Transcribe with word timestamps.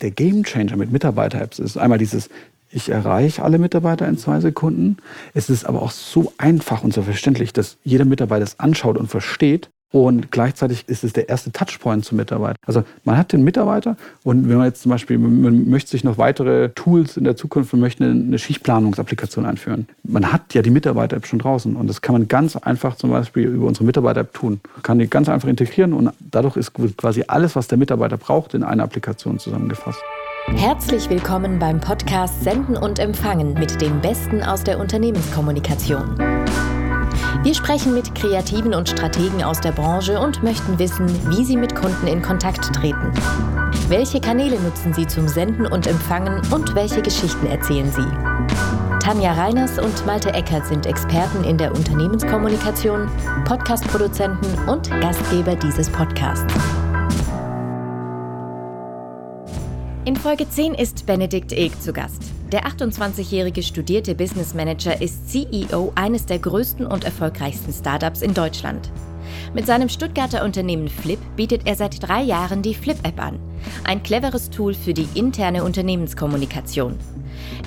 der 0.00 0.10
Gamechanger 0.10 0.76
mit 0.76 0.92
Mitarbeiter-Apps 0.92 1.58
ist 1.58 1.76
einmal 1.76 1.98
dieses, 1.98 2.28
ich 2.70 2.88
erreiche 2.88 3.42
alle 3.42 3.58
Mitarbeiter 3.58 4.06
in 4.06 4.16
zwei 4.16 4.40
Sekunden. 4.40 4.98
Es 5.34 5.50
ist 5.50 5.64
aber 5.64 5.82
auch 5.82 5.90
so 5.90 6.32
einfach 6.38 6.84
und 6.84 6.94
so 6.94 7.02
verständlich, 7.02 7.52
dass 7.52 7.78
jeder 7.84 8.04
Mitarbeiter 8.04 8.44
es 8.44 8.60
anschaut 8.60 8.96
und 8.96 9.08
versteht. 9.08 9.70
Und 9.92 10.30
gleichzeitig 10.30 10.88
ist 10.88 11.02
es 11.02 11.12
der 11.12 11.28
erste 11.28 11.50
Touchpoint 11.50 12.04
zum 12.04 12.16
Mitarbeiter. 12.16 12.56
Also 12.64 12.84
man 13.04 13.16
hat 13.16 13.32
den 13.32 13.42
Mitarbeiter 13.42 13.96
und 14.22 14.48
wenn 14.48 14.56
man 14.56 14.66
jetzt 14.66 14.82
zum 14.82 14.90
Beispiel, 14.90 15.18
man 15.18 15.68
möchte 15.68 15.90
sich 15.90 16.04
noch 16.04 16.16
weitere 16.16 16.68
Tools 16.70 17.16
in 17.16 17.24
der 17.24 17.36
Zukunft, 17.36 17.72
man 17.72 17.80
möchte 17.80 18.04
eine 18.04 18.38
Schichtplanungsapplikation 18.38 19.46
einführen. 19.46 19.88
Man 20.04 20.32
hat 20.32 20.54
ja 20.54 20.62
die 20.62 20.70
Mitarbeiter-App 20.70 21.26
schon 21.26 21.40
draußen 21.40 21.74
und 21.74 21.88
das 21.88 22.02
kann 22.02 22.12
man 22.12 22.28
ganz 22.28 22.54
einfach 22.56 22.94
zum 22.96 23.10
Beispiel 23.10 23.48
über 23.48 23.66
unsere 23.66 23.84
Mitarbeiter-App 23.84 24.32
tun. 24.32 24.60
Man 24.74 24.82
kann 24.82 24.98
die 25.00 25.10
ganz 25.10 25.28
einfach 25.28 25.48
integrieren 25.48 25.92
und 25.92 26.12
dadurch 26.20 26.56
ist 26.56 26.72
quasi 26.96 27.24
alles, 27.26 27.56
was 27.56 27.66
der 27.66 27.78
Mitarbeiter 27.78 28.16
braucht, 28.16 28.54
in 28.54 28.62
einer 28.62 28.84
Applikation 28.84 29.40
zusammengefasst. 29.40 30.00
Herzlich 30.46 31.10
willkommen 31.10 31.58
beim 31.58 31.80
Podcast 31.80 32.42
Senden 32.42 32.76
und 32.76 32.98
Empfangen 32.98 33.54
mit 33.54 33.80
dem 33.80 34.00
Besten 34.00 34.42
aus 34.42 34.64
der 34.64 34.78
Unternehmenskommunikation. 34.78 36.14
Wir 37.42 37.54
sprechen 37.54 37.94
mit 37.94 38.14
Kreativen 38.14 38.74
und 38.74 38.88
Strategen 38.88 39.42
aus 39.42 39.60
der 39.60 39.72
Branche 39.72 40.20
und 40.20 40.42
möchten 40.42 40.78
wissen, 40.78 41.08
wie 41.30 41.44
sie 41.44 41.56
mit 41.56 41.74
Kunden 41.74 42.06
in 42.06 42.20
Kontakt 42.20 42.74
treten. 42.74 43.12
Welche 43.88 44.20
Kanäle 44.20 44.60
nutzen 44.60 44.92
sie 44.92 45.06
zum 45.06 45.26
Senden 45.26 45.66
und 45.66 45.86
Empfangen 45.86 46.42
und 46.52 46.74
welche 46.74 47.02
Geschichten 47.02 47.46
erzählen 47.46 47.90
sie? 47.90 49.00
Tanja 49.00 49.32
Reiners 49.32 49.78
und 49.78 50.04
Malte 50.04 50.32
Eckert 50.34 50.66
sind 50.66 50.86
Experten 50.86 51.42
in 51.44 51.56
der 51.56 51.74
Unternehmenskommunikation, 51.74 53.08
Podcastproduzenten 53.46 54.68
und 54.68 54.90
Gastgeber 55.00 55.56
dieses 55.56 55.88
Podcasts. 55.88 56.54
In 60.10 60.16
Folge 60.16 60.48
10 60.50 60.74
ist 60.74 61.06
Benedikt 61.06 61.52
Ilk 61.52 61.80
zu 61.80 61.92
Gast. 61.92 62.24
Der 62.50 62.66
28-jährige 62.66 63.62
studierte 63.62 64.16
Business 64.16 64.54
Manager 64.54 65.00
ist 65.00 65.30
CEO 65.30 65.92
eines 65.94 66.26
der 66.26 66.40
größten 66.40 66.84
und 66.84 67.04
erfolgreichsten 67.04 67.72
Startups 67.72 68.20
in 68.20 68.34
Deutschland. 68.34 68.90
Mit 69.54 69.68
seinem 69.68 69.88
Stuttgarter 69.88 70.44
Unternehmen 70.44 70.88
Flip 70.88 71.20
bietet 71.36 71.64
er 71.64 71.76
seit 71.76 72.02
drei 72.02 72.22
Jahren 72.22 72.60
die 72.60 72.74
Flip-App 72.74 73.22
an. 73.22 73.38
Ein 73.84 74.02
cleveres 74.02 74.50
Tool 74.50 74.74
für 74.74 74.94
die 74.94 75.06
interne 75.14 75.62
Unternehmenskommunikation. 75.62 76.98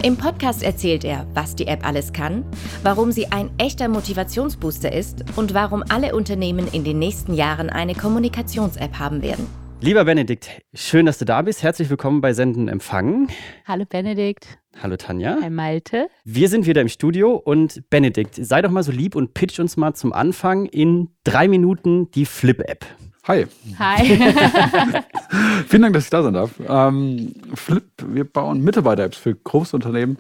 Im 0.02 0.18
Podcast 0.18 0.64
erzählt 0.64 1.06
er, 1.06 1.26
was 1.34 1.56
die 1.56 1.68
App 1.68 1.88
alles 1.88 2.12
kann, 2.12 2.44
warum 2.84 3.14
sie 3.14 3.28
ein 3.28 3.52
echter 3.58 3.88
Motivationsbooster 3.88 4.92
ist 4.92 5.24
und 5.38 5.54
warum 5.54 5.82
alle 5.88 6.14
Unternehmen 6.14 6.68
in 6.74 6.84
den 6.84 7.00
nächsten 7.00 7.36
Jahren 7.36 7.70
eine 7.70 7.96
Kommunikations-App 7.96 9.00
haben 9.00 9.22
werden. 9.22 9.63
Lieber 9.84 10.06
Benedikt, 10.06 10.50
schön, 10.74 11.06
dass 11.06 11.18
du 11.18 11.26
da 11.26 11.42
bist. 11.42 11.62
Herzlich 11.62 11.90
willkommen 11.90 12.22
bei 12.22 12.32
Senden 12.32 12.70
Empfangen. 12.70 13.28
Hallo 13.68 13.84
Benedikt. 13.84 14.48
Hallo 14.82 14.96
Tanja. 14.96 15.38
Hi 15.42 15.50
Malte. 15.50 16.08
Wir 16.24 16.48
sind 16.48 16.66
wieder 16.66 16.80
im 16.80 16.88
Studio 16.88 17.34
und 17.36 17.90
Benedikt, 17.90 18.36
sei 18.36 18.62
doch 18.62 18.72
mal 18.72 18.84
so 18.84 18.94
lieb 18.94 19.14
und 19.14 19.34
pitch 19.34 19.60
uns 19.60 19.76
mal 19.76 19.94
zum 19.94 20.14
Anfang 20.14 20.68
in 20.68 21.10
drei 21.26 21.50
Minuten 21.50 22.10
die 22.12 22.26
Flip-App. 22.26 22.86
Hi. 23.28 23.46
Hi. 23.78 24.06
Vielen 25.68 25.82
Dank, 25.82 25.94
dass 25.96 26.06
ich 26.06 26.10
da 26.10 26.24
sein 26.24 26.34
darf. 26.34 26.52
Ähm, 26.66 27.34
Flip, 27.54 27.84
wir 28.08 28.24
bauen 28.24 28.64
Mitarbeiter-Apps 28.64 29.18
für 29.18 29.36
Großunternehmen 29.36 30.18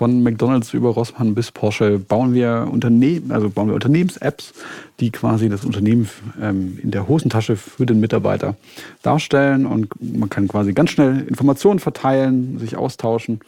von 0.00 0.22
McDonalds 0.22 0.72
über 0.72 0.88
Rossmann 0.88 1.34
bis 1.34 1.50
Porsche 1.50 1.98
bauen 1.98 2.32
wir 2.32 2.68
Unternehmen, 2.72 3.32
also 3.32 3.50
bauen 3.50 3.68
wir 3.68 3.74
Unternehmens-Apps, 3.74 4.54
die 4.98 5.10
quasi 5.10 5.50
das 5.50 5.62
Unternehmen 5.66 6.08
ähm, 6.40 6.78
in 6.82 6.90
der 6.90 7.06
Hosentasche 7.06 7.54
für 7.54 7.84
den 7.84 8.00
Mitarbeiter 8.00 8.56
darstellen 9.02 9.66
und 9.66 9.90
man 10.00 10.30
kann 10.30 10.48
quasi 10.48 10.72
ganz 10.72 10.88
schnell 10.88 11.20
Informationen 11.28 11.80
verteilen, 11.80 12.58
sich 12.58 12.78
austauschen, 12.78 13.40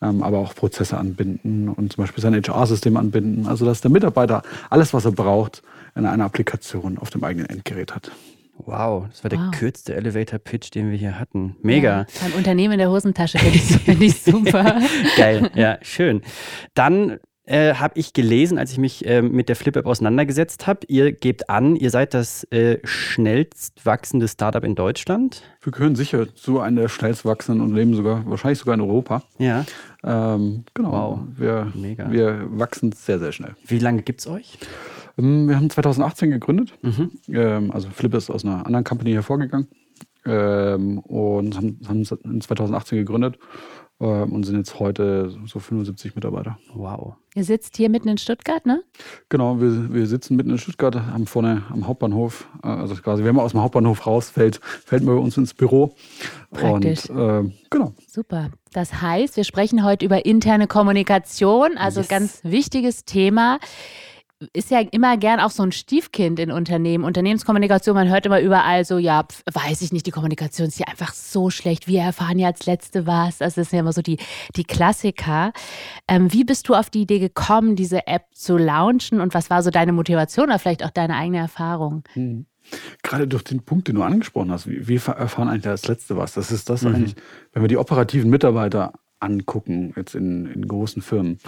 ähm, 0.00 0.22
aber 0.22 0.38
auch 0.38 0.54
Prozesse 0.54 0.96
anbinden 0.96 1.68
und 1.68 1.92
zum 1.92 2.04
Beispiel 2.04 2.22
sein 2.22 2.32
HR-System 2.32 2.96
anbinden, 2.96 3.46
also 3.46 3.66
dass 3.66 3.82
der 3.82 3.90
Mitarbeiter 3.90 4.42
alles, 4.70 4.94
was 4.94 5.04
er 5.04 5.12
braucht, 5.12 5.62
in 5.94 6.06
einer 6.06 6.24
Applikation 6.24 6.96
auf 6.96 7.10
dem 7.10 7.22
eigenen 7.22 7.50
Endgerät 7.50 7.94
hat. 7.94 8.12
Wow, 8.64 9.06
das 9.08 9.22
war 9.24 9.30
der 9.30 9.38
wow. 9.38 9.50
kürzeste 9.52 9.94
Elevator-Pitch, 9.94 10.74
den 10.74 10.90
wir 10.90 10.98
hier 10.98 11.18
hatten. 11.18 11.56
Mega. 11.62 12.00
Ja, 12.00 12.06
beim 12.22 12.32
Unternehmen 12.32 12.72
in 12.72 12.78
der 12.78 12.90
Hosentasche 12.90 13.38
finde 13.38 13.56
ich, 13.56 13.62
find 13.84 14.02
ich 14.02 14.22
super. 14.22 14.80
Geil, 15.16 15.50
ja, 15.54 15.78
schön. 15.82 16.22
Dann 16.74 17.18
äh, 17.48 17.74
habe 17.74 17.98
ich 17.98 18.12
gelesen, 18.12 18.58
als 18.58 18.72
ich 18.72 18.78
mich 18.78 19.06
äh, 19.06 19.22
mit 19.22 19.48
der 19.48 19.56
Flip-App 19.56 19.86
auseinandergesetzt 19.86 20.66
habe, 20.66 20.80
ihr 20.88 21.12
gebt 21.12 21.48
an, 21.48 21.76
ihr 21.76 21.90
seid 21.90 22.12
das 22.12 22.44
äh, 22.50 22.78
schnellst 22.84 23.86
wachsende 23.86 24.28
Startup 24.28 24.62
in 24.62 24.74
Deutschland. 24.74 25.42
Wir 25.62 25.72
gehören 25.72 25.96
sicher 25.96 26.34
zu 26.34 26.60
einem 26.60 26.76
der 26.76 26.88
schnellst 26.88 27.24
wachsenden 27.24 27.62
Unternehmen, 27.62 27.94
sogar, 27.94 28.26
wahrscheinlich 28.26 28.58
sogar 28.58 28.74
in 28.74 28.82
Europa. 28.82 29.22
Ja. 29.38 29.64
Ähm, 30.04 30.64
genau. 30.74 30.92
Wow. 30.92 31.20
Wir, 31.38 31.72
Mega. 31.74 32.10
wir 32.10 32.46
wachsen 32.50 32.92
sehr, 32.92 33.18
sehr 33.18 33.32
schnell. 33.32 33.56
Wie 33.66 33.78
lange 33.78 34.02
gibt 34.02 34.20
es 34.20 34.26
euch? 34.26 34.58
Ähm, 35.18 35.48
wir 35.48 35.56
haben 35.56 35.70
2018 35.70 36.30
gegründet. 36.30 36.72
Mhm. 36.82 37.10
Ähm, 37.28 37.70
also 37.72 37.88
Flip 37.90 38.14
ist 38.14 38.30
aus 38.30 38.44
einer 38.44 38.64
anderen 38.66 38.84
Company 38.84 39.12
hervorgegangen 39.12 39.68
ähm, 40.24 40.98
und 41.00 41.56
haben, 41.56 41.80
haben 41.86 42.04
in 42.24 42.40
2018 42.40 42.98
gegründet 42.98 43.38
und 44.00 44.44
sind 44.46 44.56
jetzt 44.56 44.78
heute 44.78 45.28
so 45.46 45.58
75 45.58 46.14
Mitarbeiter. 46.14 46.56
Wow. 46.72 47.16
Ihr 47.38 47.44
sitzt 47.44 47.76
hier 47.76 47.88
mitten 47.88 48.08
in 48.08 48.18
Stuttgart, 48.18 48.66
ne? 48.66 48.82
Genau, 49.28 49.60
wir, 49.60 49.92
wir 49.92 50.06
sitzen 50.06 50.34
mitten 50.34 50.50
in 50.50 50.58
Stuttgart, 50.58 50.94
haben 50.94 51.26
vorne 51.26 51.62
am 51.70 51.86
Hauptbahnhof, 51.86 52.48
äh, 52.64 52.66
also 52.66 52.96
quasi, 52.96 53.22
wenn 53.22 53.36
man 53.36 53.44
aus 53.44 53.52
dem 53.52 53.60
Hauptbahnhof 53.60 54.08
rausfällt, 54.08 54.60
fällt 54.62 55.04
man 55.04 55.14
bei 55.14 55.22
uns 55.22 55.36
ins 55.36 55.54
Büro. 55.54 55.94
Praktisch. 56.50 57.08
Und, 57.10 57.48
äh, 57.48 57.52
genau. 57.70 57.94
Super. 58.08 58.50
Das 58.72 59.02
heißt, 59.02 59.36
wir 59.36 59.44
sprechen 59.44 59.84
heute 59.84 60.04
über 60.04 60.26
interne 60.26 60.66
Kommunikation, 60.66 61.76
also 61.76 62.00
yes. 62.00 62.08
ganz 62.08 62.40
wichtiges 62.42 63.04
Thema 63.04 63.60
ist 64.52 64.70
ja 64.70 64.80
immer 64.80 65.16
gern 65.16 65.40
auch 65.40 65.50
so 65.50 65.64
ein 65.64 65.72
Stiefkind 65.72 66.38
in 66.38 66.52
Unternehmen. 66.52 67.04
Unternehmenskommunikation, 67.04 67.94
man 67.94 68.08
hört 68.08 68.24
immer 68.26 68.40
überall 68.40 68.84
so, 68.84 68.98
ja, 68.98 69.24
pf, 69.24 69.42
weiß 69.52 69.82
ich 69.82 69.92
nicht, 69.92 70.06
die 70.06 70.12
Kommunikation 70.12 70.68
ist 70.68 70.76
hier 70.76 70.88
einfach 70.88 71.12
so 71.12 71.50
schlecht. 71.50 71.88
Wir 71.88 72.02
erfahren 72.02 72.38
ja 72.38 72.48
als 72.48 72.66
Letzte 72.66 73.06
was. 73.06 73.38
Das 73.38 73.56
sind 73.56 73.72
ja 73.72 73.80
immer 73.80 73.92
so 73.92 74.02
die, 74.02 74.18
die 74.54 74.64
Klassiker. 74.64 75.52
Ähm, 76.06 76.32
wie 76.32 76.44
bist 76.44 76.68
du 76.68 76.74
auf 76.74 76.88
die 76.88 77.02
Idee 77.02 77.18
gekommen, 77.18 77.74
diese 77.74 78.06
App 78.06 78.26
zu 78.32 78.56
launchen 78.56 79.20
und 79.20 79.34
was 79.34 79.50
war 79.50 79.62
so 79.62 79.70
deine 79.70 79.92
Motivation 79.92 80.46
oder 80.46 80.58
vielleicht 80.58 80.84
auch 80.84 80.90
deine 80.90 81.16
eigene 81.16 81.38
Erfahrung? 81.38 82.04
Hm. 82.12 82.46
Gerade 83.02 83.26
durch 83.26 83.44
den 83.44 83.62
Punkt, 83.62 83.88
den 83.88 83.96
du 83.96 84.02
angesprochen 84.02 84.52
hast, 84.52 84.66
wir 84.68 85.00
erfahren 85.06 85.48
eigentlich 85.48 85.68
als 85.68 85.88
Letzte 85.88 86.16
was. 86.16 86.34
Das 86.34 86.52
ist 86.52 86.68
das 86.68 86.82
mhm. 86.82 86.94
eigentlich, 86.94 87.14
wenn 87.52 87.62
wir 87.62 87.68
die 87.68 87.78
operativen 87.78 88.28
Mitarbeiter 88.28 88.92
angucken, 89.20 89.92
jetzt 89.96 90.14
in, 90.14 90.46
in 90.46 90.66
großen 90.66 91.02
Firmen, 91.02 91.38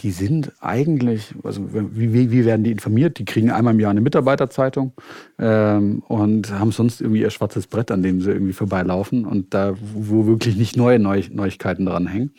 die 0.00 0.10
sind 0.10 0.52
eigentlich, 0.60 1.34
also 1.42 1.62
wie, 1.72 2.30
wie, 2.30 2.44
werden 2.44 2.64
die 2.64 2.72
informiert? 2.72 3.18
Die 3.18 3.24
kriegen 3.24 3.50
einmal 3.50 3.74
im 3.74 3.80
Jahr 3.80 3.90
eine 3.90 4.00
Mitarbeiterzeitung 4.00 4.92
ähm, 5.38 6.02
und 6.06 6.50
haben 6.52 6.72
sonst 6.72 7.00
irgendwie 7.00 7.22
ihr 7.22 7.30
schwarzes 7.30 7.66
Brett, 7.66 7.90
an 7.90 8.02
dem 8.02 8.20
sie 8.20 8.30
irgendwie 8.30 8.52
vorbeilaufen 8.52 9.24
und 9.24 9.54
da, 9.54 9.74
wo 9.80 10.26
wirklich 10.26 10.56
nicht 10.56 10.76
neue 10.76 10.98
Neu 10.98 11.22
Neuigkeiten 11.30 11.86
dranhängen. 11.86 12.34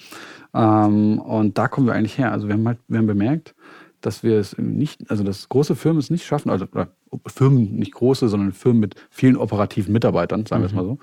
Ähm, 0.53 1.19
und 1.19 1.57
da 1.57 1.67
kommen 1.67 1.87
wir 1.87 1.93
eigentlich 1.93 2.17
her. 2.17 2.31
Also 2.31 2.47
wir 2.47 2.53
haben 2.53 2.67
halt, 2.67 2.79
wir 2.87 2.99
haben 2.99 3.07
bemerkt, 3.07 3.55
dass 4.05 4.23
wir 4.23 4.37
es 4.39 4.57
nicht, 4.57 5.09
also 5.09 5.23
dass 5.23 5.49
große 5.49 5.75
Firmen 5.75 5.99
es 5.99 6.09
nicht 6.09 6.25
schaffen, 6.25 6.49
also 6.49 6.67
Firmen, 7.27 7.75
nicht 7.75 7.93
große, 7.93 8.27
sondern 8.29 8.51
Firmen 8.51 8.79
mit 8.79 8.95
vielen 9.09 9.37
operativen 9.37 9.93
Mitarbeitern, 9.93 10.45
sagen 10.45 10.61
wir 10.61 10.67
es 10.67 10.73
mhm. 10.73 10.77
mal 10.77 10.85
so, 10.85 10.99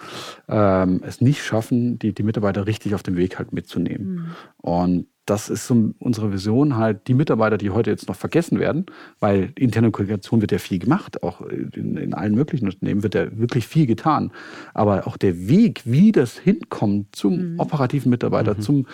ähm, 0.48 1.00
es 1.04 1.20
nicht 1.20 1.42
schaffen, 1.42 1.98
die, 1.98 2.14
die 2.14 2.22
Mitarbeiter 2.22 2.66
richtig 2.66 2.94
auf 2.94 3.02
dem 3.02 3.16
Weg 3.16 3.38
halt 3.38 3.52
mitzunehmen. 3.52 4.14
Mhm. 4.14 4.26
Und 4.58 5.06
das 5.26 5.48
ist 5.48 5.68
so 5.68 5.92
unsere 6.00 6.32
Vision 6.32 6.76
halt, 6.76 7.06
die 7.06 7.14
Mitarbeiter, 7.14 7.56
die 7.56 7.70
heute 7.70 7.90
jetzt 7.90 8.08
noch 8.08 8.16
vergessen 8.16 8.58
werden, 8.58 8.86
weil 9.20 9.52
interne 9.56 9.92
Kommunikation 9.92 10.40
wird 10.40 10.50
ja 10.50 10.58
viel 10.58 10.80
gemacht, 10.80 11.22
auch 11.22 11.42
in, 11.42 11.96
in, 11.96 12.12
allen 12.12 12.34
möglichen 12.34 12.66
Unternehmen 12.66 13.04
wird 13.04 13.14
ja 13.14 13.26
wirklich 13.38 13.68
viel 13.68 13.86
getan. 13.86 14.32
Aber 14.74 15.06
auch 15.06 15.16
der 15.16 15.48
Weg, 15.48 15.82
wie 15.84 16.10
das 16.10 16.38
hinkommt 16.38 17.14
zum 17.14 17.52
mhm. 17.52 17.60
operativen 17.60 18.10
Mitarbeiter, 18.10 18.54
mhm. 18.54 18.60
zum, 18.60 18.86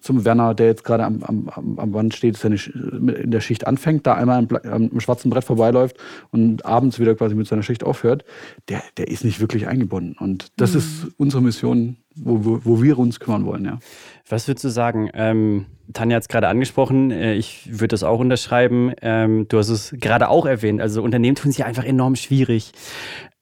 zum 0.00 0.24
Werner, 0.24 0.54
der 0.54 0.66
jetzt 0.66 0.82
gerade 0.82 1.04
am, 1.04 1.22
am, 1.22 1.78
am 1.78 1.92
Band 1.92 2.14
steht, 2.14 2.36
seine, 2.36 2.56
in 2.56 3.30
der 3.30 3.40
Schicht 3.40 3.66
anfängt, 3.66 4.06
da 4.08 4.14
einmal 4.14 4.38
am, 4.38 4.90
am, 4.90 5.00
schwarzen 5.00 5.30
Brett 5.30 5.44
vorbeiläuft 5.44 5.96
und 6.32 6.66
abends 6.66 6.98
wieder 6.98 7.14
quasi 7.14 7.36
mit 7.36 7.46
seiner 7.46 7.62
Schicht 7.62 7.84
aufhört, 7.84 8.24
der, 8.68 8.82
der 8.96 9.06
ist 9.06 9.24
nicht 9.24 9.40
wirklich 9.40 9.68
eingebunden. 9.68 10.16
Und 10.18 10.48
das 10.56 10.72
mhm. 10.72 10.78
ist 10.78 11.06
unsere 11.16 11.42
Mission, 11.42 11.96
wo, 12.16 12.44
wo, 12.44 12.60
wo, 12.64 12.82
wir 12.82 12.98
uns 12.98 13.20
kümmern 13.20 13.44
wollen, 13.44 13.64
ja. 13.64 13.78
Was 14.28 14.48
würdest 14.48 14.64
du 14.64 14.70
sagen? 14.70 15.08
Ähm, 15.14 15.66
Tanja 15.92 16.16
hat 16.16 16.22
es 16.22 16.28
gerade 16.28 16.48
angesprochen, 16.48 17.12
äh, 17.12 17.34
ich 17.34 17.68
würde 17.70 17.88
das 17.88 18.02
auch 18.02 18.18
unterschreiben. 18.18 18.92
Ähm, 19.00 19.46
du 19.48 19.58
hast 19.58 19.68
es 19.68 19.94
gerade 19.98 20.28
auch 20.28 20.46
erwähnt. 20.46 20.80
Also 20.80 21.02
Unternehmen 21.02 21.36
tun 21.36 21.52
sich 21.52 21.64
einfach 21.64 21.84
enorm 21.84 22.16
schwierig. 22.16 22.72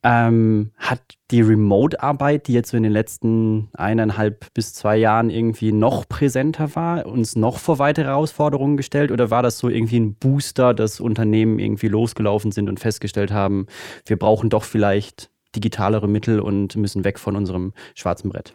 Ähm, 0.02 0.72
hat 0.76 1.00
die 1.30 1.40
Remote-Arbeit, 1.40 2.46
die 2.46 2.52
jetzt 2.52 2.70
so 2.70 2.76
in 2.76 2.82
den 2.82 2.92
letzten 2.92 3.70
eineinhalb 3.72 4.52
bis 4.52 4.74
zwei 4.74 4.98
Jahren 4.98 5.30
irgendwie 5.30 5.72
noch 5.72 6.06
präsenter 6.06 6.76
war, 6.76 7.06
uns 7.06 7.34
noch 7.34 7.58
vor 7.58 7.78
weitere 7.78 8.04
Herausforderungen 8.04 8.76
gestellt? 8.76 9.10
Oder 9.10 9.30
war 9.30 9.42
das 9.42 9.56
so 9.56 9.70
irgendwie 9.70 10.00
ein 10.00 10.16
Booster, 10.16 10.74
dass 10.74 11.00
Unternehmen 11.00 11.58
irgendwie 11.58 11.88
losgelaufen 11.88 12.52
sind 12.52 12.68
und 12.68 12.78
festgestellt 12.78 13.32
haben, 13.32 13.66
wir 14.04 14.18
brauchen 14.18 14.50
doch 14.50 14.64
vielleicht 14.64 15.30
digitalere 15.56 16.08
Mittel 16.08 16.40
und 16.40 16.76
müssen 16.76 17.04
weg 17.04 17.18
von 17.18 17.36
unserem 17.36 17.72
schwarzen 17.94 18.28
Brett? 18.28 18.54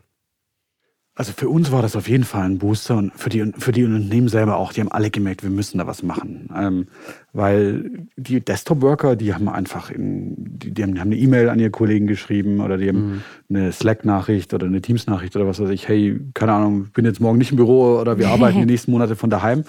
Also 1.19 1.33
für 1.35 1.49
uns 1.49 1.69
war 1.73 1.81
das 1.81 1.97
auf 1.97 2.07
jeden 2.07 2.23
Fall 2.23 2.43
ein 2.43 2.59
Booster 2.59 2.95
und 2.95 3.11
für 3.13 3.27
die, 3.27 3.51
für 3.57 3.73
die 3.73 3.83
Unternehmen 3.83 4.29
selber 4.29 4.55
auch. 4.55 4.71
Die 4.71 4.79
haben 4.79 4.89
alle 4.89 5.09
gemerkt, 5.11 5.43
wir 5.43 5.49
müssen 5.49 5.77
da 5.77 5.85
was 5.85 6.01
machen. 6.01 6.49
Ähm, 6.55 6.87
weil 7.33 8.07
die 8.15 8.39
Desktop-Worker, 8.39 9.17
die 9.17 9.33
haben 9.33 9.49
einfach 9.49 9.91
in, 9.91 10.33
die, 10.37 10.71
die 10.71 10.81
haben, 10.81 10.93
die 10.93 11.01
haben 11.01 11.09
eine 11.09 11.17
E-Mail 11.17 11.49
an 11.49 11.59
ihre 11.59 11.71
Kollegen 11.71 12.07
geschrieben 12.07 12.61
oder 12.61 12.77
die 12.77 12.87
haben 12.87 13.15
mhm. 13.15 13.21
eine 13.49 13.73
Slack-Nachricht 13.73 14.53
oder 14.53 14.67
eine 14.67 14.81
Teams-Nachricht 14.81 15.35
oder 15.35 15.45
was 15.45 15.59
weiß 15.59 15.71
ich. 15.71 15.89
Hey, 15.89 16.17
keine 16.35 16.53
Ahnung, 16.53 16.87
bin 16.93 17.03
jetzt 17.03 17.19
morgen 17.19 17.37
nicht 17.37 17.51
im 17.51 17.57
Büro 17.57 17.99
oder 17.99 18.17
wir 18.17 18.29
arbeiten 18.29 18.59
die 18.59 18.65
nächsten 18.65 18.91
Monate 18.91 19.17
von 19.17 19.29
daheim 19.29 19.65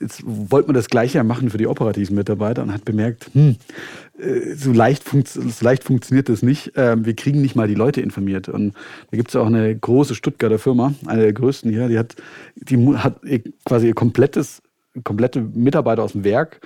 jetzt 0.00 0.22
wollte 0.24 0.68
man 0.68 0.74
das 0.74 0.88
Gleiche 0.88 1.22
machen 1.24 1.50
für 1.50 1.58
die 1.58 1.66
operativen 1.66 2.16
Mitarbeiter 2.16 2.62
und 2.62 2.72
hat 2.72 2.84
bemerkt, 2.84 3.30
hm, 3.32 3.56
äh, 4.18 4.54
so 4.54 4.72
leicht, 4.72 5.04
so 5.08 5.64
leicht 5.64 5.84
funktioniert 5.84 6.28
das 6.28 6.42
nicht. 6.42 6.72
Ähm, 6.76 7.04
wir 7.04 7.14
kriegen 7.14 7.42
nicht 7.42 7.56
mal 7.56 7.68
die 7.68 7.74
Leute 7.74 8.00
informiert. 8.00 8.48
Und 8.48 8.74
da 9.10 9.16
gibt 9.16 9.30
es 9.30 9.36
auch 9.36 9.46
eine 9.46 9.74
große 9.76 10.14
Stuttgarter 10.14 10.58
Firma, 10.58 10.94
eine 11.06 11.22
der 11.22 11.32
größten 11.32 11.70
hier, 11.70 11.88
die 11.88 11.98
hat, 11.98 12.16
die 12.56 12.78
hat 12.96 13.20
quasi 13.64 13.88
ihr 13.88 13.94
komplettes 13.94 14.62
komplette 15.04 15.40
Mitarbeiter 15.40 16.02
aus 16.02 16.12
dem 16.12 16.24
Werk 16.24 16.60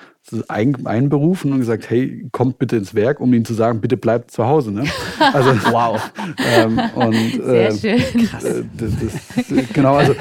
ein, 0.49 0.87
einberufen 0.87 1.53
und 1.53 1.61
gesagt, 1.61 1.91
hey, 1.91 2.29
kommt 2.31 2.59
bitte 2.59 2.77
ins 2.77 2.95
Werk, 2.95 3.21
um 3.21 3.33
ihnen 3.35 3.45
zu 3.45 3.55
sagen, 3.55 3.81
bitte 3.81 3.97
bleibt 3.97 4.31
zu 4.31 4.47
Hause. 4.47 4.71
Ne? 4.71 4.85
Also, 5.33 5.51
wow. 5.71 6.13
Ähm, 6.39 6.81
und, 6.95 7.15
Sehr 7.45 7.69
äh, 7.69 7.73
schön. 7.73 8.01
Äh, 8.01 8.65
das, 8.77 8.93
das, 9.01 9.73
genau, 9.73 9.95
also 9.97 10.15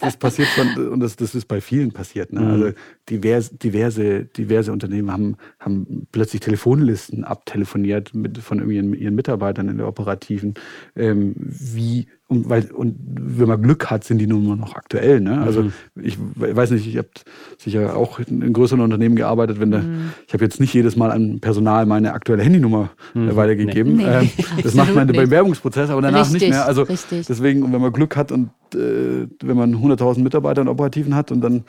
das 0.00 0.16
passiert 0.16 0.48
schon, 0.48 0.88
und 0.88 1.00
das, 1.00 1.14
das 1.14 1.34
ist 1.34 1.46
bei 1.46 1.60
vielen 1.60 1.92
passiert. 1.92 2.32
Ne? 2.32 2.40
Mhm. 2.40 2.46
Also 2.46 2.72
diverse, 3.10 3.54
diverse, 3.56 4.24
diverse 4.24 4.72
Unternehmen 4.72 5.12
haben, 5.12 5.36
haben 5.58 6.06
plötzlich 6.10 6.40
Telefonlisten 6.40 7.24
abtelefoniert 7.24 8.14
mit, 8.14 8.38
von 8.38 8.68
ihren, 8.70 8.94
ihren 8.94 9.14
Mitarbeitern 9.14 9.68
in 9.68 9.76
der 9.76 9.88
Operativen, 9.88 10.54
ähm, 10.96 11.34
wie 11.36 12.08
und, 12.30 12.48
weil, 12.48 12.70
und 12.70 12.94
wenn 13.02 13.48
man 13.48 13.60
Glück 13.60 13.90
hat, 13.90 14.04
sind 14.04 14.18
die 14.18 14.28
nun 14.28 14.56
noch 14.56 14.76
aktuell. 14.76 15.20
Ne? 15.20 15.40
Also 15.40 15.64
mhm. 15.64 15.72
ich 16.00 16.16
weiß 16.36 16.70
nicht, 16.70 16.86
ich 16.86 16.96
habe 16.96 17.08
sicher 17.58 17.96
auch 17.96 18.20
in 18.20 18.52
größeren 18.52 18.80
Unternehmen 18.80 19.16
gearbeitet, 19.16 19.58
wenn 19.58 19.72
da, 19.72 19.78
mhm. 19.78 20.12
ich 20.28 20.32
habe 20.32 20.44
jetzt 20.44 20.60
nicht 20.60 20.72
jedes 20.72 20.94
Mal 20.94 21.10
an 21.10 21.40
Personal 21.40 21.86
meine 21.86 22.12
aktuelle 22.12 22.44
Handynummer 22.44 22.90
mhm. 23.14 23.34
weitergegeben. 23.34 23.96
Nee. 23.96 24.04
Ähm, 24.04 24.30
das 24.62 24.74
macht 24.74 24.94
man 24.94 25.08
beim 25.08 25.28
Werbungsprozess, 25.28 25.90
aber 25.90 26.02
danach 26.02 26.20
richtig, 26.20 26.42
nicht 26.42 26.50
mehr. 26.50 26.66
Also 26.66 26.82
richtig. 26.82 27.26
deswegen, 27.26 27.72
wenn 27.72 27.80
man 27.80 27.92
Glück 27.92 28.16
hat 28.16 28.30
und 28.30 28.50
äh, 28.74 29.26
wenn 29.42 29.56
man 29.56 29.74
100.000 29.74 30.20
Mitarbeiter 30.20 30.62
in 30.62 30.68
Operativen 30.68 31.16
hat 31.16 31.32
und 31.32 31.40
dann 31.40 31.64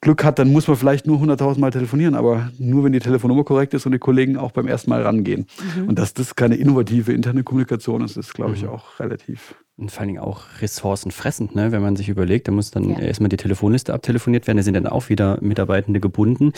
Glück 0.00 0.24
hat, 0.24 0.40
dann 0.40 0.50
muss 0.50 0.66
man 0.66 0.76
vielleicht 0.76 1.06
nur 1.06 1.18
100.000 1.18 1.60
Mal 1.60 1.70
telefonieren, 1.70 2.16
aber 2.16 2.50
nur 2.58 2.82
wenn 2.82 2.92
die 2.92 2.98
Telefonnummer 2.98 3.44
korrekt 3.44 3.74
ist 3.74 3.86
und 3.86 3.92
die 3.92 3.98
Kollegen 3.98 4.36
auch 4.36 4.50
beim 4.50 4.66
ersten 4.66 4.90
Mal 4.90 5.02
rangehen. 5.02 5.46
Mhm. 5.76 5.88
Und 5.88 5.98
dass 6.00 6.14
das 6.14 6.34
keine 6.34 6.56
innovative 6.56 7.12
interne 7.12 7.44
Kommunikation 7.44 8.02
ist, 8.02 8.16
ist, 8.16 8.34
glaube 8.34 8.54
ich, 8.54 8.64
mhm. 8.64 8.70
auch 8.70 8.98
relativ. 8.98 9.54
Und 9.76 9.90
vor 9.90 10.02
allen 10.02 10.08
Dingen 10.08 10.20
auch 10.20 10.42
ressourcenfressend, 10.60 11.56
ne? 11.56 11.72
wenn 11.72 11.82
man 11.82 11.96
sich 11.96 12.08
überlegt, 12.08 12.46
da 12.46 12.52
muss 12.52 12.70
dann 12.70 12.90
ja. 12.90 13.00
erstmal 13.00 13.28
die 13.28 13.36
Telefonliste 13.36 13.92
abtelefoniert 13.92 14.46
werden, 14.46 14.58
da 14.58 14.62
sind 14.62 14.74
dann 14.74 14.86
auch 14.86 15.08
wieder 15.08 15.38
Mitarbeitende 15.40 15.98
gebunden. 15.98 16.52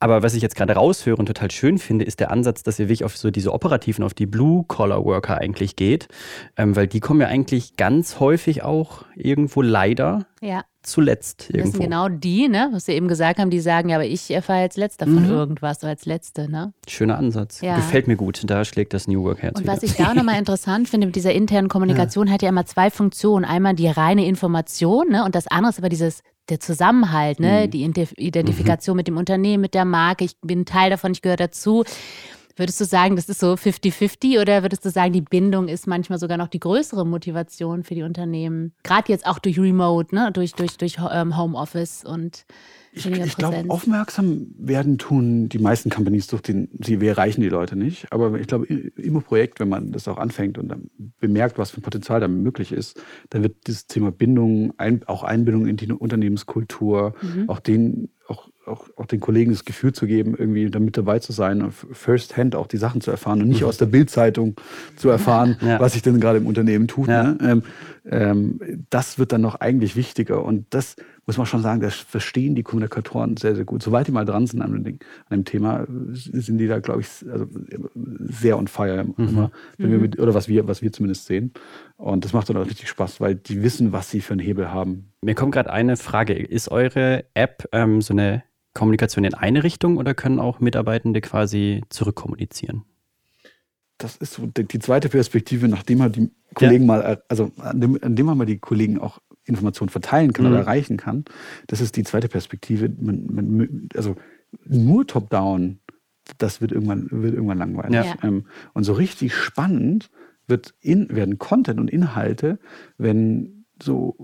Aber 0.00 0.22
was 0.22 0.34
ich 0.34 0.42
jetzt 0.42 0.54
gerade 0.54 0.74
raushöre 0.74 1.16
und 1.16 1.26
total 1.26 1.50
schön 1.50 1.78
finde, 1.78 2.04
ist 2.04 2.20
der 2.20 2.30
Ansatz, 2.30 2.62
dass 2.62 2.78
ihr 2.78 2.86
wirklich 2.88 3.04
auf 3.04 3.16
so 3.16 3.30
diese 3.30 3.54
operativen, 3.54 4.04
auf 4.04 4.12
die 4.12 4.26
Blue-Collar-Worker 4.26 5.38
eigentlich 5.38 5.76
geht, 5.76 6.08
ähm, 6.58 6.76
weil 6.76 6.86
die 6.86 7.00
kommen 7.00 7.22
ja 7.22 7.28
eigentlich 7.28 7.76
ganz 7.76 8.20
häufig 8.20 8.62
auch 8.62 9.06
irgendwo 9.16 9.62
leider 9.62 10.26
ja 10.42 10.62
zuletzt 10.88 11.50
irgendwo. 11.50 11.64
Das 11.64 11.72
sind 11.72 11.82
genau 11.82 12.08
die, 12.08 12.48
ne, 12.48 12.68
was 12.72 12.86
Sie 12.86 12.92
eben 12.92 13.08
gesagt 13.08 13.38
haben, 13.38 13.50
die 13.50 13.60
sagen, 13.60 13.90
ja, 13.90 13.96
aber 13.96 14.06
ich 14.06 14.30
erfahre 14.30 14.60
als 14.60 14.76
Letzter 14.76 15.06
von 15.06 15.24
mhm. 15.24 15.30
irgendwas 15.30 15.78
oder 15.82 15.90
als 15.90 16.06
Letzte, 16.06 16.50
ne? 16.50 16.72
Schöner 16.88 17.18
Ansatz. 17.18 17.60
Ja. 17.60 17.76
Gefällt 17.76 18.08
mir 18.08 18.16
gut. 18.16 18.42
Da 18.46 18.64
schlägt 18.64 18.94
das 18.94 19.06
New 19.06 19.24
Work 19.24 19.42
Herz 19.42 19.58
Und 19.58 19.64
wieder. 19.64 19.72
was 19.72 19.82
ich 19.82 19.94
da 19.94 20.10
auch 20.10 20.14
nochmal 20.14 20.38
interessant 20.38 20.88
finde 20.88 21.06
mit 21.06 21.16
dieser 21.16 21.32
internen 21.32 21.68
Kommunikation, 21.68 22.28
ja. 22.28 22.32
hat 22.34 22.42
ja 22.42 22.48
immer 22.48 22.57
zwei 22.66 22.90
Funktionen. 22.90 23.44
Einmal 23.44 23.74
die 23.74 23.88
reine 23.88 24.26
Information, 24.26 25.08
ne, 25.10 25.24
und 25.24 25.34
das 25.34 25.46
andere 25.46 25.70
ist 25.70 25.78
aber 25.78 25.88
dieses 25.88 26.22
der 26.48 26.60
Zusammenhalt, 26.60 27.40
ne, 27.40 27.66
mhm. 27.66 27.70
die 27.70 27.84
Identifikation 28.16 28.94
mhm. 28.94 28.98
mit 28.98 29.08
dem 29.08 29.16
Unternehmen, 29.16 29.60
mit 29.60 29.74
der 29.74 29.84
Marke. 29.84 30.24
Ich 30.24 30.32
bin 30.40 30.64
Teil 30.64 30.90
davon, 30.90 31.12
ich 31.12 31.22
gehöre 31.22 31.36
dazu. 31.36 31.84
Würdest 32.58 32.80
du 32.80 32.84
sagen, 32.84 33.16
das 33.16 33.28
ist 33.28 33.40
so 33.40 33.52
50-50 33.52 34.40
oder 34.40 34.62
würdest 34.62 34.84
du 34.84 34.90
sagen, 34.90 35.12
die 35.12 35.20
Bindung 35.20 35.68
ist 35.68 35.86
manchmal 35.86 36.18
sogar 36.18 36.36
noch 36.36 36.48
die 36.48 36.60
größere 36.60 37.06
Motivation 37.06 37.84
für 37.84 37.94
die 37.94 38.02
Unternehmen? 38.02 38.72
Gerade 38.82 39.12
jetzt 39.12 39.26
auch 39.26 39.38
durch 39.38 39.58
Remote, 39.58 40.14
ne? 40.14 40.30
durch, 40.32 40.52
durch, 40.54 40.76
durch 40.76 40.96
ähm, 41.10 41.36
Homeoffice 41.36 42.04
und 42.04 42.44
ich, 42.92 43.06
ich 43.06 43.36
glaube, 43.36 43.64
aufmerksam 43.68 44.48
werden 44.58 44.98
tun 44.98 45.48
die 45.48 45.58
meisten 45.58 45.90
Companies 45.90 46.26
durch 46.26 46.42
den, 46.42 46.68
sie 46.82 46.94
erreichen 47.06 47.40
die 47.40 47.48
Leute 47.48 47.76
nicht. 47.76 48.12
Aber 48.12 48.38
ich 48.40 48.46
glaube, 48.46 48.66
im 48.66 49.22
Projekt, 49.22 49.60
wenn 49.60 49.68
man 49.68 49.92
das 49.92 50.08
auch 50.08 50.18
anfängt 50.18 50.58
und 50.58 50.68
dann 50.68 50.90
bemerkt, 51.20 51.58
was 51.58 51.70
für 51.70 51.78
ein 51.78 51.82
Potenzial 51.82 52.20
da 52.20 52.28
möglich 52.28 52.72
ist, 52.72 53.00
dann 53.30 53.42
wird 53.42 53.66
dieses 53.66 53.86
Thema 53.86 54.10
Bindung, 54.10 54.72
ein, 54.78 55.02
auch 55.06 55.22
Einbindung 55.22 55.66
in 55.66 55.76
die 55.76 55.92
Unternehmenskultur, 55.92 57.14
mhm. 57.22 57.48
auch 57.48 57.60
den, 57.60 58.08
auch 58.68 58.88
auch, 58.96 59.06
den 59.06 59.20
Kollegen 59.20 59.52
das 59.52 59.64
Gefühl 59.64 59.92
zu 59.92 60.06
geben, 60.06 60.34
irgendwie 60.36 60.70
damit 60.70 60.96
dabei 60.96 61.18
zu 61.18 61.32
sein 61.32 61.70
first 61.70 62.36
hand 62.36 62.54
auch 62.54 62.66
die 62.66 62.76
Sachen 62.76 63.00
zu 63.00 63.10
erfahren 63.10 63.42
und 63.42 63.48
nicht 63.48 63.62
mhm. 63.62 63.68
aus 63.68 63.78
der 63.78 63.86
Bildzeitung 63.86 64.56
zu 64.96 65.08
erfahren, 65.08 65.56
ja. 65.60 65.80
was 65.80 65.94
sich 65.94 66.02
denn 66.02 66.20
gerade 66.20 66.38
im 66.38 66.46
Unternehmen 66.46 66.88
tut. 66.88 67.08
Ja. 67.08 67.22
Ne? 67.22 67.38
Ähm, 67.42 67.62
ähm, 68.10 68.60
das 68.90 69.18
wird 69.18 69.32
dann 69.32 69.40
noch 69.40 69.56
eigentlich 69.56 69.96
wichtiger 69.96 70.44
und 70.44 70.66
das 70.70 70.96
muss 71.28 71.36
man 71.36 71.44
schon 71.44 71.60
sagen, 71.60 71.82
das 71.82 71.94
verstehen 71.94 72.54
die 72.54 72.62
Kommunikatoren 72.62 73.36
sehr, 73.36 73.54
sehr 73.54 73.66
gut. 73.66 73.82
Soweit 73.82 74.06
die 74.06 74.12
mal 74.12 74.24
dran 74.24 74.46
sind 74.46 74.62
an 74.62 74.72
dem, 74.72 74.82
Ding, 74.82 75.00
an 75.28 75.40
dem 75.40 75.44
Thema, 75.44 75.86
sind 76.12 76.56
die 76.56 76.66
da, 76.66 76.78
glaube 76.78 77.02
ich, 77.02 77.08
also 77.30 77.46
sehr 78.20 78.56
on 78.56 78.66
fire 78.66 79.04
mhm. 79.04 79.28
immer, 79.28 79.50
mhm. 79.76 80.00
mit, 80.00 80.18
oder 80.18 80.32
was 80.32 80.48
wir, 80.48 80.66
was 80.68 80.80
wir 80.80 80.90
zumindest 80.90 81.26
sehen. 81.26 81.52
Und 81.98 82.24
das 82.24 82.32
macht 82.32 82.48
dann 82.48 82.56
auch 82.56 82.64
richtig 82.64 82.88
Spaß, 82.88 83.20
weil 83.20 83.34
die 83.34 83.62
wissen, 83.62 83.92
was 83.92 84.10
sie 84.10 84.22
für 84.22 84.32
einen 84.32 84.40
Hebel 84.40 84.72
haben. 84.72 85.12
Mir 85.20 85.34
kommt 85.34 85.52
gerade 85.52 85.70
eine 85.70 85.98
Frage. 85.98 86.32
Ist 86.32 86.70
eure 86.70 87.26
App 87.34 87.68
ähm, 87.72 88.00
so 88.00 88.14
eine 88.14 88.42
Kommunikation 88.78 89.24
in 89.24 89.34
eine 89.34 89.64
Richtung 89.64 89.96
oder 89.96 90.14
können 90.14 90.38
auch 90.38 90.60
Mitarbeitende 90.60 91.20
quasi 91.20 91.82
zurückkommunizieren? 91.88 92.84
Das 93.98 94.16
ist 94.16 94.34
so 94.34 94.46
die 94.46 94.78
zweite 94.78 95.08
Perspektive, 95.08 95.66
nachdem 95.66 95.98
man 95.98 96.12
die 96.12 96.30
Kollegen 96.54 96.84
ja. 96.84 96.86
mal, 96.86 97.22
also 97.28 97.50
an 97.58 97.80
dem, 97.80 97.98
an 98.00 98.14
dem 98.14 98.26
man 98.26 98.38
mal 98.38 98.44
die 98.44 98.58
Kollegen 98.58 99.00
auch 99.00 99.18
Informationen 99.44 99.88
verteilen 99.88 100.32
kann 100.32 100.46
mhm. 100.46 100.52
oder 100.52 100.60
erreichen 100.60 100.96
kann. 100.96 101.24
Das 101.66 101.80
ist 101.80 101.96
die 101.96 102.04
zweite 102.04 102.28
Perspektive. 102.28 102.88
Man, 103.00 103.26
man, 103.28 103.88
also 103.96 104.14
nur 104.64 105.04
top-down, 105.08 105.80
das 106.38 106.60
wird 106.60 106.70
irgendwann, 106.70 107.08
wird 107.10 107.34
irgendwann 107.34 107.58
langweilig. 107.58 107.94
Ja. 107.94 108.14
Ähm, 108.22 108.46
und 108.74 108.84
so 108.84 108.92
richtig 108.92 109.34
spannend 109.34 110.10
wird 110.46 110.74
in, 110.80 111.14
werden 111.14 111.38
Content 111.38 111.80
und 111.80 111.90
Inhalte, 111.90 112.60
wenn 112.96 113.64
so, 113.82 114.16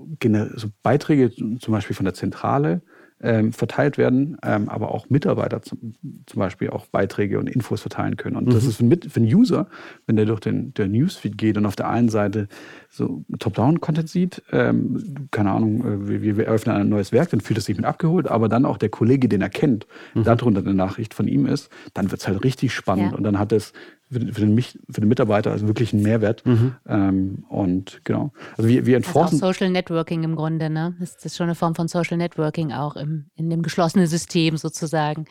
so 0.54 0.68
Beiträge 0.84 1.32
zum 1.32 1.72
Beispiel 1.72 1.96
von 1.96 2.04
der 2.04 2.14
Zentrale 2.14 2.82
ähm, 3.20 3.52
verteilt 3.52 3.96
werden, 3.96 4.36
ähm, 4.42 4.68
aber 4.68 4.92
auch 4.92 5.08
Mitarbeiter 5.08 5.62
zum, 5.62 5.94
zum, 6.26 6.38
Beispiel 6.38 6.70
auch 6.70 6.86
Beiträge 6.86 7.38
und 7.38 7.48
Infos 7.48 7.80
verteilen 7.80 8.16
können. 8.16 8.36
Und 8.36 8.48
mhm. 8.48 8.50
das 8.50 8.64
ist 8.64 8.76
für, 8.76 8.84
für 8.84 9.20
einen 9.20 9.34
User, 9.34 9.66
wenn 10.06 10.16
der 10.16 10.26
durch 10.26 10.40
den 10.40 10.74
der 10.74 10.88
Newsfeed 10.88 11.38
geht 11.38 11.56
und 11.56 11.64
auf 11.64 11.76
der 11.76 11.88
einen 11.88 12.08
Seite 12.08 12.48
so 12.90 13.24
Top-Down-Content 13.38 14.08
sieht, 14.08 14.42
ähm, 14.52 15.28
keine 15.30 15.52
Ahnung, 15.52 15.84
äh, 15.84 16.22
wir, 16.22 16.36
wir, 16.36 16.46
eröffnen 16.46 16.76
ein 16.76 16.88
neues 16.88 17.12
Werk, 17.12 17.30
dann 17.30 17.40
fühlt 17.40 17.58
es 17.58 17.64
sich 17.64 17.76
mit 17.76 17.86
abgeholt, 17.86 18.28
aber 18.28 18.48
dann 18.48 18.66
auch 18.66 18.78
der 18.78 18.90
Kollege, 18.90 19.28
den 19.28 19.40
er 19.40 19.50
kennt, 19.50 19.86
mhm. 20.14 20.24
darunter 20.24 20.60
eine 20.60 20.74
Nachricht 20.74 21.14
von 21.14 21.28
ihm 21.28 21.46
ist, 21.46 21.70
dann 21.94 22.10
wird 22.10 22.20
es 22.20 22.28
halt 22.28 22.44
richtig 22.44 22.74
spannend 22.74 23.12
ja. 23.12 23.16
und 23.16 23.22
dann 23.22 23.38
hat 23.38 23.52
es 23.52 23.72
für 24.14 24.20
den, 24.20 24.32
für 24.32 24.40
den, 24.40 24.60
für 24.60 25.00
den 25.00 25.08
Mitarbeiter 25.08 25.50
also 25.50 25.66
wirklich 25.66 25.92
einen 25.92 26.02
Mehrwert. 26.02 26.46
Mhm. 26.46 26.74
Ähm, 26.88 27.44
und 27.48 28.00
genau. 28.04 28.32
Also 28.56 28.68
wir, 28.68 28.86
wir 28.86 28.96
entforschen. 28.96 29.24
Das 29.26 29.32
ist 29.34 29.42
auch 29.42 29.52
Social 29.52 29.70
Networking 29.70 30.22
im 30.22 30.36
Grunde, 30.36 30.70
ne? 30.70 30.94
Das 31.00 31.16
ist 31.24 31.36
schon 31.36 31.44
eine 31.44 31.54
Form 31.54 31.74
von 31.74 31.88
Social 31.88 32.16
Networking 32.16 32.72
auch 32.72 32.96
im, 32.96 33.26
in 33.34 33.50
dem 33.50 33.62
geschlossenen 33.62 34.06
System 34.06 34.56
sozusagen. 34.56 35.26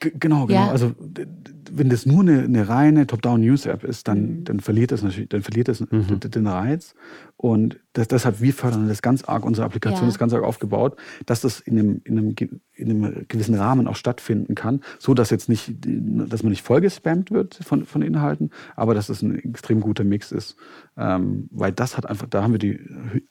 Genau, 0.00 0.46
genau. 0.46 0.66
Ja. 0.66 0.70
Also 0.70 0.94
wenn 1.76 1.88
das 1.88 2.06
nur 2.06 2.20
eine, 2.20 2.42
eine 2.42 2.68
reine 2.68 3.06
Top-Down-News-App 3.06 3.84
ist, 3.84 4.06
dann, 4.06 4.20
mhm. 4.20 4.44
dann 4.44 4.60
verliert 4.60 4.92
das 4.92 5.02
natürlich, 5.02 5.28
dann 5.28 5.42
verliert 5.42 5.68
das 5.68 5.80
mhm. 5.80 6.20
den 6.20 6.46
Reiz. 6.46 6.94
Und 7.36 7.80
das, 7.94 8.08
deshalb, 8.08 8.40
wir 8.40 8.52
fördern 8.52 8.88
das 8.88 9.02
ganz 9.02 9.24
arg, 9.24 9.44
unsere 9.44 9.66
Applikation 9.66 10.04
ja. 10.04 10.08
ist 10.08 10.18
ganz 10.18 10.32
arg 10.32 10.44
aufgebaut, 10.44 10.96
dass 11.26 11.40
das 11.40 11.60
in 11.60 11.78
einem, 11.78 12.00
in, 12.04 12.18
einem, 12.18 12.34
in 12.74 12.90
einem 12.90 13.26
gewissen 13.28 13.54
Rahmen 13.54 13.88
auch 13.88 13.96
stattfinden 13.96 14.54
kann, 14.54 14.82
so 14.98 15.14
dass 15.14 15.30
jetzt 15.30 15.48
nicht, 15.48 15.74
dass 15.84 16.42
man 16.42 16.50
nicht 16.50 16.62
vollgespammt 16.62 17.30
wird 17.30 17.58
von, 17.62 17.84
von 17.84 18.02
Inhalten, 18.02 18.50
aber 18.76 18.94
dass 18.94 19.08
es 19.08 19.20
das 19.20 19.22
ein 19.22 19.36
extrem 19.36 19.80
guter 19.80 20.04
Mix 20.04 20.32
ist. 20.32 20.56
Ähm, 20.96 21.48
weil 21.50 21.72
das 21.72 21.96
hat 21.96 22.06
einfach, 22.06 22.26
da 22.28 22.42
haben 22.42 22.52
wir 22.52 22.58
die 22.58 22.78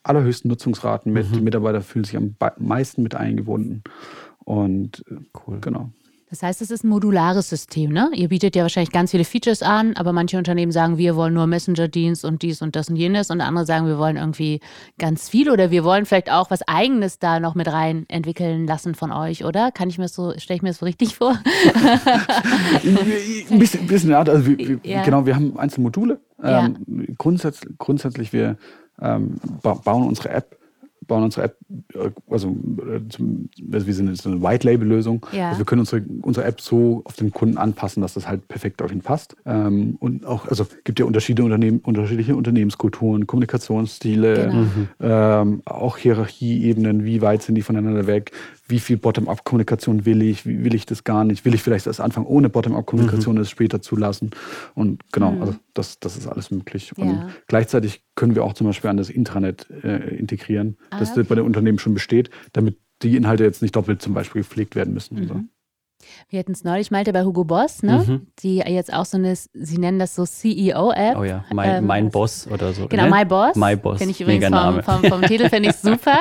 allerhöchsten 0.02 0.48
Nutzungsraten 0.48 1.12
mit, 1.12 1.30
mhm. 1.30 1.34
die 1.34 1.40
Mitarbeiter 1.40 1.80
fühlen 1.80 2.04
sich 2.04 2.16
am 2.16 2.36
meisten 2.58 3.02
mit 3.02 3.14
eingebunden. 3.14 3.82
Und 4.38 5.04
äh, 5.08 5.16
cool. 5.46 5.58
genau. 5.60 5.90
Das 6.30 6.42
heißt, 6.42 6.62
es 6.62 6.70
ist 6.70 6.84
ein 6.84 6.88
modulares 6.88 7.50
System, 7.50 7.92
ne? 7.92 8.10
Ihr 8.14 8.28
bietet 8.28 8.56
ja 8.56 8.62
wahrscheinlich 8.62 8.92
ganz 8.92 9.10
viele 9.10 9.24
Features 9.24 9.62
an, 9.62 9.94
aber 9.96 10.12
manche 10.12 10.38
Unternehmen 10.38 10.72
sagen, 10.72 10.96
wir 10.96 11.16
wollen 11.16 11.34
nur 11.34 11.46
Messenger-Dienst 11.46 12.24
und 12.24 12.42
dies 12.42 12.62
und 12.62 12.74
das 12.76 12.88
und 12.88 12.96
jenes 12.96 13.30
und 13.30 13.40
andere 13.40 13.66
sagen, 13.66 13.86
wir 13.86 13.98
wollen 13.98 14.16
irgendwie 14.16 14.60
ganz 14.98 15.28
viel 15.28 15.50
oder 15.50 15.70
wir 15.70 15.84
wollen 15.84 16.06
vielleicht 16.06 16.32
auch 16.32 16.50
was 16.50 16.66
Eigenes 16.66 17.18
da 17.18 17.40
noch 17.40 17.54
mit 17.54 17.70
rein 17.70 18.06
entwickeln 18.08 18.66
lassen 18.66 18.94
von 18.94 19.12
euch, 19.12 19.44
oder? 19.44 19.70
Kann 19.70 19.90
ich 19.90 19.98
mir 19.98 20.08
so, 20.08 20.32
stelle 20.38 20.56
ich 20.56 20.62
mir 20.62 20.70
das 20.70 20.78
so 20.78 20.86
richtig 20.86 21.14
vor? 21.14 21.38
ein 22.84 23.58
bisschen, 23.58 23.80
ein 23.80 23.86
bisschen 23.86 24.14
Art, 24.14 24.28
also 24.28 24.46
wir, 24.46 24.58
wir, 24.58 24.80
ja. 24.82 25.04
genau, 25.04 25.26
wir 25.26 25.36
haben 25.36 25.58
einzelne 25.58 25.84
Module. 25.84 26.20
Ähm, 26.42 27.14
grundsätzlich, 27.18 27.76
grundsätzlich 27.78 28.32
wir 28.32 28.56
ähm, 29.00 29.36
bauen 29.62 30.08
unsere 30.08 30.30
App 30.30 30.58
bauen 31.06 31.24
unsere 31.24 31.46
App, 31.46 31.56
äh, 31.94 32.10
also, 32.30 32.48
äh, 32.48 33.00
also 33.72 33.86
wir 33.86 33.94
sind 33.94 34.08
jetzt 34.08 34.26
eine 34.26 34.42
White-Label-Lösung. 34.42 35.26
Ja. 35.32 35.48
Also 35.48 35.60
wir 35.60 35.66
können 35.66 35.80
unsere, 35.80 36.02
unsere 36.22 36.46
App 36.46 36.60
so 36.60 37.02
auf 37.04 37.16
den 37.16 37.30
Kunden 37.30 37.58
anpassen, 37.58 38.00
dass 38.02 38.14
das 38.14 38.28
halt 38.28 38.46
perfekt 38.48 38.82
auf 38.82 38.92
ihn 38.92 39.00
passt. 39.00 39.36
Ähm, 39.46 39.96
und 40.00 40.24
auch, 40.26 40.46
also 40.48 40.66
gibt 40.84 40.98
ja 40.98 41.06
Unterschiede 41.06 41.44
Unternehmen, 41.44 41.80
unterschiedliche 41.80 42.36
Unternehmenskulturen, 42.36 43.26
Kommunikationsstile, 43.26 44.50
genau. 45.00 45.42
ähm, 45.42 45.62
auch 45.64 45.96
Hierarchieebenen, 45.96 47.04
wie 47.04 47.22
weit 47.22 47.42
sind 47.42 47.54
die 47.54 47.62
voneinander 47.62 48.06
weg, 48.06 48.32
wie 48.66 48.80
viel 48.80 48.96
Bottom-up-Kommunikation 48.96 50.06
will 50.06 50.22
ich, 50.22 50.46
wie 50.46 50.64
will 50.64 50.74
ich 50.74 50.86
das 50.86 51.04
gar 51.04 51.24
nicht, 51.24 51.44
will 51.44 51.54
ich 51.54 51.62
vielleicht 51.62 51.86
erst 51.86 52.00
anfangen 52.00 52.26
ohne 52.26 52.48
Bottom-up-Kommunikation 52.48 53.34
mhm. 53.36 53.42
es 53.42 53.50
später 53.50 53.82
zulassen. 53.82 54.30
Und 54.74 55.02
genau, 55.12 55.32
mhm. 55.32 55.42
also 55.42 55.54
das, 55.74 56.00
das 56.00 56.16
ist 56.16 56.26
alles 56.26 56.50
möglich. 56.50 56.96
Und 56.96 57.10
ja. 57.10 57.28
gleichzeitig 57.46 58.02
können 58.14 58.34
wir 58.34 58.44
auch 58.44 58.54
zum 58.54 58.66
Beispiel 58.66 58.90
an 58.90 58.96
das 58.96 59.10
Intranet 59.10 59.68
äh, 59.82 60.16
integrieren, 60.16 60.78
ah, 60.90 60.98
das 60.98 61.12
okay. 61.12 61.24
bei 61.24 61.34
den 61.34 61.44
Unternehmen 61.44 61.78
schon 61.78 61.94
besteht, 61.94 62.30
damit 62.52 62.78
die 63.02 63.16
Inhalte 63.16 63.44
jetzt 63.44 63.60
nicht 63.60 63.76
doppelt 63.76 64.00
zum 64.00 64.14
Beispiel 64.14 64.42
gepflegt 64.42 64.76
werden 64.76 64.94
müssen. 64.94 65.20
Mhm. 65.20 65.48
Wir 66.28 66.38
hatten 66.38 66.52
es 66.52 66.64
neulich, 66.64 66.90
Malte, 66.90 67.12
bei 67.12 67.24
Hugo 67.24 67.44
Boss, 67.44 67.82
ne? 67.82 68.04
Mhm. 68.06 68.26
die 68.40 68.56
jetzt 68.58 68.92
auch 68.92 69.04
so 69.04 69.16
eine, 69.16 69.34
sie 69.36 69.78
nennen 69.78 69.98
das 69.98 70.14
so 70.14 70.24
CEO-App. 70.24 71.16
Oh 71.16 71.24
ja, 71.24 71.44
mein, 71.52 71.76
ähm, 71.76 71.86
mein 71.86 72.10
Boss 72.10 72.46
oder 72.46 72.72
so. 72.72 72.88
Genau, 72.88 73.04
ne? 73.04 73.10
My 73.10 73.24
Boss. 73.24 73.56
My 73.56 73.76
Boss. 73.76 73.98
Finde 73.98 74.12
ich 74.12 74.20
übrigens 74.20 74.46
vom, 74.48 74.82
vom, 74.82 75.04
vom, 75.04 75.22
Titel, 75.26 75.48
finde 75.48 75.70
ich 75.70 75.76
super. 75.76 76.18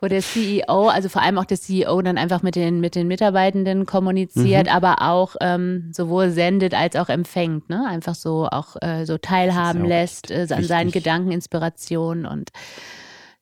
Wo 0.00 0.08
der 0.08 0.20
CEO, 0.20 0.88
also 0.88 1.08
vor 1.08 1.22
allem 1.22 1.38
auch 1.38 1.44
der 1.44 1.58
CEO 1.58 2.02
dann 2.02 2.18
einfach 2.18 2.42
mit 2.42 2.56
den, 2.56 2.80
mit 2.80 2.94
den 2.94 3.08
Mitarbeitenden 3.08 3.86
kommuniziert, 3.86 4.66
mhm. 4.66 4.72
aber 4.72 5.02
auch 5.02 5.36
ähm, 5.40 5.90
sowohl 5.92 6.30
sendet 6.30 6.74
als 6.74 6.96
auch 6.96 7.08
empfängt. 7.08 7.68
Ne? 7.68 7.86
Einfach 7.88 8.14
so 8.14 8.48
auch 8.50 8.76
äh, 8.80 9.04
so 9.04 9.18
teilhaben 9.18 9.84
lässt 9.84 10.30
äh, 10.30 10.46
an 10.50 10.64
seinen 10.64 10.90
Gedanken, 10.90 11.32
Inspirationen 11.32 12.26
und 12.26 12.50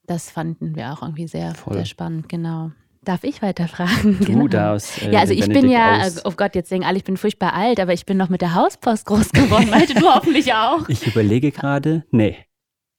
das 0.06 0.30
fanden 0.30 0.76
wir 0.76 0.92
auch 0.92 1.02
irgendwie 1.02 1.26
sehr, 1.26 1.54
sehr 1.70 1.84
spannend, 1.84 2.28
genau. 2.28 2.70
Darf 3.06 3.22
ich 3.22 3.40
weiterfragen? 3.40 4.18
Du 4.18 4.24
genau. 4.24 4.48
darfst. 4.48 5.00
Äh, 5.00 5.12
ja, 5.12 5.20
also 5.20 5.32
ich 5.32 5.48
bin 5.48 5.68
ja, 5.68 6.00
aus. 6.00 6.24
oh 6.24 6.32
Gott, 6.36 6.56
jetzt 6.56 6.72
denken 6.72 6.84
alle, 6.84 6.96
ich 6.96 7.04
bin 7.04 7.16
furchtbar 7.16 7.54
alt, 7.54 7.78
aber 7.78 7.92
ich 7.92 8.04
bin 8.04 8.16
noch 8.16 8.30
mit 8.30 8.40
der 8.40 8.56
Hauspost 8.56 9.06
groß 9.06 9.30
geworden. 9.30 9.70
Malte, 9.70 9.94
du 9.94 10.12
hoffentlich 10.12 10.52
auch. 10.52 10.88
Ich 10.88 11.06
überlege 11.06 11.52
gerade, 11.52 12.04
nee. 12.10 12.36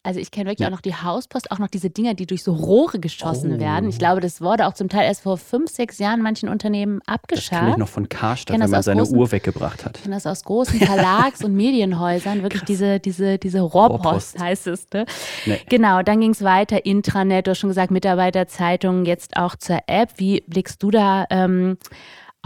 Also 0.07 0.21
ich 0.21 0.31
kenne 0.31 0.49
wirklich 0.49 0.61
ja. 0.61 0.67
auch 0.67 0.71
noch 0.71 0.79
die 0.79 0.95
Hauspost, 0.95 1.51
auch 1.51 1.59
noch 1.59 1.67
diese 1.67 1.89
Dinger, 1.89 2.13
die 2.13 2.25
durch 2.25 2.41
so 2.41 2.53
Rohre 2.53 2.97
geschossen 2.97 3.55
oh. 3.57 3.59
werden. 3.59 3.89
Ich 3.89 3.99
glaube, 3.99 4.21
das 4.21 4.39
wurde 4.39 4.65
auch 4.65 4.73
zum 4.73 4.87
Teil 4.87 5.03
erst 5.03 5.23
vor 5.23 5.37
fünf, 5.37 5.69
sechs 5.69 5.99
Jahren 5.99 6.21
manchen 6.21 6.47
Unternehmen 6.47 7.01
abgeschafft. 7.05 7.51
Das 7.51 7.59
kenne 7.59 7.71
ich 7.71 7.77
noch 7.77 7.89
von 7.89 8.07
Karstadt, 8.07 8.57
wenn 8.57 8.69
man 8.69 8.81
seine 8.81 9.01
großen, 9.01 9.17
Uhr 9.17 9.33
weggebracht 9.33 9.83
hat. 9.83 9.97
Ich 9.97 10.03
kenne 10.03 10.15
das 10.15 10.25
aus 10.25 10.45
großen 10.45 10.79
Verlags- 10.79 11.43
und 11.43 11.55
Medienhäusern, 11.55 12.41
wirklich 12.41 12.63
diese, 12.63 13.01
diese, 13.01 13.37
diese 13.37 13.59
Rohrpost, 13.59 14.05
Rohrpost. 14.05 14.39
heißt 14.39 14.67
es. 14.67 14.87
Ne? 14.93 15.05
Nee. 15.45 15.59
Genau, 15.67 16.01
dann 16.03 16.21
ging 16.21 16.31
es 16.31 16.41
weiter, 16.41 16.85
Intranet, 16.85 17.47
du 17.47 17.51
hast 17.51 17.57
schon 17.57 17.69
gesagt, 17.69 17.91
Mitarbeiterzeitungen, 17.91 19.03
jetzt 19.03 19.35
auch 19.35 19.57
zur 19.57 19.79
App. 19.87 20.11
Wie 20.15 20.39
blickst 20.47 20.81
du 20.81 20.89
da 20.89 21.25
ähm, 21.29 21.77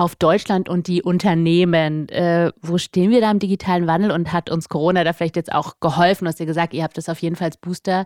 auf 0.02 0.16
Deutschland 0.16 0.68
und 0.68 0.88
die 0.88 1.04
Unternehmen. 1.04 2.10
Äh, 2.10 2.52
wo 2.60 2.80
stehen 2.80 3.12
wir 3.12 3.22
da 3.22 3.30
im 3.30 3.38
digitalen 3.38 3.86
Wandel 3.86 4.12
und 4.12 4.34
hat 4.34 4.50
uns 4.50 4.68
Corona 4.68 5.04
da 5.04 5.14
vielleicht 5.14 5.36
jetzt 5.36 5.54
auch 5.54 5.80
geholfen? 5.80 6.26
Du 6.26 6.30
hast 6.30 6.40
ja 6.40 6.46
gesagt, 6.46 6.74
ihr 6.74 6.84
habt 6.84 6.98
das 6.98 7.08
auf 7.08 7.22
jeden 7.22 7.36
Fall 7.36 7.50
als 7.50 7.58
Booster 7.58 8.06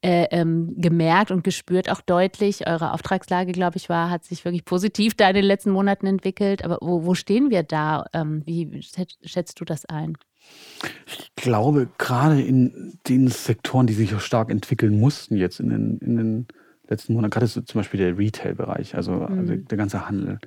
äh, 0.00 0.26
ähm, 0.30 0.74
gemerkt 0.76 1.32
und 1.32 1.42
gespürt, 1.42 1.90
auch 1.90 2.00
deutlich. 2.02 2.68
Eure 2.68 2.92
Auftragslage, 2.92 3.50
glaube 3.50 3.78
ich, 3.78 3.88
war, 3.88 4.10
hat 4.10 4.24
sich 4.24 4.44
wirklich 4.44 4.64
positiv 4.64 5.14
da 5.14 5.28
in 5.28 5.34
den 5.34 5.44
letzten 5.44 5.72
Monaten 5.72 6.06
entwickelt. 6.06 6.64
Aber 6.64 6.78
wo, 6.80 7.04
wo 7.04 7.14
stehen 7.14 7.50
wir 7.50 7.64
da? 7.64 8.04
Ähm, 8.12 8.42
wie 8.46 8.80
schätzt 8.80 9.60
du 9.60 9.64
das 9.64 9.86
ein? 9.86 10.16
Ich 11.04 11.34
glaube, 11.34 11.88
gerade 11.98 12.40
in 12.40 12.96
den 13.08 13.26
Sektoren, 13.26 13.88
die 13.88 13.94
sich 13.94 14.14
auch 14.14 14.20
stark 14.20 14.50
entwickeln 14.50 15.00
mussten 15.00 15.36
jetzt 15.36 15.58
in 15.58 15.70
den, 15.70 15.98
in 15.98 16.16
den 16.16 16.46
letzten 16.88 17.14
Monaten, 17.14 17.30
gerade 17.30 17.48
so 17.48 17.60
zum 17.60 17.80
Beispiel 17.80 17.98
der 17.98 18.16
Retail-Bereich, 18.16 18.94
also, 18.94 19.12
mhm. 19.12 19.38
also, 19.38 19.56
der 19.56 19.78
ganze 19.78 20.08
Handel, 20.08 20.38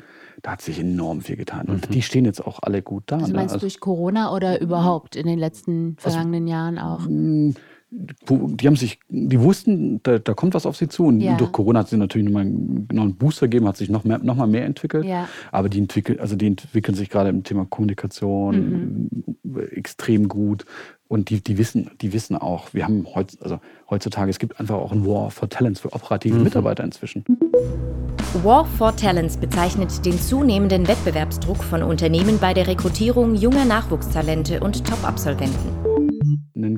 da 0.42 0.52
hat 0.52 0.62
sich 0.62 0.80
enorm 0.80 1.22
viel 1.22 1.36
getan. 1.36 1.68
Und 1.68 1.90
mhm. 1.90 1.94
die 1.94 2.02
stehen 2.02 2.26
jetzt 2.26 2.46
auch 2.46 2.60
alle 2.62 2.82
gut 2.82 3.04
da. 3.08 3.18
Also 3.18 3.34
meinst 3.34 3.52
du 3.52 3.56
also, 3.56 3.66
durch 3.66 3.80
Corona 3.80 4.34
oder 4.34 4.60
überhaupt 4.60 5.16
in 5.16 5.28
den 5.28 5.40
letzten 5.40 5.98
also, 5.98 6.10
vergangenen 6.10 6.44
also, 6.44 6.54
Jahren 6.54 6.80
auch? 6.80 7.56
Die 7.94 8.68
haben 8.68 8.78
sich, 8.78 9.00
die 9.10 9.40
wussten, 9.42 10.00
da, 10.04 10.18
da 10.18 10.34
kommt 10.34 10.54
was 10.54 10.66
auf 10.66 10.78
sie 10.78 10.88
zu. 10.88 11.06
Und 11.06 11.20
ja. 11.20 11.36
durch 11.36 11.52
Corona 11.52 11.80
hat 11.80 11.90
sie 11.90 11.98
natürlich 11.98 12.26
nochmal 12.26 12.46
noch 12.46 13.04
einen 13.04 13.16
Booster 13.16 13.48
gegeben, 13.48 13.68
hat 13.68 13.76
sich 13.76 13.90
noch, 13.90 14.06
mehr, 14.06 14.20
noch 14.20 14.36
mal 14.36 14.48
mehr 14.48 14.66
entwickelt. 14.66 15.06
Ja. 15.06 15.28
Aber 15.52 15.68
die, 15.68 15.80
entwickeln, 15.80 16.20
also 16.20 16.38
die 16.38 16.48
entwickeln 16.48 16.96
sich 16.96 17.10
gerade 17.10 17.30
im 17.30 17.44
Thema 17.44 17.66
Kommunikation 17.70 19.10
mhm. 19.44 19.60
extrem 19.72 20.30
gut. 20.30 20.66
Und 21.10 21.30
die, 21.30 21.44
die, 21.44 21.58
wissen, 21.58 21.92
die 22.00 22.14
wissen 22.14 22.38
auch, 22.38 22.74
wir 22.74 22.86
haben 22.86 23.06
heutz, 23.14 23.38
also 23.42 23.60
heutzutage, 23.90 24.30
es 24.30 24.40
gibt 24.40 24.58
einfach 24.62 24.76
auch 24.76 24.94
ein 24.94 25.06
War 25.06 25.30
for 25.30 25.50
Talents 25.50 25.82
für 25.82 25.92
operative 25.92 26.38
mhm. 26.38 26.44
Mitarbeiter 26.44 26.86
inzwischen. 26.86 27.26
War 28.44 28.66
for 28.66 28.96
Talents 28.96 29.36
bezeichnet 29.36 30.06
den 30.06 30.18
zunehmenden 30.18 30.88
Wettbewerbsdruck 30.88 31.62
von 31.62 31.84
Unternehmen 31.84 32.40
bei 32.40 32.54
der 32.54 32.68
Rekrutierung 32.68 33.36
junger 33.36 33.66
Nachwuchstalente 33.66 34.62
und 34.62 34.88
Top-Absolventen. 34.88 35.81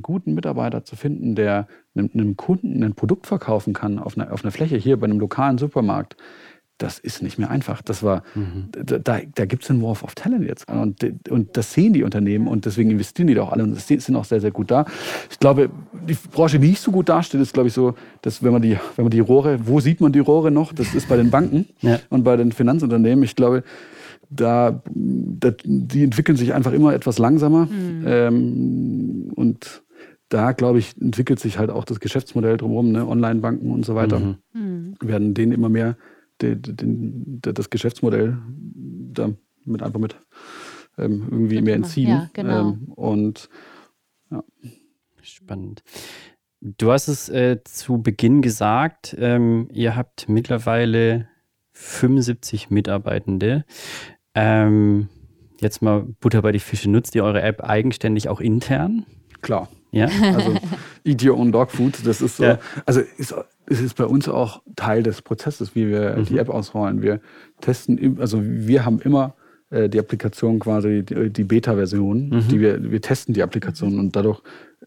Einen 0.04 0.16
guten 0.16 0.34
Mitarbeiter 0.34 0.84
zu 0.84 0.96
finden, 0.96 1.36
der 1.36 1.68
einem 1.96 2.36
Kunden 2.36 2.84
ein 2.84 2.94
Produkt 2.94 3.28
verkaufen 3.28 3.74
kann 3.74 4.00
auf 4.00 4.18
einer, 4.18 4.34
auf 4.34 4.44
einer 4.44 4.52
Fläche 4.52 4.76
hier 4.76 5.00
bei 5.00 5.06
einem 5.06 5.20
lokalen 5.20 5.58
Supermarkt, 5.58 6.18
das 6.78 7.00
ist 7.00 7.22
nicht 7.22 7.38
mehr 7.38 7.50
einfach. 7.50 7.82
Das 7.82 8.04
war, 8.04 8.24
mhm. 8.36 8.70
da, 8.72 9.00
da 9.00 9.46
gibt 9.46 9.64
es 9.64 9.70
einen 9.70 9.82
War 9.82 9.92
of 9.92 10.16
Talent 10.16 10.46
jetzt. 10.46 10.70
Und, 10.70 11.06
und 11.30 11.56
das 11.56 11.72
sehen 11.74 11.94
die 11.94 12.04
Unternehmen 12.04 12.48
und 12.48 12.66
deswegen 12.66 12.92
investieren 12.92 13.28
die 13.28 13.36
da 13.36 13.44
auch 13.44 13.52
alle 13.52 13.64
und 13.64 13.80
sind 13.80 14.16
auch 14.16 14.26
sehr, 14.26 14.42
sehr 14.42 14.52
gut 14.52 14.72
da. 14.72 14.86
Ich 15.32 15.40
glaube, 15.40 15.70
die 16.08 16.18
Branche, 16.32 16.60
die 16.60 16.68
nicht 16.68 16.82
so 16.82 16.92
gut 16.92 17.10
dasteht, 17.10 17.40
ist, 17.40 17.54
glaube 17.54 17.68
ich, 17.68 17.74
so, 17.74 17.94
dass 18.22 18.44
wenn 18.44 18.52
man 18.52 18.62
die, 18.62 18.78
wenn 18.96 19.06
man 19.06 19.12
die 19.12 19.20
Rohre, 19.20 19.66
wo 19.66 19.80
sieht 19.80 20.02
man 20.02 20.12
die 20.12 20.20
Rohre 20.20 20.52
noch? 20.52 20.74
Das 20.74 20.94
ist 20.94 21.08
bei 21.08 21.16
den 21.16 21.30
Banken 21.30 21.68
ja. 21.82 22.00
und 22.10 22.24
bei 22.24 22.36
den 22.36 22.52
Finanzunternehmen. 22.52 23.24
Ich 23.24 23.36
glaube, 23.36 23.64
da, 24.30 24.82
da, 24.86 25.52
die 25.64 26.04
entwickeln 26.04 26.38
sich 26.38 26.54
einfach 26.54 26.74
immer 26.74 26.94
etwas 26.94 27.20
langsamer. 27.20 27.68
Mhm. 27.68 28.04
Ähm, 28.06 29.32
und 29.36 29.83
da, 30.34 30.52
glaube 30.52 30.80
ich, 30.80 31.00
entwickelt 31.00 31.40
sich 31.40 31.60
halt 31.60 31.70
auch 31.70 31.86
das 31.86 32.00
Geschäftsmodell 32.00 32.58
drumherum, 32.58 32.92
ne? 32.92 33.08
Online-Banken 33.08 33.72
und 33.72 33.86
so 33.86 33.96
weiter. 33.96 34.20
Mhm. 34.20 34.38
mhm. 34.54 34.96
Werden 35.02 35.34
denen 35.34 35.52
immer 35.52 35.70
mehr 35.70 35.96
den, 36.42 36.62
den, 36.62 37.40
das 37.42 37.70
Geschäftsmodell 37.70 38.38
damit 39.14 39.84
einfach 39.84 40.00
mit 40.00 40.16
ähm, 40.98 41.28
irgendwie 41.30 41.62
mehr 41.62 41.76
entziehen. 41.76 42.10
Ja, 42.10 42.30
genau. 42.34 42.72
Ähm, 42.72 42.92
und 42.96 43.50
ja. 44.32 44.44
Spannend. 45.22 45.84
Du 46.60 46.92
hast 46.92 47.08
es 47.08 47.30
äh, 47.30 47.60
zu 47.64 48.02
Beginn 48.02 48.42
gesagt, 48.42 49.16
ähm, 49.20 49.68
ihr 49.72 49.96
habt 49.96 50.28
mittlerweile 50.30 51.28
75 51.74 52.70
Mitarbeitende. 52.70 53.66
Ähm, 54.34 55.10
jetzt 55.60 55.82
mal 55.82 56.04
Butter 56.20 56.42
bei 56.42 56.52
die 56.52 56.60
Fische. 56.60 56.90
Nutzt 56.90 57.16
ihr 57.16 57.24
eure 57.24 57.42
App 57.42 57.62
eigenständig 57.64 58.30
auch 58.30 58.40
intern? 58.42 59.06
Klar. 59.42 59.70
Ja. 59.94 60.10
Also 60.34 60.56
Eat 61.06 61.24
Your 61.24 61.38
Own 61.38 61.52
Dog 61.52 61.72
Food, 61.72 62.06
das 62.06 62.22
ist 62.22 62.38
so. 62.38 62.44
Ja. 62.44 62.60
Also 62.86 63.02
ist 63.18 63.34
es 63.66 63.80
ist 63.80 63.96
bei 63.96 64.06
uns 64.06 64.28
auch 64.28 64.62
Teil 64.76 65.04
des 65.04 65.22
Prozesses, 65.22 65.76
wie 65.76 65.88
wir 65.88 66.18
mhm. 66.18 66.26
die 66.26 66.38
App 66.38 66.50
ausrollen. 66.50 67.02
Wir 67.02 67.22
testen, 67.62 68.18
also 68.20 68.40
wir 68.44 68.86
haben 68.86 69.00
immer 69.00 69.36
äh, 69.70 69.90
die 69.90 70.00
Applikation 70.00 70.60
quasi, 70.60 71.04
die, 71.04 71.30
die 71.30 71.44
Beta-Version, 71.44 72.30
mhm. 72.30 72.48
die 72.50 72.60
wir, 72.60 72.92
wir 72.92 73.02
testen 73.02 73.34
die 73.34 73.44
Applikation 73.44 74.00
und 74.00 74.16
dadurch, 74.16 74.42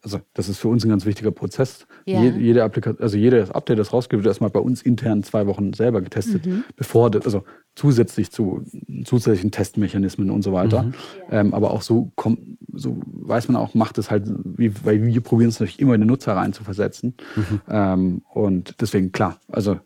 also 0.07 0.21
das 0.35 0.49
ist 0.49 0.59
für 0.59 0.69
uns 0.69 0.85
ein 0.85 0.89
ganz 0.89 1.05
wichtiger 1.05 1.33
Prozess. 1.33 1.85
Ja. 2.05 2.23
Jede, 2.23 2.39
jede 2.39 2.63
Applikation, 2.63 3.03
also 3.03 3.17
jedes 3.17 3.51
Update, 3.51 3.81
das 3.81 3.93
rausgibt, 3.93 4.23
wird 4.23 4.31
erstmal 4.31 4.51
bei 4.51 4.61
uns 4.61 4.81
intern 4.81 5.25
zwei 5.25 5.49
Wochen 5.49 5.73
selber 5.73 6.01
getestet, 6.01 6.47
mhm. 6.47 6.63
bevor 6.77 7.11
das, 7.11 7.25
also 7.25 7.43
zusätzlich 7.75 8.31
zu 8.31 8.63
zusätzlichen 9.05 9.51
Testmechanismen 9.51 10.31
und 10.31 10.43
so 10.43 10.53
weiter. 10.53 10.85
Mhm. 10.85 10.95
Ähm, 11.33 11.55
aber 11.55 11.73
auch 11.73 11.83
so 11.83 12.13
kommt, 12.15 12.39
so 12.73 13.01
weiß 13.05 13.49
man 13.49 13.57
auch, 13.57 13.75
macht 13.75 13.99
es 13.99 14.09
halt, 14.09 14.31
wie, 14.45 14.73
weil 14.85 15.05
wir 15.05 15.21
probieren 15.23 15.49
es 15.49 15.59
natürlich 15.59 15.81
immer 15.81 15.95
in 15.95 16.03
den 16.03 16.09
Nutzer 16.09 16.37
rein 16.37 16.53
zu 16.53 16.63
versetzen. 16.63 17.15
Mhm. 17.35 17.61
Ähm, 17.69 18.23
und 18.33 18.81
deswegen, 18.81 19.11
klar, 19.11 19.41
also 19.49 19.81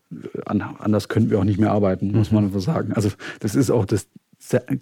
an, 0.44 0.60
anders 0.60 1.08
könnten 1.08 1.30
wir 1.30 1.38
auch 1.38 1.44
nicht 1.44 1.58
mehr 1.58 1.72
arbeiten, 1.72 2.12
muss 2.12 2.30
mhm. 2.30 2.34
man 2.34 2.52
so 2.52 2.58
sagen. 2.60 2.92
Also 2.92 3.08
das 3.40 3.54
ist 3.54 3.70
auch 3.70 3.86
das, 3.86 4.06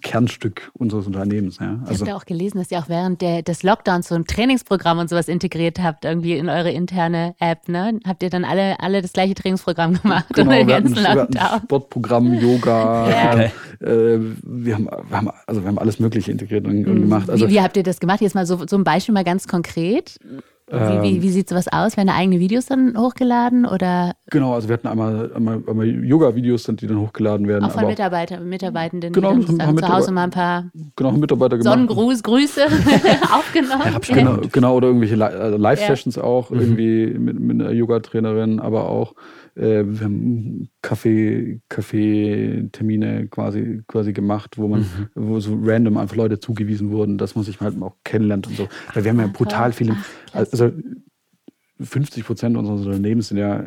Kernstück 0.01 0.71
unseres 0.73 1.05
Unternehmens. 1.05 1.59
Ja. 1.59 1.79
Also, 1.81 1.91
ich 1.91 1.99
habe 1.99 2.11
ja 2.11 2.15
auch 2.15 2.25
gelesen, 2.25 2.59
dass 2.59 2.71
ihr 2.71 2.79
auch 2.79 2.87
während 2.89 3.21
der, 3.21 3.41
des 3.41 3.61
Lockdowns 3.61 4.07
so 4.07 4.15
ein 4.15 4.25
Trainingsprogramm 4.25 4.99
und 4.99 5.09
sowas 5.09 5.27
integriert 5.27 5.79
habt, 5.79 6.05
irgendwie 6.05 6.37
in 6.37 6.49
eure 6.49 6.71
interne 6.71 7.35
App. 7.39 7.67
Ne? 7.67 7.99
Habt 8.07 8.23
ihr 8.23 8.29
dann 8.29 8.45
alle, 8.45 8.79
alle 8.79 9.01
das 9.01 9.13
gleiche 9.13 9.35
Trainingsprogramm 9.35 10.01
gemacht? 10.01 10.25
Genau, 10.33 10.51
wir 10.51 10.75
hatten, 10.75 10.95
wir 10.95 11.09
hatten 11.09 11.37
Sportprogramm, 11.65 12.33
Yoga. 12.39 13.09
ja. 13.09 13.39
äh, 13.41 14.19
wir, 14.43 14.75
haben, 14.75 14.85
wir, 14.85 15.17
haben, 15.17 15.29
also 15.45 15.61
wir 15.61 15.67
haben 15.67 15.79
alles 15.79 15.99
Mögliche 15.99 16.31
integriert 16.31 16.65
und, 16.65 16.87
und 16.87 16.95
mhm. 16.95 17.01
gemacht. 17.01 17.29
Also, 17.29 17.47
wie, 17.47 17.53
wie, 17.53 17.61
habt 17.61 17.75
ihr 17.75 17.83
das 17.83 17.99
gemacht? 17.99 18.21
Jetzt 18.21 18.35
mal 18.35 18.45
so, 18.45 18.65
so 18.65 18.77
ein 18.77 18.83
Beispiel 18.83 19.13
mal 19.13 19.23
ganz 19.25 19.47
konkret. 19.47 20.19
Wie, 20.71 20.75
wie, 20.75 21.15
ähm. 21.15 21.21
wie, 21.23 21.29
sieht 21.29 21.49
sowas 21.49 21.67
aus? 21.67 21.97
Werden 21.97 22.07
da 22.07 22.15
eigene 22.15 22.39
Videos 22.39 22.67
dann 22.67 22.95
hochgeladen 22.97 23.65
oder 23.65 24.13
Genau, 24.29 24.53
also 24.53 24.69
wir 24.69 24.73
hatten 24.73 24.87
einmal, 24.87 25.31
einmal, 25.33 25.63
einmal 25.67 25.87
Yoga-Videos, 25.87 26.63
die 26.63 26.87
dann 26.87 26.99
hochgeladen 26.99 27.47
werden. 27.47 27.65
Auch 27.65 27.71
von 27.71 27.87
Mitarbeiter, 27.87 28.39
Mitarbeitenden, 28.39 29.11
genau, 29.11 29.33
die 29.33 29.57
dann 29.57 29.77
zu 29.77 29.89
Hause 29.89 30.11
mal 30.11 30.25
ein 30.25 30.29
paar 30.29 30.65
genau, 30.95 31.11
Mitarbeiter 31.13 31.57
gemacht. 31.57 31.73
Sonnengruß, 31.73 32.21
Grüße 32.21 32.61
aufgenommen. 33.33 33.93
Ja, 33.93 33.99
genau, 33.99 34.37
genau, 34.51 34.75
oder 34.75 34.87
irgendwelche 34.87 35.23
also 35.23 35.57
Live-Sessions 35.57 36.17
ja. 36.17 36.23
auch, 36.23 36.51
irgendwie 36.51 37.07
mit, 37.07 37.39
mit 37.39 37.61
einer 37.61 37.71
Yoga-Trainerin, 37.71 38.59
aber 38.59 38.89
auch 38.89 39.15
äh, 39.59 39.83
wir 39.85 40.05
haben 40.05 40.69
Kaffee, 40.81 41.59
Kaffee-Termine 41.69 43.27
quasi, 43.27 43.81
quasi 43.87 44.13
gemacht, 44.13 44.57
wo 44.57 44.67
man, 44.67 44.81
mhm. 44.81 45.09
wo 45.15 45.39
so 45.39 45.57
random 45.61 45.97
einfach 45.97 46.15
Leute 46.15 46.39
zugewiesen 46.39 46.91
wurden, 46.91 47.17
dass 47.17 47.35
man 47.35 47.43
sich 47.43 47.59
halt 47.59 47.81
auch 47.81 47.95
kennenlernt 48.03 48.47
und 48.47 48.55
so. 48.55 48.67
Weil 48.93 49.03
wir 49.03 49.11
haben 49.11 49.19
ja 49.19 49.27
brutal 49.27 49.73
viele, 49.73 49.97
also 50.31 50.71
50 51.81 52.25
Prozent 52.25 52.57
unseres 52.57 52.85
Unternehmens 52.85 53.29
sind 53.29 53.37
ja, 53.37 53.63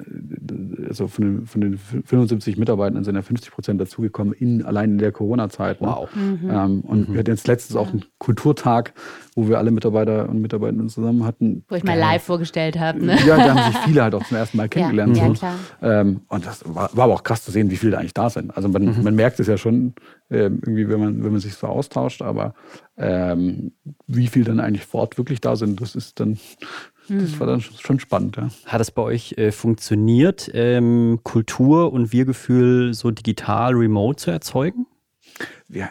also 0.87 1.09
von 1.09 1.25
den, 1.25 1.47
von 1.47 1.61
den 1.63 1.79
75 1.79 2.59
Mitarbeitern 2.59 3.05
sind 3.05 3.15
ja 3.15 3.23
50 3.23 3.51
Prozent 3.51 3.81
dazugekommen, 3.81 4.35
in, 4.35 4.65
allein 4.65 4.93
in 4.93 4.99
der 4.99 5.13
Corona-Zeit. 5.13 5.81
Ne? 5.81 5.89
Wow. 5.89 6.15
Mhm. 6.15 6.51
Ähm, 6.51 6.81
und 6.83 7.09
mhm. 7.09 7.13
wir 7.13 7.21
hatten 7.21 7.31
jetzt 7.31 7.47
letztens 7.49 7.77
auch 7.77 7.89
einen 7.89 8.05
Kulturtag, 8.19 8.93
wo 9.35 9.49
wir 9.49 9.59
alle 9.59 9.71
Mitarbeiter 9.71 10.29
und 10.29 10.43
Mitarbeiterinnen 10.43 10.91
zusammen 10.91 11.25
hatten. 11.25 11.65
Wo 11.69 11.75
ich 11.75 11.85
mal 11.85 11.99
live 11.99 12.23
vorgestellt 12.23 12.79
habe. 12.79 13.05
Ne? 13.05 13.17
Ja, 13.27 13.37
da 13.37 13.55
haben 13.55 13.73
sich 13.73 13.81
viele 13.83 14.03
halt 14.03 14.15
auch 14.15 14.25
zum 14.27 14.37
ersten 14.37 14.59
Mal 14.59 14.69
kennengelernt. 14.69 15.17
Ja, 15.17 15.25
so. 15.25 15.31
ja 15.31 15.35
klar. 15.35 15.55
Ähm, 15.81 16.21
und 16.29 16.45
das 16.45 16.63
war, 16.67 16.95
war, 16.95 17.05
aber 17.05 17.15
auch 17.15 17.23
krass 17.23 17.45
zu 17.45 17.51
sehen, 17.51 17.71
wie 17.71 17.77
viele 17.77 17.93
da 17.93 17.99
eigentlich 17.99 18.15
da 18.15 18.29
sind. 18.29 18.55
Also 18.55 18.69
man, 18.69 18.85
mhm. 18.85 19.03
man 19.03 19.15
merkt 19.15 19.41
es 19.41 19.47
ja 19.47 19.57
schon, 19.57 19.95
äh, 20.29 20.45
irgendwie, 20.45 20.89
wenn 20.89 21.01
man, 21.01 21.25
wenn 21.25 21.33
man 21.33 21.41
sich 21.41 21.55
so 21.55 21.67
austauscht, 21.67 22.21
aber 22.21 22.55
ähm, 22.97 23.73
wie 24.07 24.27
viele 24.27 24.45
dann 24.45 24.61
eigentlich 24.61 24.85
vor 24.85 25.01
Ort 25.01 25.19
wirklich 25.19 25.41
da 25.41 25.57
sind, 25.57 25.81
das 25.81 25.95
ist 25.95 26.21
dann 26.21 26.39
das 27.09 27.41
war 27.41 27.47
dann 27.47 27.61
schon 27.61 27.99
spannend, 28.01 28.37
ja. 28.37 28.49
Hat 28.67 28.81
es 28.81 28.91
bei 28.91 29.03
euch 29.03 29.35
äh, 29.37 29.53
funktioniert, 29.53 30.51
ähm, 30.55 31.21
Kultur 31.23 31.93
und 31.93 32.13
Wir-Gefühl 32.13 32.95
so 32.95 33.11
digital, 33.11 33.75
remote 33.75 34.17
zu 34.17 34.31
erzeugen? 34.31 34.87
Ja, 35.69 35.91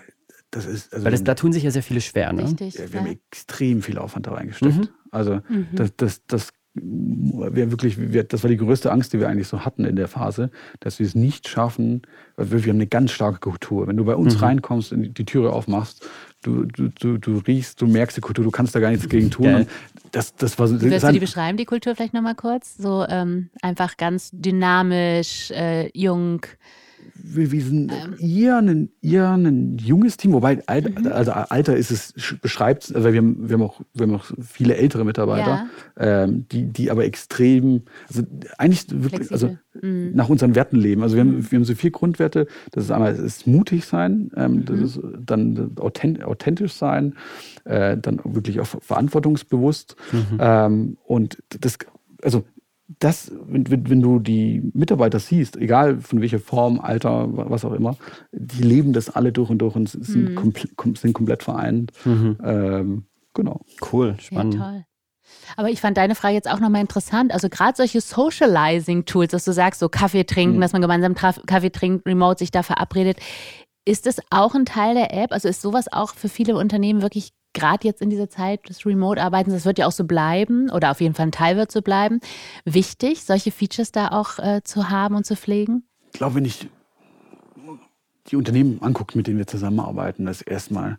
das 0.51 0.65
ist. 0.65 0.93
Also 0.93 1.05
Weil 1.05 1.11
das, 1.11 1.23
da 1.23 1.35
tun 1.35 1.53
sich 1.53 1.63
ja 1.63 1.71
sehr 1.71 1.83
viele 1.83 2.01
schwer, 2.01 2.33
ne? 2.33 2.43
Richtig, 2.43 2.75
ja, 2.75 2.91
wir 2.91 2.99
ja. 2.99 3.05
haben 3.05 3.11
extrem 3.11 3.81
viel 3.81 3.97
Aufwand 3.97 4.27
da 4.27 4.33
reingesteckt. 4.33 4.77
Mhm. 4.77 4.89
Also, 5.11 5.41
mhm. 5.49 5.67
das, 5.73 5.95
das, 5.97 6.25
das 6.27 6.49
wir 6.73 7.69
wirklich, 7.71 7.97
wir, 7.99 8.23
das 8.23 8.43
war 8.43 8.49
die 8.49 8.57
größte 8.57 8.91
Angst, 8.91 9.11
die 9.11 9.19
wir 9.19 9.27
eigentlich 9.27 9.47
so 9.47 9.65
hatten 9.65 9.83
in 9.83 9.97
der 9.97 10.07
Phase, 10.07 10.51
dass 10.79 10.99
wir 10.99 11.05
es 11.05 11.15
nicht 11.15 11.49
schaffen, 11.49 12.03
weil 12.37 12.51
wir, 12.51 12.63
wir 12.63 12.69
haben 12.69 12.77
eine 12.77 12.87
ganz 12.87 13.11
starke 13.11 13.39
Kultur. 13.39 13.87
Wenn 13.87 13.97
du 13.97 14.05
bei 14.05 14.15
uns 14.15 14.35
mhm. 14.35 14.43
reinkommst, 14.43 14.93
und 14.93 15.17
die 15.17 15.25
Türe 15.25 15.51
aufmachst, 15.51 16.07
du, 16.43 16.63
du, 16.65 16.87
du, 16.87 17.17
du 17.17 17.37
riechst, 17.39 17.81
du 17.81 17.87
merkst 17.87 18.15
die 18.15 18.21
Kultur, 18.21 18.45
du 18.45 18.51
kannst 18.51 18.73
da 18.73 18.79
gar 18.79 18.89
nichts 18.89 19.07
gegen 19.09 19.29
tun. 19.29 19.53
Und 19.53 19.69
das, 20.11 20.33
das 20.35 20.57
war, 20.59 20.69
Wie 20.69 20.81
würdest 20.81 21.05
du 21.05 21.11
die 21.11 21.19
beschreiben, 21.19 21.57
die 21.57 21.65
Kultur 21.65 21.93
vielleicht 21.95 22.13
nochmal 22.13 22.35
kurz? 22.35 22.77
So 22.77 23.05
ähm, 23.07 23.49
einfach 23.61 23.97
ganz 23.97 24.29
dynamisch, 24.31 25.51
äh, 25.51 25.89
jung 25.93 26.45
wir, 27.23 27.61
sind 27.61 27.91
ähm. 27.91 28.15
eher, 28.19 28.57
ein, 28.57 28.89
eher 29.01 29.31
ein 29.31 29.77
junges 29.77 30.17
Team, 30.17 30.33
wobei 30.33 30.61
Alter, 30.65 30.89
mhm. 30.89 31.07
also 31.07 31.31
Alter 31.31 31.75
ist 31.75 31.91
es, 31.91 32.13
beschreibt, 32.41 32.93
also 32.93 33.11
wir 33.11 33.17
haben, 33.17 33.49
wir 33.49 33.53
haben, 33.55 33.63
auch, 33.63 33.81
wir 33.93 34.07
haben 34.07 34.15
auch 34.15 34.25
viele 34.41 34.75
ältere 34.75 35.05
Mitarbeiter, 35.05 35.67
ja. 35.99 36.23
ähm, 36.23 36.45
die, 36.51 36.65
die 36.65 36.91
aber 36.91 37.05
extrem, 37.05 37.83
also 38.07 38.23
eigentlich 38.57 38.85
wirklich, 38.89 39.31
also 39.31 39.57
mhm. 39.81 40.11
nach 40.13 40.29
unseren 40.29 40.55
Werten 40.55 40.77
leben. 40.77 41.03
Also 41.03 41.15
wir 41.15 41.21
haben, 41.21 41.37
mhm. 41.37 41.51
wir 41.51 41.57
haben 41.59 41.65
so 41.65 41.75
vier 41.75 41.91
Grundwerte. 41.91 42.47
Das 42.71 42.85
ist 42.85 42.91
einmal 42.91 43.11
das 43.11 43.21
ist 43.21 43.47
mutig 43.47 43.85
sein, 43.85 44.31
ähm, 44.35 44.65
das 44.65 44.77
mhm. 44.77 44.83
ist 44.83 44.99
dann 45.25 45.77
authentisch 45.77 46.73
sein, 46.73 47.15
äh, 47.65 47.97
dann 47.97 48.19
wirklich 48.23 48.59
auch 48.59 48.67
verantwortungsbewusst. 48.67 49.95
Mhm. 50.11 50.37
Ähm, 50.39 50.97
und 51.05 51.37
das, 51.59 51.77
also 52.21 52.43
das, 52.99 53.31
wenn, 53.47 53.89
wenn, 53.89 54.01
du 54.01 54.19
die 54.19 54.61
Mitarbeiter 54.73 55.19
siehst, 55.19 55.57
egal 55.57 56.01
von 56.01 56.21
welcher 56.21 56.39
Form, 56.39 56.79
Alter, 56.79 57.27
was 57.31 57.65
auch 57.65 57.73
immer, 57.73 57.95
die 58.31 58.63
leben 58.63 58.93
das 58.93 59.09
alle 59.09 59.31
durch 59.31 59.49
und 59.49 59.59
durch 59.59 59.75
und 59.75 59.89
sind, 59.89 60.31
mhm. 60.31 60.35
komple 60.35 60.69
sind 60.97 61.13
komplett 61.13 61.43
vereint. 61.43 61.91
Mhm. 62.05 62.37
Ähm, 62.43 63.03
genau. 63.33 63.61
Cool, 63.91 64.15
spannend. 64.19 64.55
Ja, 64.55 64.71
toll. 64.71 64.85
Aber 65.55 65.69
ich 65.69 65.81
fand 65.81 65.97
deine 65.97 66.15
Frage 66.15 66.35
jetzt 66.35 66.49
auch 66.49 66.59
nochmal 66.59 66.81
interessant. 66.81 67.31
Also 67.31 67.49
gerade 67.49 67.75
solche 67.75 68.01
Socializing-Tools, 68.01 69.31
dass 69.31 69.45
du 69.45 69.53
sagst, 69.53 69.79
so 69.79 69.89
Kaffee 69.89 70.23
trinken, 70.23 70.57
mhm. 70.57 70.61
dass 70.61 70.73
man 70.73 70.81
gemeinsam 70.81 71.15
Kaffee 71.15 71.71
trinkt, 71.71 72.05
remote 72.05 72.39
sich 72.39 72.51
da 72.51 72.63
verabredet. 72.63 73.17
Ist 73.85 74.05
das 74.05 74.21
auch 74.29 74.53
ein 74.53 74.65
Teil 74.65 74.93
der 74.93 75.13
App? 75.13 75.31
Also 75.31 75.47
ist 75.47 75.61
sowas 75.61 75.91
auch 75.91 76.13
für 76.13 76.29
viele 76.29 76.55
Unternehmen 76.55 77.01
wirklich 77.01 77.31
gerade 77.53 77.87
jetzt 77.87 78.01
in 78.01 78.09
dieser 78.09 78.29
Zeit 78.29 78.69
des 78.69 78.85
Remote-Arbeitens, 78.85 79.53
das 79.53 79.65
wird 79.65 79.79
ja 79.79 79.87
auch 79.87 79.91
so 79.91 80.05
bleiben 80.05 80.69
oder 80.69 80.91
auf 80.91 81.01
jeden 81.01 81.13
Fall 81.13 81.27
ein 81.27 81.31
Teil 81.31 81.57
wird 81.57 81.71
so 81.71 81.81
bleiben, 81.81 82.19
wichtig, 82.65 83.23
solche 83.23 83.51
Features 83.51 83.91
da 83.91 84.09
auch 84.09 84.39
äh, 84.39 84.61
zu 84.63 84.89
haben 84.89 85.15
und 85.15 85.25
zu 85.25 85.35
pflegen? 85.35 85.83
Ich 86.13 86.19
glaube, 86.19 86.35
wenn 86.35 86.45
ich 86.45 86.69
die 88.27 88.35
Unternehmen 88.35 88.81
angucke, 88.81 89.17
mit 89.17 89.27
denen 89.27 89.37
wir 89.37 89.47
zusammenarbeiten, 89.47 90.25
das 90.25 90.41
erstmal, 90.41 90.97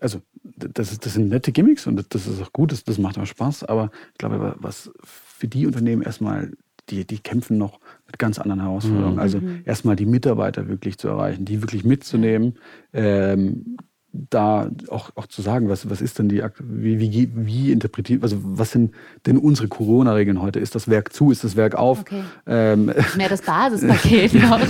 also 0.00 0.20
das, 0.42 0.98
das 0.98 1.12
sind 1.12 1.28
nette 1.28 1.52
Gimmicks 1.52 1.86
und 1.86 2.14
das 2.14 2.26
ist 2.26 2.42
auch 2.42 2.52
gut, 2.52 2.72
das, 2.72 2.84
das 2.84 2.98
macht 2.98 3.18
auch 3.18 3.26
Spaß, 3.26 3.64
aber 3.64 3.90
ich 4.12 4.18
glaube, 4.18 4.56
was 4.58 4.90
für 5.02 5.48
die 5.48 5.66
Unternehmen 5.66 6.02
erstmal 6.02 6.52
die, 6.88 7.06
die 7.06 7.18
kämpfen 7.18 7.58
noch 7.58 7.78
mit 8.06 8.18
ganz 8.18 8.38
anderen 8.38 8.60
Herausforderungen. 8.60 9.14
Mhm. 9.14 9.20
Also 9.20 9.40
erstmal 9.64 9.94
die 9.94 10.06
Mitarbeiter 10.06 10.68
wirklich 10.68 10.98
zu 10.98 11.08
erreichen, 11.08 11.44
die 11.44 11.62
wirklich 11.62 11.84
mitzunehmen, 11.84 12.58
ähm, 12.92 13.76
da 14.12 14.70
auch, 14.88 15.10
auch 15.14 15.26
zu 15.26 15.40
sagen, 15.40 15.70
was, 15.70 15.88
was 15.88 16.02
ist 16.02 16.18
denn 16.18 16.28
die, 16.28 16.42
wie, 16.58 17.00
wie, 17.00 17.30
wie 17.34 17.72
interpretiert, 17.72 18.22
also 18.22 18.36
was 18.42 18.70
sind 18.70 18.92
denn 19.26 19.38
unsere 19.38 19.68
Corona-Regeln 19.68 20.42
heute? 20.42 20.60
Ist 20.60 20.74
das 20.74 20.88
Werk 20.88 21.14
zu, 21.14 21.30
ist 21.30 21.44
das 21.44 21.56
Werk 21.56 21.74
auf? 21.74 22.00
Okay. 22.00 22.22
Ähm, 22.46 22.92
Mehr 23.16 23.28
das 23.30 23.40
Basispaket 23.46 24.34
noch. 24.34 24.60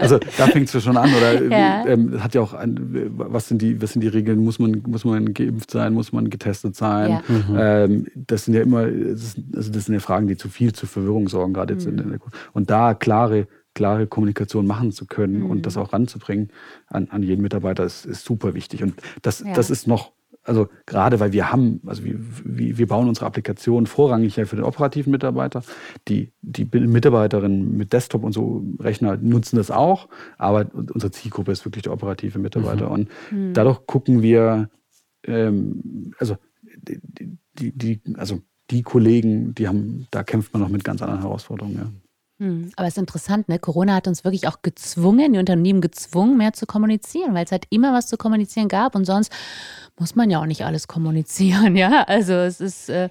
also 0.00 0.18
da 0.36 0.46
fängt 0.48 0.74
es 0.74 0.82
schon 0.82 0.96
an, 0.96 1.10
oder 1.14 1.44
ja. 1.48 1.86
ähm, 1.86 2.22
hat 2.22 2.34
ja 2.34 2.40
auch, 2.40 2.54
ein, 2.54 3.10
was 3.16 3.48
sind 3.48 3.62
die, 3.62 3.80
was 3.80 3.92
sind 3.92 4.02
die 4.02 4.08
Regeln? 4.08 4.40
Muss 4.40 4.58
man, 4.58 4.82
muss 4.86 5.04
man 5.04 5.32
geimpft 5.32 5.70
sein? 5.70 5.94
Muss 5.94 6.12
man 6.12 6.28
getestet 6.28 6.74
sein? 6.74 7.10
Ja. 7.10 7.22
Mhm. 7.28 7.56
Ähm, 7.56 8.06
das 8.14 8.46
sind 8.46 8.54
ja 8.54 8.62
immer, 8.62 8.86
das, 8.86 9.36
also 9.54 9.70
das 9.70 9.84
sind 9.84 9.94
ja 9.94 10.00
Fragen, 10.00 10.26
die 10.26 10.36
zu 10.36 10.48
viel 10.48 10.72
zur 10.72 10.88
Verwirrung 10.88 11.28
sorgen, 11.28 11.52
gerade 11.52 11.74
jetzt 11.74 11.86
mhm. 11.86 11.98
in 11.98 12.10
der 12.10 12.20
Und 12.52 12.70
da 12.70 12.94
klare 12.94 13.46
klare 13.78 14.08
Kommunikation 14.08 14.66
machen 14.66 14.90
zu 14.90 15.06
können 15.06 15.44
mhm. 15.44 15.50
und 15.50 15.64
das 15.64 15.76
auch 15.76 15.92
ranzubringen 15.92 16.50
an, 16.88 17.08
an 17.10 17.22
jeden 17.22 17.42
Mitarbeiter 17.42 17.84
ist, 17.84 18.06
ist 18.06 18.24
super 18.24 18.54
wichtig. 18.54 18.82
Und 18.82 18.94
das, 19.22 19.38
ja. 19.38 19.54
das 19.54 19.70
ist 19.70 19.86
noch, 19.86 20.10
also 20.42 20.68
gerade 20.84 21.20
weil 21.20 21.32
wir 21.32 21.52
haben, 21.52 21.80
also 21.86 22.02
wir, 22.02 22.16
wir 22.18 22.88
bauen 22.88 23.08
unsere 23.08 23.26
Applikation 23.26 23.86
vorrangig 23.86 24.34
ja 24.34 24.46
für 24.46 24.56
den 24.56 24.64
operativen 24.64 25.12
Mitarbeiter. 25.12 25.62
Die, 26.08 26.32
die 26.42 26.64
Mitarbeiterinnen 26.64 27.76
mit 27.76 27.92
Desktop 27.92 28.24
und 28.24 28.32
so 28.32 28.64
Rechner 28.80 29.16
nutzen 29.16 29.54
das 29.54 29.70
auch, 29.70 30.08
aber 30.38 30.66
unsere 30.74 31.12
Zielgruppe 31.12 31.52
ist 31.52 31.64
wirklich 31.64 31.84
der 31.84 31.92
operative 31.92 32.40
Mitarbeiter. 32.40 32.86
Mhm. 32.86 32.92
Und 32.92 33.08
mhm. 33.30 33.52
dadurch 33.54 33.86
gucken 33.86 34.22
wir, 34.22 34.70
ähm, 35.22 36.12
also 36.18 36.36
die, 36.64 37.00
die, 37.54 37.70
die, 37.78 38.00
also 38.16 38.40
die 38.70 38.82
Kollegen, 38.82 39.54
die 39.54 39.68
haben, 39.68 40.08
da 40.10 40.24
kämpft 40.24 40.52
man 40.52 40.62
noch 40.62 40.68
mit 40.68 40.82
ganz 40.82 41.00
anderen 41.00 41.22
Herausforderungen. 41.22 41.76
Ja. 41.76 42.07
Hm, 42.38 42.70
aber 42.76 42.86
es 42.86 42.94
ist 42.94 42.98
interessant, 42.98 43.48
ne? 43.48 43.58
Corona 43.58 43.94
hat 43.94 44.06
uns 44.06 44.24
wirklich 44.24 44.46
auch 44.46 44.62
gezwungen, 44.62 45.32
die 45.32 45.38
Unternehmen 45.40 45.80
gezwungen, 45.80 46.36
mehr 46.36 46.52
zu 46.52 46.66
kommunizieren, 46.66 47.34
weil 47.34 47.44
es 47.44 47.52
halt 47.52 47.64
immer 47.70 47.92
was 47.92 48.06
zu 48.06 48.16
kommunizieren 48.16 48.68
gab 48.68 48.94
und 48.94 49.04
sonst 49.04 49.32
muss 49.98 50.14
man 50.14 50.30
ja 50.30 50.40
auch 50.40 50.46
nicht 50.46 50.64
alles 50.64 50.86
kommunizieren, 50.86 51.74
ja. 51.76 52.04
Also 52.04 52.34
es 52.34 52.60
ist, 52.60 52.90
äh, 52.90 53.08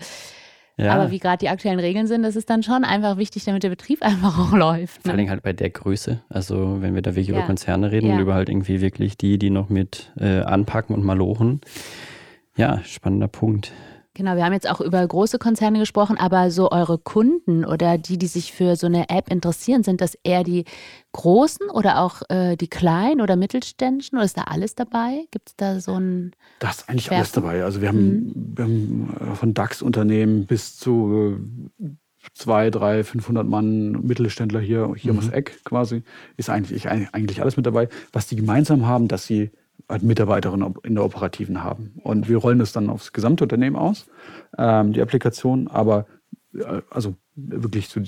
ja. 0.78 0.94
aber 0.94 1.12
wie 1.12 1.20
gerade 1.20 1.40
die 1.40 1.50
aktuellen 1.50 1.80
Regeln 1.80 2.08
sind, 2.08 2.24
das 2.24 2.38
ist 2.38 2.50
dann 2.50 2.64
schon 2.64 2.86
einfach 2.86 3.18
wichtig, 3.18 3.44
damit 3.44 3.64
der 3.64 3.70
Betrieb 3.70 4.02
einfach 4.06 4.40
auch 4.40 4.54
läuft. 4.54 5.06
Ne? 5.06 5.12
Vor 5.12 5.20
allem 5.20 5.30
halt 5.30 5.44
bei 5.44 5.52
der 5.52 5.72
Größe. 5.72 6.22
Also 6.30 6.82
wenn 6.82 6.96
wir 6.96 7.02
da 7.02 7.12
wirklich 7.12 7.28
ja. 7.28 7.36
über 7.36 7.46
Konzerne 7.46 7.92
reden 7.92 8.08
ja. 8.08 8.14
und 8.16 8.22
über 8.22 8.34
halt 8.34 8.48
irgendwie 8.48 8.80
wirklich 8.80 9.18
die, 9.18 9.38
die 9.38 9.50
noch 9.50 9.68
mit 9.68 10.14
äh, 10.18 10.40
anpacken 10.40 10.96
und 10.96 11.04
malochen. 11.04 11.60
Ja, 12.56 12.82
spannender 12.86 13.28
Punkt. 13.28 13.74
Genau, 14.18 14.36
wir 14.36 14.44
haben 14.44 14.54
jetzt 14.54 14.68
auch 14.68 14.82
über 14.82 15.06
große 15.06 15.38
Konzerne 15.38 15.78
gesprochen, 15.78 16.18
aber 16.18 16.50
so 16.50 16.72
eure 16.72 16.98
Kunden 16.98 17.64
oder 17.64 18.00
die, 18.00 18.18
die 18.18 18.26
sich 18.26 18.52
für 18.52 18.76
so 18.76 18.88
eine 18.88 19.10
App 19.10 19.32
interessieren, 19.32 19.84
sind 19.84 20.02
das 20.02 20.18
eher 20.24 20.44
die 20.44 20.66
großen 21.12 21.70
oder 21.70 22.00
auch 22.00 22.24
äh, 22.30 22.56
die 22.56 22.68
kleinen 22.68 23.22
oder 23.22 23.36
mittelständischen 23.36 24.18
oder 24.18 24.26
ist 24.26 24.36
da 24.36 24.46
alles 24.46 24.74
dabei? 24.74 25.26
Gibt 25.30 25.50
es 25.50 25.56
da 25.56 25.80
so 25.80 26.00
ein. 26.00 26.32
Das 26.58 26.78
ist 26.78 26.90
eigentlich 26.90 27.06
Schwerpunkt? 27.06 27.20
alles 27.20 27.32
dabei. 27.32 27.64
Also 27.64 27.82
wir 27.82 27.90
haben, 27.90 28.08
mhm. 28.08 28.54
wir 28.56 28.66
haben 28.66 29.18
äh, 29.20 29.36
von 29.36 29.54
DAX-Unternehmen 29.54 30.48
bis 30.48 30.78
zu 30.78 31.38
äh, 31.80 31.90
zwei, 32.34 32.72
drei, 32.72 33.04
500 33.04 33.48
Mann 33.48 33.92
Mittelständler 34.02 34.62
hier, 34.62 34.96
hier 34.98 35.14
mhm. 35.14 35.20
ums 35.20 35.32
Eck 35.32 35.64
quasi, 35.64 36.02
ist 36.38 36.50
eigentlich, 36.50 36.90
eigentlich 36.90 37.42
alles 37.42 37.56
mit 37.56 37.68
dabei. 37.68 37.88
Was 38.14 38.26
die 38.26 38.36
gemeinsam 38.36 38.88
haben, 38.88 39.08
dass 39.08 39.28
sie 39.28 39.52
Mitarbeiterinnen 40.02 40.76
in 40.84 40.96
der 40.96 41.06
Operativen 41.06 41.64
haben. 41.64 41.94
Und 42.04 42.28
wir 42.28 42.38
rollen 42.38 42.60
das 42.60 42.74
dann 42.74 42.90
aufs 42.90 43.14
gesamte 43.14 43.44
Unternehmen 43.46 43.76
aus, 43.76 44.08
ähm, 44.58 44.94
die 44.94 45.02
Applikation, 45.02 45.68
aber 45.68 46.06
äh, 46.54 46.82
also 46.90 47.16
wirklich 47.36 47.88
so 47.88 48.02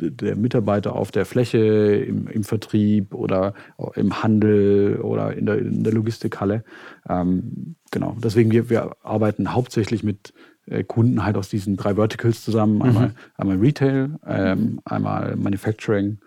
der 0.00 0.36
Mitarbeiter 0.36 0.94
auf 0.94 1.10
der 1.10 1.26
Fläche, 1.26 1.58
im, 1.58 2.28
im 2.28 2.44
Vertrieb 2.44 3.12
oder 3.12 3.54
im 3.96 4.22
Handel 4.22 5.00
oder 5.02 5.36
in 5.36 5.46
der, 5.46 5.58
in 5.58 5.82
der 5.82 5.92
Logistikhalle. 5.92 6.64
Ähm, 7.08 7.74
genau, 7.90 8.16
deswegen 8.22 8.52
wir, 8.52 8.70
wir 8.70 8.96
arbeiten 9.02 9.52
hauptsächlich 9.52 10.04
mit 10.04 10.32
äh, 10.66 10.84
Kunden 10.84 11.24
halt 11.24 11.36
aus 11.36 11.48
diesen 11.48 11.76
drei 11.76 11.96
Verticals 11.96 12.44
zusammen. 12.44 12.76
Mhm. 12.76 12.82
Einmal, 12.82 13.14
einmal 13.36 13.56
Retail, 13.56 14.18
ähm, 14.26 14.80
einmal 14.84 15.36
Manufacturing 15.36 16.18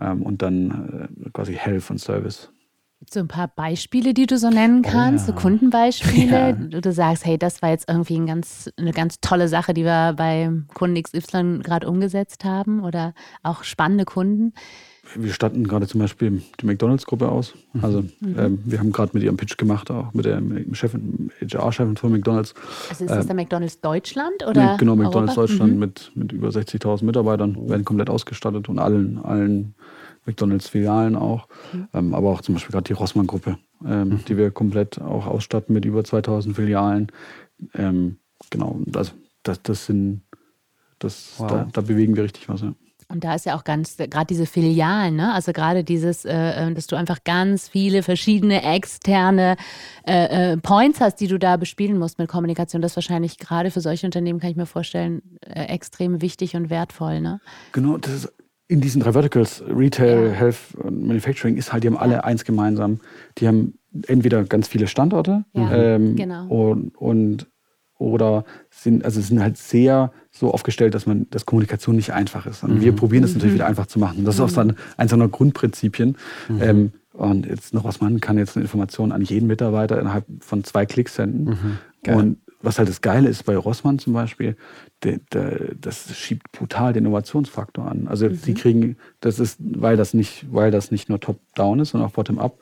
ähm, 0.00 0.22
und 0.22 0.42
dann 0.42 1.10
äh, 1.24 1.30
quasi 1.30 1.54
Health 1.54 1.90
und 1.90 1.98
Service. 1.98 2.52
Gibt 2.98 3.10
es 3.10 3.14
so 3.14 3.20
ein 3.20 3.28
paar 3.28 3.48
Beispiele, 3.48 4.14
die 4.14 4.24
du 4.24 4.38
so 4.38 4.48
nennen 4.48 4.82
oh 4.84 4.88
kannst, 4.90 5.28
oh, 5.28 5.32
ja. 5.32 5.36
so 5.36 5.42
Kundenbeispiele, 5.42 6.30
ja. 6.32 6.52
du, 6.52 6.80
du 6.80 6.92
sagst, 6.92 7.26
hey, 7.26 7.36
das 7.36 7.60
war 7.60 7.68
jetzt 7.68 7.90
irgendwie 7.90 8.16
ein 8.16 8.26
ganz, 8.26 8.70
eine 8.78 8.92
ganz 8.92 9.20
tolle 9.20 9.48
Sache, 9.48 9.74
die 9.74 9.84
wir 9.84 10.14
bei 10.16 10.50
Kunden 10.72 11.02
XY 11.02 11.60
gerade 11.62 11.88
umgesetzt 11.88 12.44
haben 12.44 12.82
oder 12.82 13.12
auch 13.42 13.64
spannende 13.64 14.06
Kunden? 14.06 14.54
Wir 15.14 15.32
standen 15.32 15.68
gerade 15.68 15.86
zum 15.86 16.00
Beispiel 16.00 16.42
die 16.60 16.66
McDonalds-Gruppe 16.66 17.28
aus. 17.28 17.54
Mhm. 17.74 17.84
Also 17.84 18.02
mhm. 18.02 18.38
ähm, 18.38 18.58
wir 18.64 18.78
haben 18.78 18.92
gerade 18.92 19.10
mit 19.12 19.22
ihrem 19.22 19.36
Pitch 19.36 19.56
gemacht, 19.56 19.90
auch 19.90 20.12
mit 20.14 20.24
der 20.24 20.40
HR-Chefin 20.40 21.96
von 21.96 22.12
McDonalds. 22.12 22.54
Also 22.88 23.04
ist 23.04 23.10
das 23.10 23.24
ähm, 23.24 23.26
der 23.26 23.36
McDonalds 23.36 23.80
Deutschland 23.80 24.44
oder? 24.46 24.72
Nee, 24.72 24.78
genau, 24.78 24.96
McDonalds 24.96 25.36
Europa? 25.36 25.52
Deutschland 25.52 25.74
mhm. 25.74 25.78
mit, 25.78 26.12
mit 26.14 26.32
über 26.32 26.48
60.000 26.48 27.04
Mitarbeitern, 27.04 27.68
werden 27.68 27.84
komplett 27.84 28.10
ausgestattet 28.10 28.68
und 28.68 28.78
allen, 28.78 29.18
allen 29.18 29.74
McDonalds-Filialen 30.26 31.16
auch. 31.16 31.48
Mhm. 31.72 31.88
Ähm, 31.94 32.14
aber 32.14 32.30
auch 32.30 32.40
zum 32.40 32.54
Beispiel 32.54 32.72
gerade 32.72 32.84
die 32.84 32.92
Rossmann-Gruppe, 32.92 33.58
ähm, 33.84 34.08
mhm. 34.08 34.24
die 34.26 34.36
wir 34.36 34.50
komplett 34.50 35.00
auch 35.00 35.26
ausstatten 35.26 35.72
mit 35.72 35.84
über 35.84 36.04
2000 36.04 36.56
Filialen. 36.56 37.12
Ähm, 37.74 38.18
genau, 38.50 38.80
also 38.94 39.12
das, 39.42 39.62
das 39.62 39.86
sind, 39.86 40.22
das, 40.98 41.34
wow. 41.38 41.48
da, 41.48 41.68
da 41.72 41.80
bewegen 41.80 42.16
wir 42.16 42.24
richtig 42.24 42.48
was. 42.48 42.62
Ja. 42.62 42.74
Und 43.08 43.22
da 43.22 43.36
ist 43.36 43.46
ja 43.46 43.56
auch 43.56 43.62
ganz, 43.62 43.96
gerade 43.96 44.26
diese 44.26 44.46
Filialen, 44.46 45.14
ne? 45.14 45.32
also 45.32 45.52
gerade 45.52 45.84
dieses, 45.84 46.24
äh, 46.24 46.68
äh, 46.70 46.74
dass 46.74 46.88
du 46.88 46.96
einfach 46.96 47.22
ganz 47.22 47.68
viele 47.68 48.02
verschiedene 48.02 48.64
externe 48.64 49.56
äh, 50.06 50.54
äh, 50.54 50.56
Points 50.56 51.00
hast, 51.00 51.20
die 51.20 51.28
du 51.28 51.38
da 51.38 51.56
bespielen 51.56 51.98
musst 51.98 52.18
mit 52.18 52.28
Kommunikation. 52.28 52.82
Das 52.82 52.92
ist 52.92 52.96
wahrscheinlich 52.96 53.38
gerade 53.38 53.70
für 53.70 53.80
solche 53.80 54.06
Unternehmen, 54.06 54.40
kann 54.40 54.50
ich 54.50 54.56
mir 54.56 54.66
vorstellen, 54.66 55.22
äh, 55.40 55.66
extrem 55.66 56.20
wichtig 56.20 56.56
und 56.56 56.68
wertvoll. 56.68 57.20
Ne? 57.20 57.40
Genau, 57.70 57.96
das 57.96 58.12
ist 58.12 58.32
in 58.68 58.80
diesen 58.80 59.00
drei 59.00 59.12
Verticals, 59.12 59.62
Retail, 59.68 60.28
ja. 60.28 60.32
Health 60.32 60.56
und 60.76 61.06
Manufacturing, 61.06 61.56
ist 61.56 61.72
halt, 61.72 61.84
die 61.84 61.88
haben 61.88 61.96
alle 61.96 62.24
eins 62.24 62.44
gemeinsam. 62.44 63.00
Die 63.38 63.46
haben 63.46 63.78
entweder 64.06 64.44
ganz 64.44 64.68
viele 64.68 64.86
Standorte 64.88 65.44
ja. 65.52 65.72
ähm, 65.72 66.16
genau. 66.16 66.46
und, 66.48 66.96
und 66.96 67.46
oder 67.98 68.44
sind, 68.70 69.04
also 69.04 69.20
sind 69.20 69.40
halt 69.40 69.56
sehr 69.56 70.12
so 70.30 70.52
aufgestellt, 70.52 70.94
dass 70.94 71.06
man, 71.06 71.26
dass 71.30 71.46
Kommunikation 71.46 71.96
nicht 71.96 72.12
einfach 72.12 72.46
ist. 72.46 72.62
Und 72.62 72.74
mhm. 72.74 72.80
wir 72.82 72.92
probieren 72.92 73.22
das 73.22 73.32
natürlich 73.32 73.52
mhm. 73.52 73.58
wieder 73.58 73.66
einfach 73.66 73.86
zu 73.86 73.98
machen. 73.98 74.24
Das 74.24 74.34
ist 74.34 74.40
auch 74.40 74.50
so 74.50 74.60
ein, 74.60 74.76
eins 74.96 75.12
unserer 75.12 75.30
Grundprinzipien. 75.30 76.16
Mhm. 76.48 76.62
Ähm, 76.62 76.92
und 77.12 77.46
jetzt 77.46 77.72
noch 77.72 77.84
was 77.84 78.00
man 78.00 78.20
kann 78.20 78.36
jetzt 78.36 78.56
eine 78.56 78.64
Information 78.64 79.12
an 79.12 79.22
jeden 79.22 79.46
Mitarbeiter 79.46 79.98
innerhalb 79.98 80.26
von 80.40 80.62
zwei 80.64 80.84
Klicks 80.84 81.14
senden. 81.14 81.78
Mhm. 82.06 82.14
Und 82.14 82.38
was 82.60 82.78
halt 82.78 82.88
das 82.88 83.00
Geile 83.00 83.28
ist 83.28 83.44
bei 83.44 83.56
Rossmann 83.56 83.98
zum 83.98 84.12
Beispiel, 84.12 84.56
das 85.30 86.16
schiebt 86.16 86.52
brutal 86.52 86.92
den 86.92 87.04
Innovationsfaktor 87.04 87.86
an. 87.86 88.08
Also 88.08 88.28
mhm. 88.28 88.40
die 88.42 88.54
kriegen, 88.54 88.96
das 89.20 89.38
ist, 89.38 89.58
weil 89.60 89.96
das 89.96 90.14
nicht, 90.14 90.46
weil 90.52 90.70
das 90.70 90.90
nicht 90.90 91.08
nur 91.08 91.20
top-down 91.20 91.80
ist, 91.80 91.90
sondern 91.90 92.10
auch 92.10 92.14
bottom-up, 92.14 92.58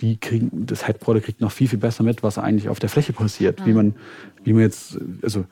die 0.00 0.18
kriegen, 0.18 0.66
das 0.66 0.86
Headquarter 0.86 1.20
kriegt 1.20 1.40
noch 1.40 1.52
viel, 1.52 1.68
viel 1.68 1.78
besser 1.78 2.02
mit, 2.02 2.22
was 2.22 2.38
eigentlich 2.38 2.68
auf 2.68 2.78
der 2.78 2.88
Fläche 2.88 3.12
passiert. 3.12 3.60
Ah. 3.60 3.66
Wie 3.66 3.72
man, 3.72 3.94
wie 4.44 4.52
man 4.52 4.62
jetzt, 4.62 4.98
also 5.22 5.44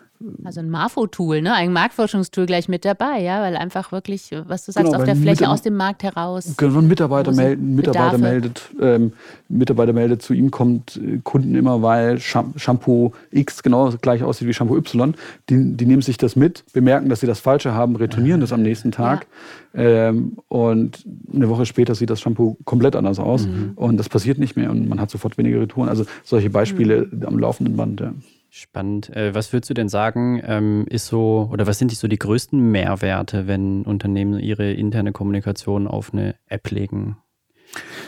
also 0.45 0.61
ein 0.61 0.71
Marfo-Tool, 0.71 1.43
ne? 1.43 1.53
ein 1.53 1.73
Marktforschungstool 1.73 2.47
gleich 2.47 2.69
mit 2.69 2.85
dabei, 2.85 3.21
ja, 3.21 3.43
weil 3.43 3.57
einfach 3.57 3.93
wirklich, 3.93 4.31
was 4.47 4.65
du 4.65 4.73
sagst, 4.73 4.87
genau, 4.87 4.99
auf 4.99 5.05
der 5.05 5.17
Fläche 5.17 5.49
aus 5.49 5.63
dem 5.63 5.77
Markt 5.77 6.03
heraus. 6.03 6.55
Genau, 6.57 6.79
ein 6.79 6.89
Mitarbeiter, 6.89 7.33
melden, 7.33 7.75
Mitarbeiter 7.75 8.19
meldet, 8.19 8.63
ähm, 8.81 9.13
Mitarbeiter 9.49 9.93
meldet, 9.93 10.23
zu 10.23 10.33
ihm 10.33 10.51
kommt 10.51 10.97
äh, 10.97 11.19
Kunden 11.23 11.55
immer, 11.55 11.83
weil 11.83 12.21
Shampoo 12.21 13.13
X 13.33 13.63
genau 13.63 13.91
gleich 14.01 14.23
aussieht 14.23 14.49
wie 14.49 14.55
Shampoo 14.55 14.77
Y. 14.77 15.15
Die, 15.51 15.77
die 15.77 15.87
nehmen 15.87 16.03
sich 16.03 16.17
das 16.17 16.34
mit, 16.37 16.65
bemerken, 16.73 17.09
dass 17.09 17.21
sie 17.21 17.27
das 17.27 17.41
Falsche 17.41 17.75
haben, 17.75 17.97
retournieren 17.97 18.41
das 18.41 18.53
am 18.53 18.63
nächsten 18.63 18.93
Tag. 18.93 19.27
Ja. 19.73 20.09
Ähm, 20.09 20.39
und 20.49 21.05
eine 21.33 21.49
Woche 21.49 21.67
später 21.67 21.95
sieht 21.95 22.11
das 22.11 22.21
Shampoo 22.21 22.57
komplett 22.65 22.97
anders 22.97 23.19
aus. 23.19 23.47
Mhm. 23.47 23.73
Und 23.77 23.97
das 23.97 24.09
passiert 24.09 24.39
nicht 24.39 24.57
mehr 24.57 24.71
und 24.71 24.89
man 24.89 25.01
hat 25.01 25.11
sofort 25.11 25.37
weniger 25.39 25.61
Retouren. 25.61 25.89
Also 25.89 26.05
solche 26.23 26.51
Beispiele 26.51 27.09
mhm. 27.11 27.25
am 27.25 27.39
laufenden 27.39 27.77
Band. 27.77 28.01
Ja. 28.01 28.15
Spannend. 28.57 29.11
Äh, 29.11 29.35
was 29.35 29.53
würdest 29.53 29.71
du 29.71 29.75
denn 29.75 29.89
sagen, 29.89 30.41
ähm, 30.47 30.87
ist 30.89 31.09
so, 31.09 31.49
oder 31.53 31.67
was 31.67 31.81
sind 31.81 31.91
die 31.91 31.97
so 31.97 32.07
die 32.07 32.21
größten 32.21 32.71
Mehrwerte, 32.71 33.49
wenn 33.49 33.83
Unternehmen 33.83 34.39
ihre 34.39 34.73
interne 34.73 35.11
Kommunikation 35.11 35.89
auf 35.89 36.13
eine 36.13 36.37
App 36.47 36.71
legen? 36.71 37.17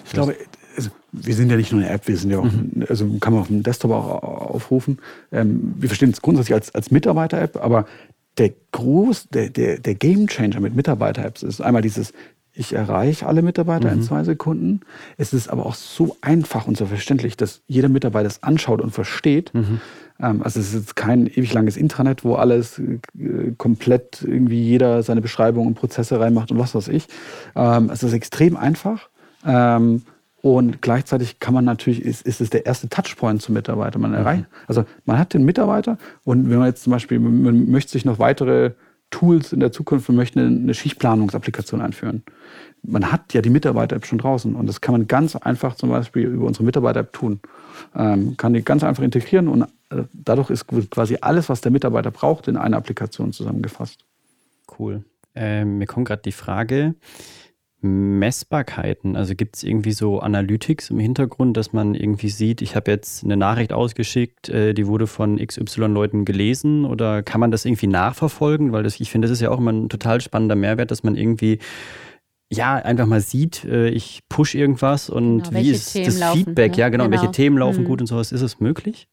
Ich 0.04 0.12
glaube, 0.12 0.36
also 0.76 0.90
wir 1.10 1.34
sind 1.34 1.50
ja 1.50 1.56
nicht 1.56 1.72
nur 1.72 1.80
eine 1.80 1.90
App, 1.90 2.06
wir 2.06 2.16
sind 2.16 2.30
ja 2.30 2.38
auch, 2.38 2.44
mhm. 2.44 2.84
also 2.88 3.08
kann 3.18 3.32
man 3.32 3.42
auf 3.42 3.48
dem 3.48 3.64
Desktop 3.64 3.90
auch 3.90 4.22
aufrufen. 4.22 4.98
Ähm, 5.32 5.74
wir 5.78 5.88
verstehen 5.88 6.10
es 6.10 6.22
grundsätzlich 6.22 6.54
als, 6.54 6.72
als 6.72 6.92
Mitarbeiter-App, 6.92 7.56
aber 7.56 7.86
der 8.38 8.52
groß, 8.72 9.28
der, 9.28 9.50
der, 9.50 9.78
der 9.78 9.94
Game 9.94 10.26
Changer 10.26 10.60
mit 10.60 10.74
Mitarbeiter-Apps 10.74 11.42
ist 11.42 11.60
einmal 11.60 11.82
dieses, 11.82 12.12
ich 12.52 12.72
erreiche 12.72 13.26
alle 13.26 13.42
Mitarbeiter 13.42 13.88
mhm. 13.88 13.98
in 13.98 14.02
zwei 14.02 14.24
Sekunden. 14.24 14.80
Es 15.16 15.32
ist 15.32 15.48
aber 15.48 15.66
auch 15.66 15.74
so 15.74 16.16
einfach 16.22 16.66
und 16.66 16.76
so 16.76 16.86
verständlich, 16.86 17.36
dass 17.36 17.62
jeder 17.66 17.88
Mitarbeiter 17.88 18.26
es 18.26 18.42
anschaut 18.42 18.80
und 18.80 18.90
versteht. 18.92 19.52
Mhm. 19.54 19.80
Ähm, 20.20 20.42
also 20.42 20.60
es 20.60 20.68
ist 20.68 20.74
jetzt 20.74 20.96
kein 20.96 21.26
ewig 21.26 21.52
langes 21.52 21.76
Intranet, 21.76 22.24
wo 22.24 22.34
alles 22.34 22.78
äh, 22.78 23.52
komplett 23.58 24.22
irgendwie 24.22 24.62
jeder 24.62 25.02
seine 25.02 25.20
Beschreibung 25.20 25.66
und 25.66 25.74
Prozesse 25.74 26.18
reinmacht 26.18 26.50
und 26.50 26.58
was 26.58 26.74
weiß 26.74 26.88
ich. 26.88 27.06
Ähm, 27.54 27.90
es 27.92 28.02
ist 28.02 28.12
extrem 28.12 28.56
einfach. 28.56 29.08
Und 30.46 30.80
gleichzeitig 30.80 31.40
kann 31.40 31.54
man 31.54 31.64
natürlich, 31.64 32.00
ist, 32.04 32.24
ist 32.24 32.40
es 32.40 32.50
der 32.50 32.66
erste 32.66 32.88
Touchpoint 32.88 33.42
zum 33.42 33.54
Mitarbeiter. 33.54 33.98
Man 33.98 34.14
erreicht, 34.14 34.42
mhm. 34.42 34.56
also 34.68 34.84
man 35.04 35.18
hat 35.18 35.34
den 35.34 35.44
Mitarbeiter 35.44 35.98
und 36.22 36.48
wenn 36.48 36.58
man 36.58 36.68
jetzt 36.68 36.84
zum 36.84 36.92
Beispiel, 36.92 37.18
man 37.18 37.68
möchte 37.68 37.90
sich 37.90 38.04
noch 38.04 38.20
weitere 38.20 38.70
Tools 39.10 39.52
in 39.52 39.58
der 39.58 39.72
Zukunft, 39.72 40.08
man 40.08 40.14
möchte 40.14 40.38
eine 40.38 40.72
Schichtplanungsapplikation 40.72 41.80
einführen. 41.80 42.22
Man 42.84 43.10
hat 43.10 43.34
ja 43.34 43.42
die 43.42 43.50
Mitarbeiter-App 43.50 44.06
schon 44.06 44.18
draußen 44.18 44.54
und 44.54 44.68
das 44.68 44.80
kann 44.80 44.92
man 44.92 45.08
ganz 45.08 45.34
einfach 45.34 45.74
zum 45.74 45.90
Beispiel 45.90 46.26
über 46.26 46.46
unsere 46.46 46.62
Mitarbeiter-App 46.62 47.12
tun. 47.12 47.40
Ähm, 47.96 48.36
kann 48.36 48.52
die 48.52 48.62
ganz 48.62 48.84
einfach 48.84 49.02
integrieren 49.02 49.48
und 49.48 49.62
äh, 49.90 50.04
dadurch 50.12 50.50
ist 50.50 50.68
quasi 50.68 51.18
alles, 51.22 51.48
was 51.48 51.60
der 51.60 51.72
Mitarbeiter 51.72 52.12
braucht, 52.12 52.46
in 52.46 52.56
einer 52.56 52.76
Applikation 52.76 53.32
zusammengefasst. 53.32 54.04
Cool. 54.78 55.02
Ähm, 55.34 55.78
mir 55.78 55.86
kommt 55.86 56.06
gerade 56.06 56.22
die 56.22 56.30
Frage, 56.30 56.94
Messbarkeiten? 57.86 59.16
Also 59.16 59.34
gibt 59.34 59.56
es 59.56 59.62
irgendwie 59.62 59.92
so 59.92 60.20
Analytics 60.20 60.90
im 60.90 60.98
Hintergrund, 60.98 61.56
dass 61.56 61.72
man 61.72 61.94
irgendwie 61.94 62.28
sieht, 62.28 62.62
ich 62.62 62.76
habe 62.76 62.90
jetzt 62.90 63.24
eine 63.24 63.36
Nachricht 63.36 63.72
ausgeschickt, 63.72 64.48
äh, 64.48 64.74
die 64.74 64.86
wurde 64.86 65.06
von 65.06 65.38
XY-Leuten 65.38 66.24
gelesen 66.24 66.84
oder 66.84 67.22
kann 67.22 67.40
man 67.40 67.50
das 67.50 67.64
irgendwie 67.64 67.86
nachverfolgen? 67.86 68.72
Weil 68.72 68.82
das, 68.82 69.00
ich 69.00 69.10
finde, 69.10 69.28
das 69.28 69.32
ist 69.32 69.40
ja 69.40 69.50
auch 69.50 69.58
immer 69.58 69.72
ein 69.72 69.88
total 69.88 70.20
spannender 70.20 70.56
Mehrwert, 70.56 70.90
dass 70.90 71.02
man 71.02 71.16
irgendwie 71.16 71.58
ja, 72.48 72.76
einfach 72.76 73.06
mal 73.06 73.20
sieht, 73.20 73.64
äh, 73.64 73.88
ich 73.88 74.20
push 74.28 74.54
irgendwas 74.54 75.10
und 75.10 75.44
genau, 75.44 75.60
wie 75.60 75.70
ist 75.70 75.92
Themen 75.92 76.04
das 76.06 76.18
laufen, 76.18 76.44
Feedback? 76.44 76.72
Ne? 76.72 76.78
Ja, 76.78 76.88
genau, 76.88 77.04
genau, 77.04 77.20
welche 77.20 77.32
Themen 77.32 77.58
laufen 77.58 77.82
mhm. 77.82 77.86
gut 77.86 78.00
und 78.00 78.06
sowas. 78.06 78.32
Ist 78.32 78.42
es 78.42 78.60
möglich? 78.60 79.08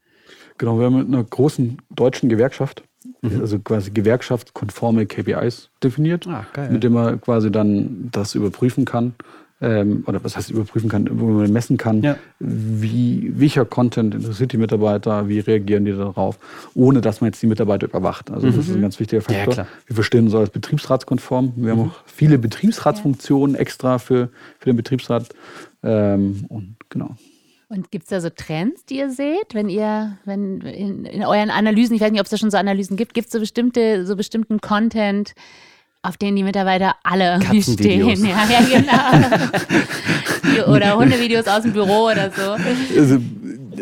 Genau, 0.58 0.78
wir 0.78 0.86
haben 0.86 0.98
mit 0.98 1.08
einer 1.08 1.24
großen 1.24 1.78
deutschen 1.90 2.30
Gewerkschaft, 2.30 2.84
mhm. 3.24 3.42
also 3.42 3.60
quasi 3.60 3.92
gewerkschaftskonforme 3.92 5.06
KPIs 5.06 5.70
definiert, 5.84 6.28
ah, 6.28 6.46
mit 6.70 6.84
dem 6.84 6.94
man 6.94 7.20
quasi 7.20 7.52
dann 7.52 8.10
das 8.12 8.36
überprüfen 8.36 8.86
kann. 8.86 9.16
Ähm, 9.62 10.04
oder 10.08 10.22
was 10.22 10.36
heißt 10.36 10.52
überprüfen 10.52 10.90
kann, 10.90 11.08
wo 11.10 11.28
man 11.28 11.50
messen 11.54 11.78
kann, 11.78 12.02
ja. 12.02 12.18
wie, 12.40 13.32
welcher 13.36 13.64
Content 13.64 14.14
interessiert 14.14 14.52
die 14.52 14.58
Mitarbeiter, 14.58 15.30
wie 15.30 15.40
reagieren 15.40 15.86
die 15.86 15.94
darauf, 15.94 16.38
ohne 16.74 17.00
dass 17.00 17.22
man 17.22 17.30
jetzt 17.30 17.42
die 17.42 17.48
Mitarbeiter 17.48 17.88
überwacht. 17.88 18.30
Also 18.30 18.48
mhm. 18.48 18.58
das 18.58 18.68
ist 18.68 18.76
ein 18.76 18.82
ganz 18.82 19.00
wichtiger 19.00 19.22
Faktor. 19.22 19.54
Ja, 19.54 19.68
wir 19.86 19.96
verstehen 19.96 20.26
uns 20.26 20.36
als 20.36 20.50
betriebsratskonform. 20.50 21.54
Wir 21.56 21.76
mhm. 21.76 21.80
haben 21.80 21.90
auch 21.92 21.96
viele 22.08 22.40
Betriebsratsfunktionen 22.40 23.56
extra 23.56 24.00
für, 24.00 24.30
für 24.60 24.66
den 24.66 24.76
Betriebsrat. 24.76 25.30
Ähm, 25.82 26.46
und 26.50 26.76
genau. 26.90 27.16
Und 27.70 27.92
gibt 27.92 28.04
es 28.04 28.10
da 28.10 28.20
so 28.22 28.30
Trends, 28.30 28.86
die 28.86 28.98
ihr 28.98 29.10
seht, 29.10 29.54
wenn 29.54 29.70
ihr, 29.70 30.18
wenn 30.26 30.62
in, 30.62 31.06
in, 31.06 31.24
euren 31.24 31.50
Analysen, 31.50 31.96
ich 31.96 32.02
weiß 32.02 32.12
nicht, 32.12 32.20
ob 32.20 32.26
es 32.26 32.32
da 32.32 32.38
schon 32.38 32.52
so 32.52 32.58
Analysen 32.58 32.98
gibt, 32.98 33.14
gibt 33.14 33.28
es 33.28 33.34
so 33.34 33.40
bestimmte, 33.40 34.06
so 34.06 34.16
bestimmten 34.16 34.62
Content, 34.62 35.34
auf 36.04 36.18
den 36.18 36.36
die 36.36 36.44
Mitarbeiter 36.44 36.96
alle 37.04 37.40
stehen? 37.62 38.26
Ja, 38.26 38.46
ja, 38.50 38.60
genau. 38.62 38.88
oder 40.72 40.98
Hundevideos 40.98 41.48
aus 41.48 41.64
dem 41.64 41.74
Büro 41.74 42.12
oder 42.12 42.30
so. 42.32 42.52
Also, 43.00 43.20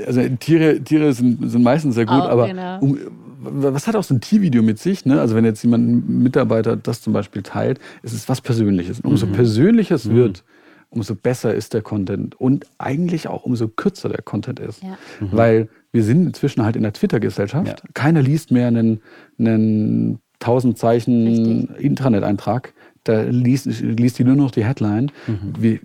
also 0.05 0.21
Tiere, 0.39 0.79
Tiere 0.81 1.11
sind, 1.13 1.49
sind 1.49 1.63
meistens 1.63 1.95
sehr 1.95 2.05
gut, 2.05 2.21
oh, 2.21 2.27
aber 2.27 2.47
genau. 2.47 2.79
um, 2.79 2.97
was 3.41 3.87
hat 3.87 3.95
auch 3.95 4.03
so 4.03 4.13
ein 4.13 4.21
Tiervideo 4.21 4.61
mit 4.61 4.79
sich? 4.79 5.05
Ne? 5.05 5.19
Also 5.19 5.35
wenn 5.35 5.45
jetzt 5.45 5.63
jemand, 5.63 5.89
ein 5.89 6.23
Mitarbeiter 6.23 6.77
das 6.77 7.01
zum 7.01 7.13
Beispiel 7.13 7.41
teilt, 7.41 7.79
ist 8.03 8.13
es 8.13 8.29
was 8.29 8.41
Persönliches. 8.41 8.99
Und 8.99 9.09
umso 9.09 9.25
mhm. 9.25 9.31
persönlicher 9.31 9.95
es 9.95 10.05
mhm. 10.05 10.15
wird, 10.15 10.43
umso 10.91 11.15
besser 11.15 11.55
ist 11.55 11.73
der 11.73 11.81
Content 11.81 12.39
und 12.39 12.67
eigentlich 12.77 13.27
auch 13.27 13.43
umso 13.43 13.67
kürzer 13.67 14.09
der 14.09 14.21
Content 14.21 14.59
ist. 14.59 14.83
Ja. 14.83 14.97
Mhm. 15.19 15.29
Weil 15.31 15.69
wir 15.91 16.03
sind 16.03 16.27
inzwischen 16.27 16.63
halt 16.63 16.75
in 16.75 16.83
der 16.83 16.93
Twitter-Gesellschaft. 16.93 17.67
Ja. 17.67 17.89
Keiner 17.93 18.21
liest 18.21 18.51
mehr 18.51 18.67
einen, 18.67 19.01
einen 19.39 20.19
1000 20.41 20.77
Zeichen 20.77 21.73
Intranet-Eintrag. 21.75 22.73
Da 23.03 23.21
liest, 23.23 23.65
liest 23.65 24.19
die 24.19 24.23
nur 24.23 24.35
noch 24.35 24.51
die 24.51 24.65
Headline. 24.65 25.11
Mhm. 25.27 25.53
Wie, 25.57 25.79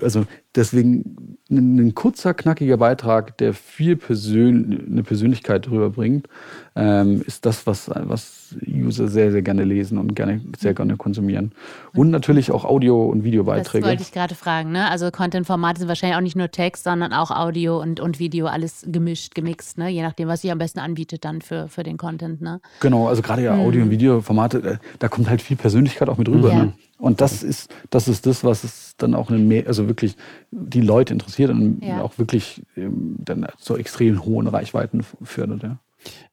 also 0.00 0.24
deswegen 0.54 1.38
ein, 1.50 1.94
kurzer, 1.94 2.34
knackiger 2.34 2.76
Beitrag, 2.76 3.36
der 3.38 3.52
viel 3.52 3.96
Persön 3.96 4.86
eine 4.90 5.02
Persönlichkeit 5.02 5.70
rüberbringt, 5.70 6.26
ähm, 6.74 7.22
ist 7.26 7.46
das, 7.46 7.66
was, 7.66 7.90
was 7.94 8.56
User 8.66 9.08
sehr, 9.08 9.30
sehr 9.30 9.42
gerne 9.42 9.64
lesen 9.64 9.98
und 9.98 10.14
gerne, 10.14 10.40
sehr 10.58 10.74
gerne 10.74 10.96
konsumieren. 10.96 11.52
Und 11.94 12.10
natürlich 12.10 12.50
auch 12.50 12.64
Audio- 12.64 13.06
und 13.06 13.24
Videobeiträge. 13.24 13.82
Das 13.82 13.90
wollte 13.90 14.02
ich 14.02 14.12
gerade 14.12 14.34
fragen. 14.34 14.72
Ne? 14.72 14.90
Also 14.90 15.10
Content-Formate 15.10 15.80
sind 15.80 15.88
wahrscheinlich 15.88 16.16
auch 16.16 16.22
nicht 16.22 16.36
nur 16.36 16.50
Text, 16.50 16.84
sondern 16.84 17.12
auch 17.12 17.30
Audio 17.30 17.80
und, 17.80 18.00
und 18.00 18.18
Video, 18.18 18.46
alles 18.46 18.84
gemischt, 18.86 19.34
gemixt, 19.34 19.78
ne? 19.78 19.88
je 19.90 20.02
nachdem, 20.02 20.28
was 20.28 20.42
sich 20.42 20.50
am 20.50 20.58
besten 20.58 20.80
anbietet 20.80 21.24
dann 21.24 21.42
für, 21.42 21.68
für 21.68 21.82
den 21.82 21.96
Content. 21.96 22.40
Ne? 22.40 22.60
Genau, 22.80 23.08
also 23.08 23.22
gerade 23.22 23.42
ja 23.42 23.54
Audio- 23.54 23.82
und 23.82 23.90
Videoformate, 23.90 24.60
da, 24.60 24.78
da 24.98 25.08
kommt 25.08 25.28
halt 25.28 25.42
viel 25.42 25.56
Persönlichkeit 25.56 26.08
auch 26.08 26.18
mit 26.18 26.28
rüber. 26.28 26.48
Ja. 26.48 26.64
Ne? 26.64 26.72
Und 26.98 27.20
das 27.20 27.42
ist, 27.42 27.72
das 27.90 28.08
ist 28.08 28.26
das, 28.26 28.44
was 28.44 28.64
es 28.64 28.83
dann 28.96 29.14
auch 29.14 29.30
einen 29.30 29.48
mehr, 29.48 29.66
also 29.66 29.88
wirklich 29.88 30.16
die 30.50 30.80
Leute 30.80 31.12
interessiert 31.12 31.50
und 31.50 31.82
Ja. 31.82 32.02
auch 32.02 32.18
wirklich 32.18 32.62
ähm, 32.76 33.16
dann 33.18 33.46
zu 33.58 33.76
extrem 33.76 34.24
hohen 34.24 34.46
Reichweiten 34.46 35.02
fördert. 35.22 35.62
Ja. 35.62 35.78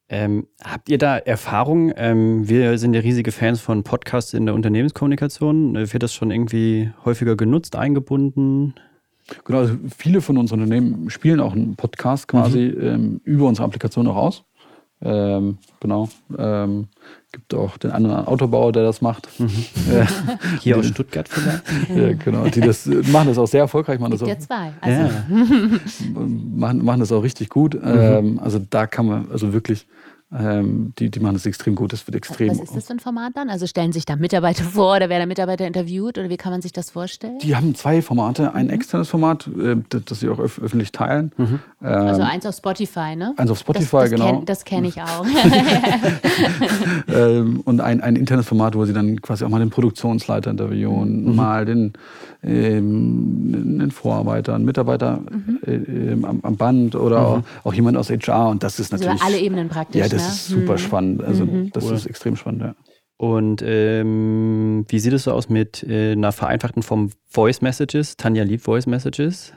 Ähm, 0.08 0.46
habt 0.62 0.88
ihr 0.90 0.98
da 0.98 1.16
Erfahrung? 1.16 1.92
Ähm, 1.96 2.48
wir 2.48 2.76
sind 2.78 2.94
ja 2.94 3.00
riesige 3.00 3.32
Fans 3.32 3.60
von 3.60 3.82
Podcasts 3.82 4.34
in 4.34 4.44
der 4.46 4.54
Unternehmenskommunikation. 4.54 5.74
Äh, 5.76 5.92
Wird 5.92 6.02
das 6.02 6.12
schon 6.12 6.30
irgendwie 6.30 6.90
häufiger 7.04 7.36
genutzt, 7.36 7.76
eingebunden? 7.76 8.74
Genau, 9.44 9.60
also 9.60 9.74
viele 9.96 10.20
von 10.20 10.36
unseren 10.36 10.60
Unternehmen 10.62 11.08
spielen 11.08 11.40
auch 11.40 11.52
einen 11.52 11.76
Podcast 11.76 12.28
quasi 12.28 12.66
ähm, 12.66 13.20
über 13.24 13.46
unsere 13.46 13.64
Applikation 13.66 14.06
auch 14.08 14.16
aus. 14.16 14.44
Ähm, 15.00 15.58
genau. 15.80 16.08
Gibt 17.32 17.54
auch 17.54 17.78
den 17.78 17.90
anderen 17.92 18.26
Autobauer, 18.26 18.72
der 18.72 18.82
das 18.82 19.00
macht. 19.00 19.26
Äh, 19.40 20.04
Hier 20.60 20.76
aus 20.76 20.86
Stuttgart 20.86 21.26
vielleicht? 21.26 21.62
ja, 21.96 22.12
genau. 22.12 22.44
Die 22.44 22.60
das 22.60 22.86
äh, 22.86 23.02
machen 23.10 23.28
das 23.28 23.38
auch 23.38 23.46
sehr 23.46 23.62
erfolgreich, 23.62 23.98
machen 23.98 24.10
das 24.12 24.20
Gibt 24.20 24.32
auch 24.32 24.34
ja 24.34 24.38
zwei. 24.38 24.72
Also, 24.82 25.00
Ja. 25.00 25.24
machen, 26.54 26.84
machen 26.84 27.00
das 27.00 27.10
auch 27.10 27.22
richtig 27.22 27.48
gut. 27.48 27.74
Ähm, 27.82 28.38
also 28.38 28.60
da 28.68 28.86
kann 28.86 29.06
man, 29.06 29.30
also 29.32 29.54
wirklich, 29.54 29.86
ähm, 30.38 30.92
die, 30.98 31.10
die 31.10 31.20
machen 31.20 31.34
das 31.34 31.44
extrem 31.44 31.74
gut. 31.74 31.92
Das 31.92 32.06
wird 32.06 32.16
extrem. 32.16 32.50
Was 32.50 32.60
ist 32.60 32.74
das 32.74 32.86
für 32.86 32.94
ein 32.94 33.00
Format 33.00 33.32
dann? 33.36 33.50
Also 33.50 33.66
stellen 33.66 33.92
sich 33.92 34.04
da 34.04 34.16
Mitarbeiter 34.16 34.64
vor 34.64 34.96
oder 34.96 35.08
werden 35.08 35.20
da 35.20 35.26
Mitarbeiter 35.26 35.66
interviewt 35.66 36.16
oder 36.18 36.30
wie 36.30 36.36
kann 36.36 36.52
man 36.52 36.62
sich 36.62 36.72
das 36.72 36.90
vorstellen? 36.90 37.38
Die 37.40 37.54
haben 37.54 37.74
zwei 37.74 38.00
Formate. 38.00 38.54
Ein 38.54 38.70
externes 38.70 39.08
Format, 39.08 39.48
äh, 39.48 39.76
das, 39.90 40.04
das 40.06 40.20
sie 40.20 40.28
auch 40.28 40.38
öf 40.38 40.58
öffentlich 40.58 40.92
teilen. 40.92 41.32
Ähm, 41.38 41.58
Also 41.80 42.22
eins 42.22 42.46
auf 42.46 42.54
Spotify, 42.54 43.14
ne? 43.16 43.34
eins 43.36 43.50
auf 43.50 43.58
Spotify, 43.58 43.90
das, 43.90 44.02
das 44.02 44.10
genau. 44.10 44.36
Kenn, 44.36 44.44
das 44.46 44.64
kenne 44.64 44.88
ich 44.88 45.02
auch. 45.02 45.26
ähm, 47.08 47.60
und 47.64 47.80
ein, 47.80 48.00
ein 48.00 48.16
internes 48.16 48.46
Format, 48.46 48.74
wo 48.74 48.84
sie 48.84 48.92
dann 48.92 49.20
quasi 49.20 49.44
auch 49.44 49.48
mal 49.48 49.58
den 49.58 49.70
Produktionsleiter 49.70 50.50
interviewen, 50.50 51.34
mal 51.36 51.64
den, 51.64 51.92
ähm, 52.42 53.78
den 53.78 53.90
Vorarbeiter, 53.90 54.54
einen 54.54 54.64
Mitarbeiter 54.64 55.22
äh, 55.64 55.74
ähm, 55.74 56.24
am, 56.24 56.40
am 56.42 56.56
Band 56.56 56.96
oder 56.96 57.26
auch, 57.26 57.42
auch 57.64 57.74
jemand 57.74 57.96
aus 57.96 58.10
HR. 58.10 58.48
Und 58.48 58.62
das 58.62 58.80
ist 58.80 58.92
also 58.92 59.04
natürlich. 59.04 59.22
alle 59.22 59.38
Ebenen 59.38 59.68
praktisch. 59.68 60.00
ja, 60.00 60.08
das 60.08 60.22
ne? 60.22 60.28
ist 60.28 60.46
super 60.48 60.78
spannend. 60.78 61.22
Also 61.22 61.46
das 61.72 61.84
Cool. 61.84 61.94
ist 61.94 62.06
extrem 62.06 62.36
spannend, 62.36 62.62
ja. 62.62 62.74
Und 63.16 63.62
ähm, 63.64 64.84
wie 64.88 64.98
sieht 64.98 65.12
es 65.12 65.24
so 65.24 65.32
aus 65.32 65.48
mit 65.48 65.84
äh, 65.84 66.12
einer 66.12 66.32
vereinfachten 66.32 66.82
Form 66.82 67.10
Voice 67.28 67.60
Messages? 67.60 68.16
Tanja 68.16 68.42
liebt 68.42 68.64
Voice 68.64 68.86
Messages. 68.86 69.52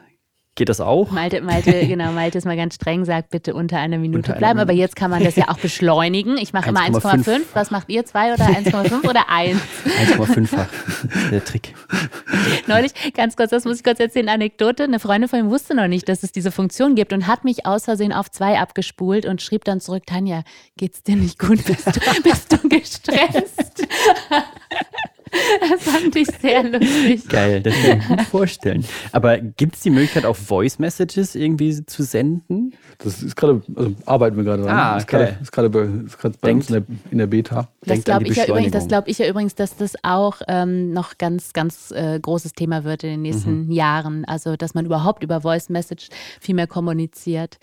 Geht 0.57 0.69
das 0.69 0.79
auch? 0.79 1.11
Malte, 1.11 1.41
Malte, 1.41 1.71
genau, 1.87 2.13
Malte 2.13 2.37
ist 2.37 2.45
mal 2.45 2.55
ganz 2.55 2.75
streng, 2.75 3.03
sagt 3.03 3.29
bitte 3.29 3.53
unter 3.53 3.77
einer 3.77 3.97
Minute 3.97 4.19
Unter 4.19 4.31
einer 4.31 4.39
bleiben. 4.39 4.59
Aber 4.59 4.71
Minute. 4.71 4.83
jetzt 4.83 4.95
kann 4.95 5.11
man 5.11 5.21
das 5.21 5.35
ja 5.35 5.49
auch 5.49 5.59
beschleunigen. 5.59 6.37
Ich 6.37 6.53
mache 6.53 6.69
immer 6.69 6.79
1,5. 6.79 7.25
1,5. 7.25 7.41
Was 7.53 7.71
macht 7.71 7.89
ihr? 7.89 8.05
2 8.05 8.33
oder 8.33 8.45
1,5 8.45 9.09
oder 9.09 9.29
1? 9.29 9.59
1,5-fach. 10.11 10.67
Der 11.31 11.43
Trick. 11.43 11.75
Neulich, 12.67 12.93
ganz 13.13 13.35
kurz, 13.35 13.49
das 13.49 13.65
muss 13.65 13.77
ich 13.77 13.83
kurz 13.83 13.99
erzählen, 13.99 14.29
Anekdote. 14.29 14.85
Eine 14.85 14.99
Freundin 14.99 15.27
von 15.29 15.43
mir 15.43 15.49
wusste 15.49 15.75
noch 15.75 15.87
nicht, 15.87 16.07
dass 16.07 16.23
es 16.23 16.31
diese 16.31 16.51
Funktion 16.51 16.95
gibt 16.95 17.11
und 17.11 17.27
hat 17.27 17.43
mich 17.43 17.65
aus 17.65 17.83
Versehen 17.83 18.13
auf 18.13 18.31
2 18.31 18.57
abgespult 18.57 19.25
und 19.25 19.41
schrieb 19.41 19.65
dann 19.65 19.81
zurück, 19.81 20.03
Tanja, 20.05 20.43
geht's 20.77 21.03
dir 21.03 21.17
nicht 21.17 21.37
gut? 21.37 21.65
Bist 21.65 21.87
du, 21.87 22.21
bist 22.23 22.53
du 22.53 22.69
gestresst? 22.69 23.85
Das 25.69 25.84
fand 25.84 26.15
ich 26.15 26.28
sehr 26.41 26.63
lustig. 26.63 27.28
Geil, 27.28 27.62
das 27.62 27.74
kann 27.74 28.00
ich 28.00 28.10
mir 28.10 28.17
gut 28.17 28.26
vorstellen. 28.28 28.86
Aber 29.12 29.38
gibt 29.38 29.76
es 29.76 29.82
die 29.82 29.89
Möglichkeit, 29.89 30.26
auch 30.26 30.36
Voice 30.36 30.80
Messages 30.80 31.36
irgendwie 31.36 31.86
zu 31.86 32.04
senden? 32.04 32.74
Das 33.00 33.21
ist 33.24 33.36
gerade, 33.36 33.62
also 33.76 33.93
arbeiten 34.06 34.38
wir 34.38 34.43
gerade 34.43 34.63
dran. 34.63 34.78
Ah, 34.78 34.98
ist 34.98 35.08
gerade, 35.08 35.26
geil. 35.26 35.39
ist 35.41 35.52
gerade 35.52 35.69
bei, 35.69 35.82
ist 36.06 36.17
gerade 36.17 36.36
bei 36.39 36.52
uns 36.52 36.69
in 36.69 36.74
der, 36.74 36.84
in 37.12 37.17
der 37.17 37.28
Beta. 37.28 37.67
Das 37.82 38.04
glaube 38.04 38.26
ich, 38.26 38.36
ja 38.36 38.45
übrigens, 38.45 38.71
das 38.71 38.88
glaub 38.88 39.08
ich 39.08 39.17
ja 39.17 39.28
übrigens, 39.28 39.56
dass 39.56 39.76
das 39.76 39.95
auch 40.04 40.41
ähm, 40.48 40.93
noch 40.93 41.17
ganz, 41.17 41.54
ganz 41.54 41.91
äh, 41.91 42.19
großes 42.19 42.54
Thema 42.54 42.84
wird 42.84 43.04
in 43.04 43.10
den 43.12 43.21
nächsten 43.21 43.71
Jahren. 43.71 44.26
Also, 44.26 44.56
dass 44.56 44.74
man 44.74 44.86
überhaupt 44.86 45.24
über 45.24 45.41
Voice 45.41 45.69
Message 45.69 46.10
viel 46.39 46.56
mehr 46.56 46.67
kommuniziert. 46.67 47.58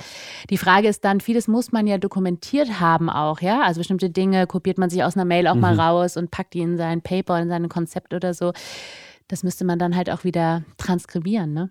Die 0.51 0.59
Frage 0.59 0.89
ist 0.89 1.05
dann, 1.05 1.21
vieles 1.21 1.49
muss 1.49 1.73
man 1.73 1.87
ja 1.87 1.99
dokumentiert 1.99 2.81
haben 2.81 3.09
auch, 3.11 3.41
ja. 3.41 3.63
Also 3.63 3.81
bestimmte 3.81 4.11
Dinge 4.11 4.47
kopiert 4.47 4.79
man 4.79 4.91
sich 4.91 5.03
aus 5.03 5.17
einer 5.17 5.25
Mail 5.25 5.47
auch 5.47 5.55
mal 5.55 5.79
raus 5.79 6.17
und 6.17 6.31
packt 6.31 6.55
die 6.55 6.61
in 6.61 6.77
sein 6.77 7.03
Paper, 7.03 7.41
in 7.41 7.49
sein 7.49 7.62
Konzept 7.69 8.15
oder 8.15 8.35
so. 8.35 8.53
Das 9.29 9.45
müsste 9.45 9.65
man 9.65 9.79
dann 9.79 9.97
halt 9.97 10.11
auch 10.11 10.25
wieder 10.25 10.63
transkribieren, 10.77 11.55
ne? 11.55 11.71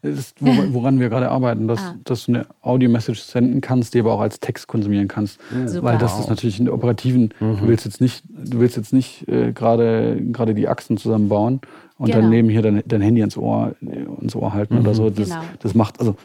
Das 0.00 0.18
ist, 0.18 0.38
wor- 0.40 0.72
woran 0.72 0.98
wir 0.98 1.10
gerade 1.10 1.30
arbeiten, 1.30 1.68
dass, 1.68 1.80
Ah. 1.80 1.94
dass 2.04 2.24
du 2.24 2.32
eine 2.32 2.46
Audio-Message 2.62 3.20
senden 3.20 3.60
kannst, 3.60 3.92
die 3.92 4.00
aber 4.00 4.12
auch 4.14 4.20
als 4.20 4.40
Text 4.40 4.66
konsumieren 4.66 5.08
kannst. 5.08 5.38
Super. 5.66 5.82
Weil 5.82 5.98
das 5.98 6.18
ist 6.18 6.30
natürlich 6.30 6.58
in 6.58 6.64
der 6.66 6.74
operativen, 6.74 7.34
du 7.40 7.58
willst 7.66 7.84
jetzt 7.84 8.00
nicht, 8.00 8.24
du 8.30 8.60
willst 8.60 8.76
jetzt 8.78 8.92
nicht 8.94 9.28
äh, 9.28 9.52
gerade 9.52 10.22
gerade 10.32 10.54
die 10.54 10.68
Achsen 10.68 10.96
zusammenbauen 10.96 11.60
und 11.98 12.06
Genau. 12.06 12.20
dann 12.20 12.30
neben 12.30 12.48
hier 12.48 12.62
dein, 12.62 12.82
dein 12.86 13.02
Handy 13.02 13.20
ans 13.20 13.36
Ohr, 13.36 13.74
ans 14.18 14.34
Ohr 14.34 14.54
halten 14.54 14.78
oder 14.78 14.94
so. 14.94 15.10
Das, 15.10 15.28
Genau. 15.28 15.42
das 15.58 15.74
macht, 15.74 16.00
also 16.00 16.16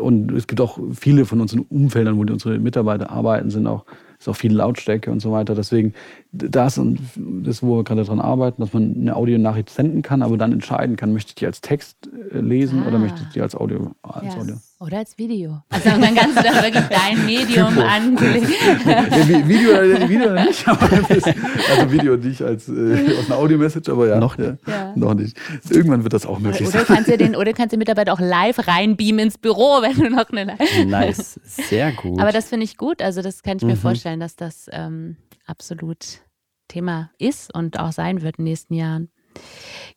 und 0.00 0.30
es 0.32 0.46
gibt 0.46 0.60
auch 0.60 0.78
viele 0.92 1.24
von 1.24 1.40
unseren 1.40 1.60
Umfeldern, 1.62 2.16
wo 2.16 2.20
unsere 2.32 2.58
Mitarbeiter 2.58 3.10
arbeiten, 3.10 3.50
sind 3.50 3.66
auch 3.66 3.84
ist 4.26 4.28
auch 4.28 4.36
viel 4.36 4.52
Lautstärke 4.54 5.10
und 5.10 5.20
so 5.20 5.32
weiter. 5.32 5.54
Deswegen, 5.54 5.94
das 6.32 6.78
ist 6.78 6.96
das, 7.16 7.62
wo 7.62 7.76
wir 7.78 7.84
gerade 7.84 8.04
dran 8.04 8.20
arbeiten, 8.20 8.60
dass 8.60 8.72
man 8.72 8.94
eine 8.94 9.16
Audionachricht 9.16 9.70
senden 9.70 10.02
kann, 10.02 10.22
aber 10.22 10.36
dann 10.36 10.52
entscheiden 10.52 10.96
kann, 10.96 11.12
möchte 11.12 11.30
ich 11.30 11.34
die 11.36 11.46
als 11.46 11.60
Text 11.60 12.08
äh, 12.32 12.38
lesen 12.40 12.82
oder 12.86 12.96
Ah. 12.96 13.00
möchte 13.00 13.22
ich 13.22 13.28
die 13.28 13.40
als 13.40 13.54
Audio, 13.54 13.92
als 14.02 14.34
Ja. 14.34 14.40
Audio. 14.40 14.56
Oder 14.78 14.98
als 14.98 15.16
Video. 15.16 15.62
Also 15.70 15.88
dann 15.88 16.14
kannst 16.14 16.36
du 16.38 16.42
da 16.42 16.62
wirklich 16.62 16.84
dein 16.90 17.24
Medium 17.24 17.78
anlegen. 17.78 18.46
Vi- 18.46 19.48
Video, 19.48 19.70
oder- 19.70 20.06
Video 20.08 20.30
oder 20.32 20.44
nicht, 20.44 20.68
aber 20.68 20.86
das, 20.88 21.24
also 21.24 21.90
Video 21.92 22.16
nicht 22.18 22.42
als 22.42 22.68
äh, 22.68 23.16
aus 23.18 23.26
einer 23.30 23.38
Audio-Message, 23.38 23.88
aber 23.88 24.06
ja. 24.08 24.18
Noch 24.20 24.38
ja, 24.38 24.58
Ja. 24.66 24.92
Noch 24.94 25.14
nicht. 25.14 25.34
Irgendwann 25.70 26.02
wird 26.02 26.12
das 26.12 26.26
auch 26.26 26.38
möglich 26.38 26.68
Oder 26.68 26.84
sein. 26.84 26.96
kannst 26.96 27.10
du 27.10 27.16
den, 27.16 27.34
oder 27.36 27.54
kannst 27.54 27.72
du 27.72 27.76
den 27.76 27.78
Mitarbeiter 27.78 28.12
auch 28.12 28.20
live 28.20 28.66
reinbeamen 28.68 29.20
ins 29.20 29.38
Büro, 29.38 29.78
wenn 29.80 29.96
du 29.96 30.10
noch 30.10 30.28
eine. 30.28 30.58
Nice, 30.86 31.40
sehr 31.42 31.92
gut. 31.92 32.20
Aber 32.20 32.32
das 32.32 32.50
finde 32.50 32.64
ich 32.64 32.76
gut. 32.76 33.00
Also 33.00 33.22
das 33.22 33.42
kann 33.42 33.56
ich 33.56 33.62
mir 33.62 33.76
vorstellen, 33.76 34.20
dass 34.20 34.36
das 34.36 34.68
ähm, 34.72 35.16
absolut 35.46 36.04
Thema 36.68 37.10
ist 37.18 37.54
und 37.54 37.78
auch 37.78 37.92
sein 37.92 38.20
wird 38.20 38.36
in 38.38 38.44
den 38.44 38.50
nächsten 38.50 38.74
Jahren. 38.74 39.08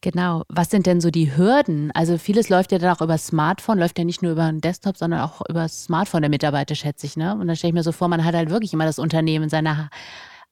Genau. 0.01 0.43
Was 0.47 0.69
sind 0.69 0.85
denn 0.85 1.01
so 1.01 1.11
die 1.11 1.35
Hürden? 1.35 1.91
Also 1.93 2.17
vieles 2.17 2.47
läuft 2.49 2.71
ja 2.71 2.77
dann 2.77 2.95
auch 2.95 3.01
über 3.01 3.17
Smartphone, 3.17 3.79
läuft 3.79 3.97
ja 3.99 4.05
nicht 4.05 4.21
nur 4.21 4.31
über 4.31 4.43
einen 4.43 4.61
Desktop, 4.61 4.95
sondern 4.97 5.21
auch 5.21 5.41
über 5.49 5.63
das 5.63 5.83
Smartphone 5.83 6.21
der 6.21 6.29
Mitarbeiter, 6.29 6.75
schätze 6.75 7.05
ich. 7.05 7.17
Ne? 7.17 7.33
Und 7.35 7.47
dann 7.47 7.55
stelle 7.55 7.69
ich 7.69 7.75
mir 7.75 7.83
so 7.83 7.91
vor, 7.91 8.07
man 8.07 8.23
hat 8.23 8.33
halt 8.35 8.49
wirklich 8.49 8.71
immer 8.73 8.85
das 8.85 8.97
Unternehmen 8.99 9.43
in 9.45 9.49
seiner 9.49 9.89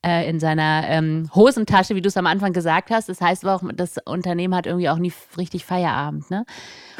äh, 0.05 0.29
in 0.29 0.39
seiner 0.39 0.83
ähm, 0.87 1.27
Hosentasche, 1.33 1.95
wie 1.95 2.01
du 2.01 2.09
es 2.09 2.17
am 2.17 2.27
Anfang 2.27 2.53
gesagt 2.53 2.91
hast. 2.91 3.09
Das 3.09 3.19
heißt 3.19 3.43
aber 3.43 3.55
auch, 3.55 3.63
das 3.75 3.95
Unternehmen 4.05 4.53
hat 4.53 4.67
irgendwie 4.67 4.89
auch 4.89 4.99
nie 4.99 5.11
richtig 5.39 5.65
Feierabend. 5.65 6.29
Ne? 6.29 6.45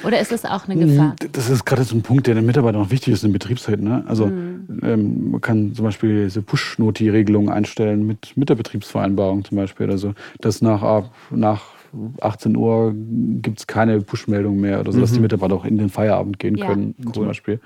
Oder 0.03 0.19
ist 0.19 0.31
das 0.31 0.45
auch 0.45 0.67
eine 0.67 0.83
Gefahr? 0.83 1.15
Das 1.31 1.47
ist 1.47 1.63
gerade 1.63 1.83
so 1.83 1.95
ein 1.95 2.01
Punkt, 2.01 2.25
der 2.25 2.33
den 2.33 2.45
Mitarbeitern 2.47 2.81
auch 2.81 2.89
wichtig 2.89 3.13
ist 3.13 3.23
in 3.23 3.31
Betriebszeit. 3.33 3.81
Ne? 3.81 4.03
Also 4.07 4.27
Mhm. 4.27 4.79
ähm, 4.81 5.31
man 5.31 5.41
kann 5.41 5.75
zum 5.75 5.85
Beispiel 5.85 6.23
diese 6.23 6.41
Push-Noti-Regelungen 6.41 7.49
einstellen 7.49 8.07
mit, 8.07 8.35
mit 8.35 8.49
der 8.49 8.55
Betriebsvereinbarung 8.55 9.45
zum 9.45 9.57
Beispiel 9.57 9.85
oder 9.85 9.99
so, 9.99 10.13
dass 10.41 10.63
nach, 10.63 10.81
ab- 10.81 11.11
nach 11.29 11.76
18 12.21 12.55
Uhr 12.55 12.93
gibt 13.41 13.59
es 13.59 13.67
keine 13.67 14.01
Push-Meldung 14.01 14.59
mehr 14.59 14.79
oder 14.79 14.91
so, 14.91 14.99
dass 14.99 15.11
die 15.13 15.19
Mitarbeiter 15.19 15.55
auch 15.55 15.65
in 15.65 15.77
den 15.77 15.89
Feierabend 15.89 16.39
gehen 16.39 16.55
Ja. 16.57 16.67
können 16.67 16.95
zum 17.13 17.25
Beispiel. 17.25 17.59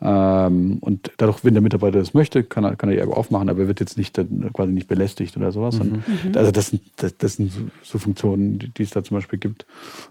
Ähm, 0.00 0.78
und 0.80 1.12
dadurch, 1.16 1.44
wenn 1.44 1.54
der 1.54 1.62
Mitarbeiter 1.62 1.98
das 1.98 2.14
möchte, 2.14 2.44
kann 2.44 2.64
er, 2.64 2.76
kann 2.76 2.88
er 2.90 2.96
die 2.96 3.00
App 3.02 3.10
aufmachen, 3.10 3.48
aber 3.48 3.60
er 3.60 3.68
wird 3.68 3.80
jetzt 3.80 3.98
nicht 3.98 4.18
quasi 4.52 4.72
nicht 4.72 4.88
belästigt 4.88 5.36
oder 5.36 5.52
sowas. 5.52 5.80
Und 5.80 6.02
Also 6.36 6.50
das 6.50 6.68
sind, 6.68 6.82
das, 6.96 7.16
das 7.16 7.34
sind 7.34 7.52
so, 7.52 7.60
so 7.82 7.98
Funktionen, 7.98 8.58
die, 8.58 8.68
die 8.70 8.82
es 8.82 8.90
da 8.90 9.02
zum 9.02 9.16
Beispiel 9.16 9.38
gibt. 9.38 9.66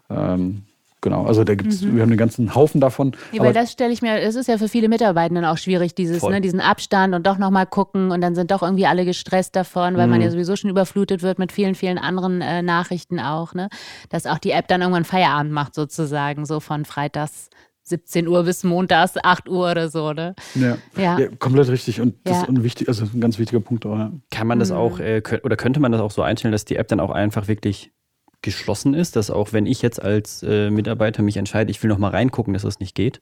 Ähm, 0.09 0.63
genau, 1.01 1.25
also 1.25 1.43
da 1.43 1.55
gibt's, 1.55 1.81
wir 1.83 1.91
haben 2.01 2.09
einen 2.09 2.17
ganzen 2.17 2.55
Haufen 2.55 2.81
davon. 2.81 3.13
Ja, 3.31 3.39
aber 3.39 3.47
weil 3.47 3.53
das 3.53 3.71
stelle 3.71 3.91
ich 3.93 4.01
mir, 4.01 4.19
es 4.19 4.35
ist 4.35 4.47
ja 4.47 4.57
für 4.57 4.67
viele 4.67 4.89
Mitarbeitenden 4.89 5.45
auch 5.45 5.57
schwierig, 5.57 5.95
dieses, 5.95 6.19
Voll. 6.19 6.33
ne, 6.33 6.41
diesen 6.41 6.59
Abstand 6.61 7.13
und 7.15 7.25
doch 7.27 7.37
nochmal 7.37 7.65
gucken 7.65 8.11
und 8.11 8.21
dann 8.21 8.35
sind 8.35 8.51
doch 8.51 8.61
irgendwie 8.63 8.85
alle 8.87 9.05
gestresst 9.05 9.55
davon, 9.55 9.95
weil 9.97 10.05
Mhm. 10.07 10.11
man 10.11 10.21
ja 10.21 10.31
sowieso 10.31 10.55
schon 10.55 10.69
überflutet 10.69 11.21
wird 11.21 11.39
mit 11.39 11.51
vielen, 11.51 11.75
vielen 11.75 11.97
anderen 11.97 12.41
äh, 12.41 12.61
Nachrichten 12.61 13.19
auch, 13.19 13.53
ne? 13.53 13.69
Dass 14.09 14.25
auch 14.25 14.37
die 14.39 14.51
App 14.51 14.67
dann 14.67 14.81
irgendwann 14.81 15.05
Feierabend 15.05 15.51
macht 15.53 15.75
sozusagen, 15.75 16.45
so 16.45 16.59
von 16.59 16.85
freitags 16.85 17.49
17 17.83 18.27
Uhr 18.27 18.43
bis 18.43 18.65
montags 18.65 19.13
8 19.23 19.47
Uhr 19.47 19.71
oder 19.71 19.89
so, 19.89 20.11
ne? 20.11 20.35
Ja. 20.55 20.77
Ja. 20.97 21.19
Ja. 21.19 21.27
komplett 21.39 21.69
richtig. 21.69 22.01
Und 22.01 22.15
das 22.25 22.35
Ja. 22.37 22.43
ist 22.43 22.49
ein, 22.49 22.63
wichtig, 22.63 22.89
also 22.89 23.05
ein 23.05 23.21
ganz 23.21 23.39
wichtiger 23.39 23.61
Punkt. 23.61 23.85
Auch, 23.85 23.97
ja. 23.97 24.11
Kann 24.29 24.45
man 24.47 24.59
das 24.59 24.71
auch, 24.71 24.99
äh, 24.99 25.21
oder 25.43 25.55
könnte 25.55 25.79
man 25.79 25.93
das 25.93 26.01
auch 26.01 26.11
so 26.11 26.21
einstellen, 26.21 26.51
dass 26.51 26.65
die 26.65 26.75
App 26.75 26.89
dann 26.89 26.99
auch 26.99 27.11
einfach 27.11 27.47
wirklich 27.47 27.91
geschlossen 28.41 28.93
ist, 28.93 29.15
dass 29.15 29.31
auch 29.31 29.53
wenn 29.53 29.65
ich 29.65 29.81
jetzt 29.81 30.01
als 30.01 30.43
äh, 30.43 30.69
Mitarbeiter 30.69 31.23
mich 31.23 31.37
entscheide, 31.37 31.71
ich 31.71 31.81
will 31.81 31.89
noch 31.89 31.97
mal 31.97 32.11
reingucken, 32.11 32.53
dass 32.53 32.63
das 32.63 32.79
nicht 32.79 32.95
geht? 32.95 33.21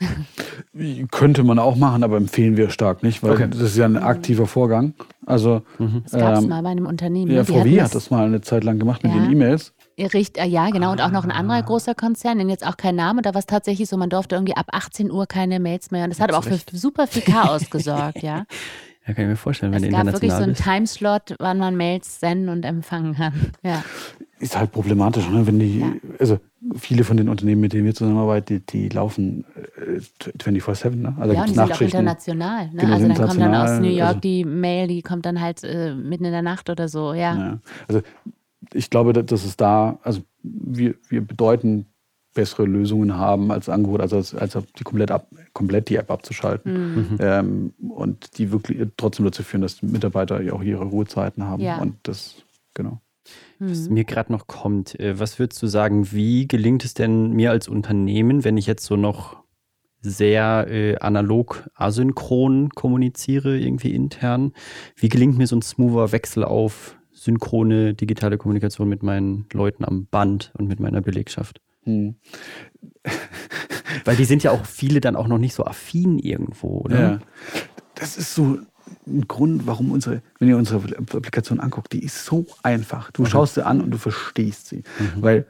Könnte 1.10 1.42
man 1.42 1.58
auch 1.58 1.76
machen, 1.76 2.04
aber 2.04 2.16
empfehlen 2.16 2.56
wir 2.56 2.70
stark 2.70 3.02
nicht, 3.02 3.22
weil 3.22 3.32
okay. 3.32 3.48
das 3.50 3.60
ist 3.60 3.76
ja 3.76 3.84
ein 3.84 3.96
aktiver 3.96 4.46
Vorgang. 4.46 4.94
Also, 5.26 5.62
mhm. 5.78 6.02
Das 6.04 6.12
gab 6.12 6.34
es 6.36 6.44
ähm, 6.44 6.48
mal 6.50 6.62
bei 6.62 6.68
einem 6.70 6.86
Unternehmen. 6.86 7.32
Ja, 7.32 7.38
ne? 7.38 7.44
VW 7.44 7.82
hat 7.82 7.94
das 7.94 8.10
mal 8.10 8.26
eine 8.26 8.40
Zeit 8.40 8.64
lang 8.64 8.78
gemacht 8.78 9.02
mit 9.02 9.12
ja. 9.12 9.20
den 9.20 9.32
E-Mails. 9.32 9.74
Richt, 9.98 10.38
äh, 10.38 10.44
ja, 10.44 10.70
genau. 10.70 10.92
Und 10.92 11.00
auch 11.00 11.10
noch 11.10 11.24
ein 11.24 11.32
anderer 11.32 11.58
ah. 11.58 11.62
großer 11.62 11.94
Konzern, 11.94 12.38
den 12.38 12.48
jetzt 12.48 12.64
auch 12.64 12.76
kein 12.76 12.94
Name, 12.94 13.22
da 13.22 13.34
war 13.34 13.40
es 13.40 13.46
tatsächlich 13.46 13.88
so, 13.88 13.96
man 13.96 14.10
durfte 14.10 14.36
irgendwie 14.36 14.56
ab 14.56 14.66
18 14.70 15.10
Uhr 15.10 15.26
keine 15.26 15.58
Mails 15.58 15.90
mehr. 15.90 16.04
Und 16.04 16.10
das 16.10 16.20
hat 16.20 16.30
aber 16.30 16.38
auch 16.38 16.44
für 16.44 16.58
super 16.76 17.08
viel 17.08 17.22
Chaos 17.22 17.68
gesorgt, 17.70 18.22
ja. 18.22 18.44
Ja, 19.08 19.14
kann 19.14 19.24
ich 19.24 19.30
mir 19.30 19.36
vorstellen, 19.36 19.72
wenn 19.72 19.82
es 19.82 19.90
gab 19.90 20.04
wirklich 20.04 20.32
so 20.32 20.42
einen 20.42 20.54
Timeslot, 20.54 21.34
wann 21.38 21.56
man 21.56 21.76
Mails 21.76 22.20
senden 22.20 22.50
und 22.50 22.64
empfangen 22.66 23.14
kann. 23.14 23.32
Ja. 23.64 23.82
Ist 24.38 24.56
halt 24.56 24.70
problematisch, 24.70 25.26
ne? 25.30 25.46
wenn 25.46 25.58
die, 25.58 25.80
ja. 25.80 25.92
also 26.18 26.38
viele 26.76 27.04
von 27.04 27.16
den 27.16 27.30
Unternehmen, 27.30 27.62
mit 27.62 27.72
denen 27.72 27.86
wir 27.86 27.94
zusammenarbeiten, 27.94 28.62
die, 28.66 28.88
die 28.88 28.88
laufen 28.90 29.46
äh, 29.76 30.00
24-7. 30.38 30.94
Ne? 30.94 31.16
Also 31.18 31.34
ja, 31.34 31.40
und 31.40 31.48
die 31.48 31.54
sind 31.54 31.72
auch 31.72 31.80
international. 31.80 32.66
Ne? 32.66 32.76
Genau, 32.76 32.92
also 32.92 33.08
dann 33.08 33.16
kommt 33.16 33.40
dann 33.40 33.54
aus 33.54 33.80
New 33.80 33.88
York 33.88 34.08
also, 34.08 34.20
die 34.20 34.44
Mail, 34.44 34.88
die 34.88 35.00
kommt 35.00 35.24
dann 35.24 35.40
halt 35.40 35.64
äh, 35.64 35.94
mitten 35.94 36.26
in 36.26 36.32
der 36.32 36.42
Nacht 36.42 36.68
oder 36.68 36.88
so, 36.88 37.14
ja. 37.14 37.36
ja. 37.36 37.58
Also 37.88 38.02
ich 38.74 38.90
glaube, 38.90 39.14
dass 39.14 39.44
es 39.44 39.56
da, 39.56 39.98
also 40.02 40.20
wir, 40.42 40.96
wir 41.08 41.22
bedeuten 41.22 41.86
bessere 42.34 42.66
Lösungen 42.66 43.16
haben 43.16 43.50
als 43.50 43.68
Angebot, 43.68 44.00
also 44.00 44.16
als, 44.16 44.34
als 44.34 44.56
die 44.78 44.84
komplett, 44.84 45.10
ab, 45.10 45.28
komplett 45.52 45.88
die 45.88 45.96
App 45.96 46.10
abzuschalten 46.10 46.94
mhm. 46.94 47.18
ähm, 47.20 47.72
und 47.88 48.38
die 48.38 48.52
wirklich 48.52 48.86
trotzdem 48.96 49.24
dazu 49.24 49.42
führen, 49.42 49.62
dass 49.62 49.78
die 49.78 49.86
Mitarbeiter 49.86 50.40
auch 50.52 50.62
ihre 50.62 50.84
Ruhezeiten 50.84 51.44
haben 51.44 51.62
ja. 51.62 51.78
und 51.78 51.96
das, 52.04 52.36
genau. 52.74 53.00
Was 53.58 53.88
mhm. 53.88 53.94
mir 53.94 54.04
gerade 54.04 54.32
noch 54.32 54.46
kommt, 54.46 54.98
äh, 55.00 55.18
was 55.18 55.38
würdest 55.38 55.62
du 55.62 55.66
sagen, 55.66 56.12
wie 56.12 56.46
gelingt 56.46 56.84
es 56.84 56.94
denn 56.94 57.32
mir 57.32 57.50
als 57.50 57.68
Unternehmen, 57.68 58.44
wenn 58.44 58.56
ich 58.56 58.66
jetzt 58.66 58.84
so 58.84 58.96
noch 58.96 59.42
sehr 60.00 60.66
äh, 60.70 60.96
analog 60.98 61.68
asynchron 61.74 62.70
kommuniziere, 62.70 63.58
irgendwie 63.58 63.94
intern? 63.94 64.52
Wie 64.96 65.08
gelingt 65.08 65.38
mir 65.38 65.46
so 65.46 65.56
ein 65.56 65.62
smoother 65.62 66.12
Wechsel 66.12 66.44
auf 66.44 66.96
synchrone 67.12 67.94
digitale 67.94 68.38
Kommunikation 68.38 68.88
mit 68.88 69.02
meinen 69.02 69.46
Leuten 69.52 69.84
am 69.84 70.06
Band 70.06 70.52
und 70.56 70.68
mit 70.68 70.78
meiner 70.78 71.00
Belegschaft? 71.00 71.60
Hm. 71.84 72.16
Weil 74.04 74.16
die 74.16 74.24
sind 74.24 74.42
ja 74.42 74.50
auch 74.50 74.64
viele 74.66 75.00
dann 75.00 75.16
auch 75.16 75.28
noch 75.28 75.38
nicht 75.38 75.54
so 75.54 75.64
affin 75.64 76.18
irgendwo, 76.18 76.80
oder? 76.80 77.00
Ja. 77.00 77.18
Das 77.94 78.16
ist 78.16 78.34
so 78.34 78.58
ein 79.06 79.26
Grund, 79.26 79.66
warum 79.66 79.90
unsere, 79.90 80.22
wenn 80.38 80.48
ihr 80.48 80.56
unsere 80.56 80.96
Applikation 80.96 81.60
anguckt, 81.60 81.92
die 81.92 82.02
ist 82.02 82.24
so 82.24 82.46
einfach. 82.62 83.10
Du 83.10 83.22
mhm. 83.22 83.26
schaust 83.26 83.54
sie 83.54 83.66
an 83.66 83.80
und 83.80 83.90
du 83.90 83.98
verstehst 83.98 84.68
sie. 84.68 84.82
Mhm. 84.98 85.22
Weil 85.22 85.46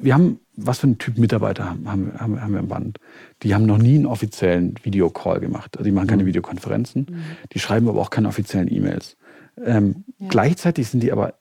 wir 0.00 0.14
haben, 0.14 0.40
was 0.56 0.78
für 0.78 0.86
einen 0.86 0.98
Typ 0.98 1.18
Mitarbeiter 1.18 1.68
haben, 1.68 1.90
haben, 1.90 2.12
haben, 2.18 2.40
haben 2.40 2.52
wir 2.52 2.60
im 2.60 2.68
Band? 2.68 2.98
Die 3.42 3.54
haben 3.54 3.66
noch 3.66 3.78
nie 3.78 3.96
einen 3.96 4.06
offiziellen 4.06 4.74
Videocall 4.82 5.40
gemacht. 5.40 5.76
Also 5.76 5.84
die 5.84 5.92
machen 5.92 6.06
keine 6.06 6.22
mhm. 6.22 6.28
Videokonferenzen. 6.28 7.06
Mhm. 7.08 7.22
Die 7.52 7.58
schreiben 7.58 7.88
aber 7.88 8.00
auch 8.00 8.10
keine 8.10 8.28
offiziellen 8.28 8.72
E-Mails. 8.72 9.16
Ähm, 9.62 10.04
ja. 10.18 10.28
Gleichzeitig 10.28 10.88
sind 10.88 11.02
die 11.02 11.12
aber 11.12 11.34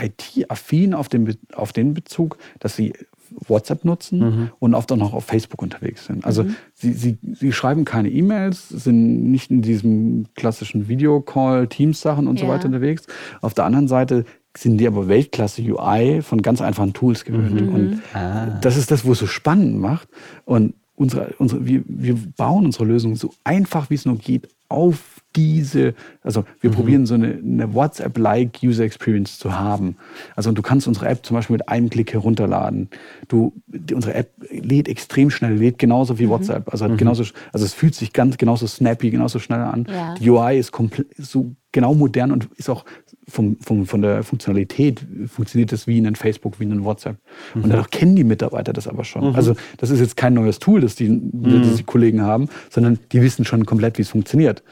IT-affin 0.00 0.94
auf 0.94 1.08
den, 1.08 1.36
auf 1.54 1.72
den 1.72 1.94
Bezug, 1.94 2.38
dass 2.60 2.76
sie 2.76 2.92
WhatsApp 3.30 3.84
nutzen 3.84 4.18
mhm. 4.18 4.50
und 4.58 4.74
oft 4.74 4.90
auch 4.92 4.96
noch 4.96 5.12
auf 5.12 5.24
Facebook 5.24 5.62
unterwegs 5.62 6.06
sind. 6.06 6.24
Also 6.24 6.44
mhm. 6.44 6.56
sie, 6.74 6.92
sie, 6.92 7.18
sie 7.22 7.52
schreiben 7.52 7.84
keine 7.84 8.10
E-Mails, 8.10 8.68
sind 8.68 9.30
nicht 9.30 9.50
in 9.50 9.62
diesem 9.62 10.26
klassischen 10.34 10.88
Videocall, 10.88 11.68
Teams-Sachen 11.68 12.26
und 12.26 12.40
ja. 12.40 12.46
so 12.46 12.52
weiter 12.52 12.66
unterwegs. 12.66 13.06
Auf 13.40 13.54
der 13.54 13.64
anderen 13.64 13.88
Seite 13.88 14.24
sind 14.56 14.78
die 14.78 14.86
aber 14.86 15.08
Weltklasse 15.08 15.62
UI 15.62 16.22
von 16.22 16.42
ganz 16.42 16.60
einfachen 16.60 16.92
Tools 16.92 17.24
gewöhnt. 17.24 17.60
Mhm. 17.60 17.74
Und 17.74 18.02
ah. 18.14 18.58
das 18.60 18.76
ist 18.76 18.90
das, 18.90 19.04
wo 19.04 19.12
es 19.12 19.18
so 19.18 19.26
spannend 19.26 19.78
macht. 19.78 20.08
Und 20.44 20.74
unsere, 20.94 21.34
unsere, 21.38 21.66
wir, 21.66 21.82
wir 21.86 22.16
bauen 22.36 22.64
unsere 22.64 22.84
Lösung 22.84 23.16
so 23.16 23.32
einfach, 23.44 23.90
wie 23.90 23.94
es 23.94 24.06
nur 24.06 24.16
geht, 24.16 24.48
auf 24.68 25.15
diese, 25.36 25.94
also 26.22 26.44
wir 26.60 26.70
mhm. 26.70 26.74
probieren 26.74 27.06
so 27.06 27.14
eine, 27.14 27.34
eine 27.34 27.74
WhatsApp-like 27.74 28.58
User 28.62 28.84
Experience 28.84 29.38
zu 29.38 29.56
haben. 29.56 29.96
Also 30.34 30.50
du 30.52 30.62
kannst 30.62 30.88
unsere 30.88 31.08
App 31.08 31.24
zum 31.24 31.36
Beispiel 31.36 31.54
mit 31.54 31.68
einem 31.68 31.90
Klick 31.90 32.12
herunterladen. 32.12 32.88
Du, 33.28 33.52
die, 33.66 33.94
unsere 33.94 34.14
App 34.14 34.30
lädt 34.50 34.88
extrem 34.88 35.30
schnell, 35.30 35.54
lädt 35.54 35.78
genauso 35.78 36.18
wie 36.18 36.26
mhm. 36.26 36.30
WhatsApp. 36.30 36.72
Also, 36.72 36.88
mhm. 36.88 36.96
genauso, 36.96 37.24
also 37.52 37.64
es 37.64 37.74
fühlt 37.74 37.94
sich 37.94 38.12
ganz 38.12 38.38
genauso 38.38 38.66
snappy, 38.66 39.10
genauso 39.10 39.38
schnell 39.38 39.60
an. 39.60 39.86
Ja. 39.88 40.14
Die 40.14 40.30
UI 40.30 40.58
ist 40.58 40.72
komplett 40.72 41.06
so 41.18 41.52
genau 41.76 41.94
modern 41.94 42.32
und 42.32 42.48
ist 42.56 42.70
auch 42.70 42.86
vom, 43.28 43.58
vom, 43.60 43.84
von 43.84 44.00
der 44.00 44.22
Funktionalität 44.22 45.04
funktioniert 45.26 45.72
das 45.72 45.86
wie 45.86 45.98
in 45.98 46.06
einem 46.06 46.14
Facebook, 46.14 46.58
wie 46.58 46.64
in 46.64 46.72
einem 46.72 46.84
WhatsApp. 46.84 47.18
Mhm. 47.54 47.64
Und 47.64 47.70
dadurch 47.70 47.90
kennen 47.90 48.16
die 48.16 48.24
Mitarbeiter 48.24 48.72
das 48.72 48.88
aber 48.88 49.04
schon. 49.04 49.28
Mhm. 49.28 49.34
Also 49.34 49.54
das 49.76 49.90
ist 49.90 50.00
jetzt 50.00 50.16
kein 50.16 50.32
neues 50.32 50.58
Tool, 50.58 50.80
das 50.80 50.94
die, 50.94 51.10
mhm. 51.10 51.76
die 51.76 51.82
Kollegen 51.82 52.22
haben, 52.22 52.48
sondern 52.70 52.98
die 53.12 53.20
wissen 53.20 53.44
schon 53.44 53.66
komplett, 53.66 53.98
wie 53.98 54.02
es 54.02 54.08
funktioniert. 54.08 54.62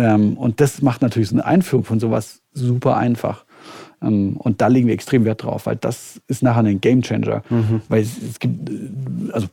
Ähm, 0.00 0.36
und 0.36 0.60
das 0.60 0.82
macht 0.82 1.02
natürlich 1.02 1.28
so 1.28 1.36
eine 1.36 1.44
Einführung 1.44 1.84
von 1.84 2.00
sowas 2.00 2.42
super 2.52 2.96
einfach. 2.96 3.44
Ähm, 4.02 4.36
und 4.38 4.60
da 4.60 4.68
legen 4.68 4.86
wir 4.86 4.94
extrem 4.94 5.24
Wert 5.24 5.42
drauf, 5.42 5.66
weil 5.66 5.76
das 5.76 6.20
ist 6.26 6.42
nachher 6.42 6.64
ein 6.64 6.80
Gamechanger. 6.80 7.42
Mhm. 7.50 7.82
Weil 7.88 8.02
es, 8.02 8.16
es, 8.22 8.38
gibt, 8.38 8.70
äh, 8.70 9.32
also 9.32 9.48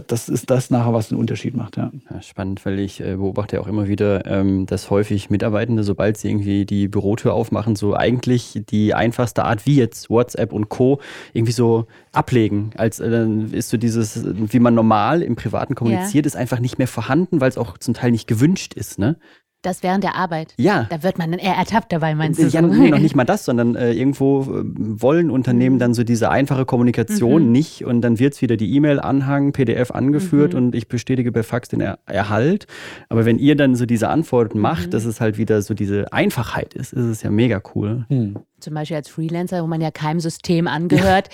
das 0.00 0.28
ist 0.28 0.50
das 0.50 0.70
nachher, 0.70 0.92
was 0.92 1.08
den 1.08 1.18
Unterschied 1.18 1.54
macht. 1.54 1.76
Ja. 1.76 1.90
ja 2.10 2.22
spannend, 2.22 2.64
weil 2.64 2.78
ich 2.78 3.00
äh, 3.00 3.16
beobachte 3.16 3.60
auch 3.60 3.66
immer 3.66 3.88
wieder, 3.88 4.26
ähm, 4.26 4.66
dass 4.66 4.90
häufig 4.90 5.30
Mitarbeitende, 5.30 5.84
sobald 5.84 6.16
sie 6.16 6.30
irgendwie 6.30 6.64
die 6.64 6.88
Bürotür 6.88 7.34
aufmachen, 7.34 7.76
so 7.76 7.94
eigentlich 7.94 8.62
die 8.70 8.94
einfachste 8.94 9.44
Art, 9.44 9.66
wie 9.66 9.76
jetzt 9.76 10.10
WhatsApp 10.10 10.52
und 10.52 10.68
Co., 10.68 11.00
irgendwie 11.32 11.52
so 11.52 11.86
ablegen. 12.12 12.70
Als 12.76 13.00
äh, 13.00 13.10
dann 13.10 13.52
ist 13.52 13.68
so 13.68 13.76
dieses, 13.76 14.24
wie 14.24 14.60
man 14.60 14.74
normal 14.74 15.22
im 15.22 15.36
Privaten 15.36 15.74
kommuniziert, 15.74 16.24
ja. 16.24 16.28
ist 16.28 16.36
einfach 16.36 16.60
nicht 16.60 16.78
mehr 16.78 16.88
vorhanden, 16.88 17.40
weil 17.40 17.48
es 17.48 17.58
auch 17.58 17.78
zum 17.78 17.94
Teil 17.94 18.12
nicht 18.12 18.26
gewünscht 18.26 18.74
ist. 18.74 18.98
Ne? 18.98 19.16
Das 19.62 19.84
während 19.84 20.02
der 20.02 20.16
Arbeit. 20.16 20.54
Ja. 20.58 20.86
Da 20.90 21.04
wird 21.04 21.18
man 21.18 21.30
dann 21.30 21.38
eher 21.38 21.54
ertappt 21.54 21.92
dabei, 21.92 22.16
meinst 22.16 22.40
du? 22.40 22.48
Ja, 22.48 22.62
so? 22.62 22.66
nee, 22.66 22.90
noch 22.90 22.98
nicht 23.00 23.14
mal 23.14 23.24
das, 23.24 23.44
sondern 23.44 23.76
äh, 23.76 23.92
irgendwo 23.92 24.42
äh, 24.42 24.64
wollen 24.64 25.30
Unternehmen 25.30 25.76
mhm. 25.76 25.80
dann 25.80 25.94
so 25.94 26.02
diese 26.02 26.30
einfache 26.30 26.64
Kommunikation 26.64 27.46
mhm. 27.46 27.52
nicht 27.52 27.84
und 27.84 28.00
dann 28.00 28.18
wird 28.18 28.34
es 28.34 28.42
wieder 28.42 28.56
die 28.56 28.74
E-Mail-Anhang, 28.74 29.52
PDF 29.52 29.92
angeführt 29.92 30.52
mhm. 30.52 30.58
und 30.58 30.74
ich 30.74 30.88
bestätige 30.88 31.30
per 31.30 31.44
Fax 31.44 31.68
den 31.68 31.80
er 31.80 32.00
Erhalt. 32.06 32.66
Aber 33.08 33.24
wenn 33.24 33.38
ihr 33.38 33.56
dann 33.56 33.76
so 33.76 33.86
diese 33.86 34.08
Antworten 34.08 34.58
macht, 34.58 34.86
mhm. 34.86 34.90
dass 34.90 35.04
es 35.04 35.20
halt 35.20 35.38
wieder 35.38 35.62
so 35.62 35.74
diese 35.74 36.12
Einfachheit 36.12 36.74
ist, 36.74 36.92
ist 36.92 37.06
es 37.06 37.22
ja 37.22 37.30
mega 37.30 37.62
cool. 37.74 38.04
Mhm. 38.08 38.38
Zum 38.58 38.74
Beispiel 38.74 38.96
als 38.96 39.08
Freelancer, 39.08 39.62
wo 39.62 39.66
man 39.66 39.80
ja 39.80 39.90
keinem 39.90 40.20
System 40.20 40.66
angehört, 40.66 41.28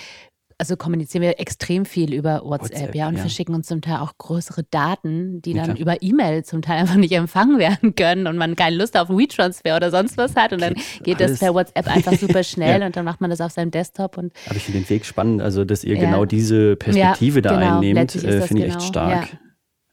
also 0.59 0.75
kommunizieren 0.75 1.21
wir 1.21 1.39
extrem 1.39 1.85
viel 1.85 2.13
über 2.13 2.41
WhatsApp, 2.43 2.71
WhatsApp 2.71 2.95
ja, 2.95 3.07
und 3.07 3.15
ja. 3.15 3.21
verschicken 3.21 3.55
uns 3.55 3.67
zum 3.67 3.81
Teil 3.81 3.97
auch 3.97 4.17
größere 4.17 4.63
Daten, 4.69 5.41
die 5.41 5.53
dann 5.53 5.77
ja, 5.77 5.81
über 5.81 6.01
E-Mail 6.01 6.43
zum 6.43 6.61
Teil 6.61 6.79
einfach 6.79 6.95
nicht 6.95 7.13
empfangen 7.13 7.57
werden 7.59 7.95
können 7.95 8.27
und 8.27 8.37
man 8.37 8.57
keine 8.57 8.75
Lust 8.75 8.97
auf 8.97 9.09
WeTransfer 9.09 9.77
oder 9.77 9.89
sonst 9.89 10.17
was 10.17 10.35
hat 10.35 10.51
und 10.51 10.61
dann 10.61 10.75
geht 11.01 11.21
das 11.21 11.39
per 11.39 11.53
WhatsApp 11.53 11.87
einfach 11.87 12.13
super 12.13 12.43
schnell 12.43 12.81
ja. 12.81 12.85
und 12.85 12.95
dann 12.97 13.05
macht 13.05 13.21
man 13.21 13.29
das 13.29 13.39
auf 13.39 13.53
seinem 13.53 13.71
Desktop 13.71 14.17
und. 14.17 14.33
Aber 14.47 14.57
ich 14.57 14.63
finde 14.63 14.81
den 14.81 14.89
Weg 14.89 15.05
spannend, 15.05 15.41
also 15.41 15.63
dass 15.63 15.85
ihr 15.85 15.95
genau 15.95 16.25
diese 16.25 16.75
Perspektive 16.75 17.41
da 17.41 17.57
genau. 17.57 17.77
einnehmt, 17.77 18.15
äh, 18.15 18.19
finde 18.19 18.41
ich 18.41 18.49
genau. 18.49 18.65
echt 18.65 18.81
stark. 18.81 19.37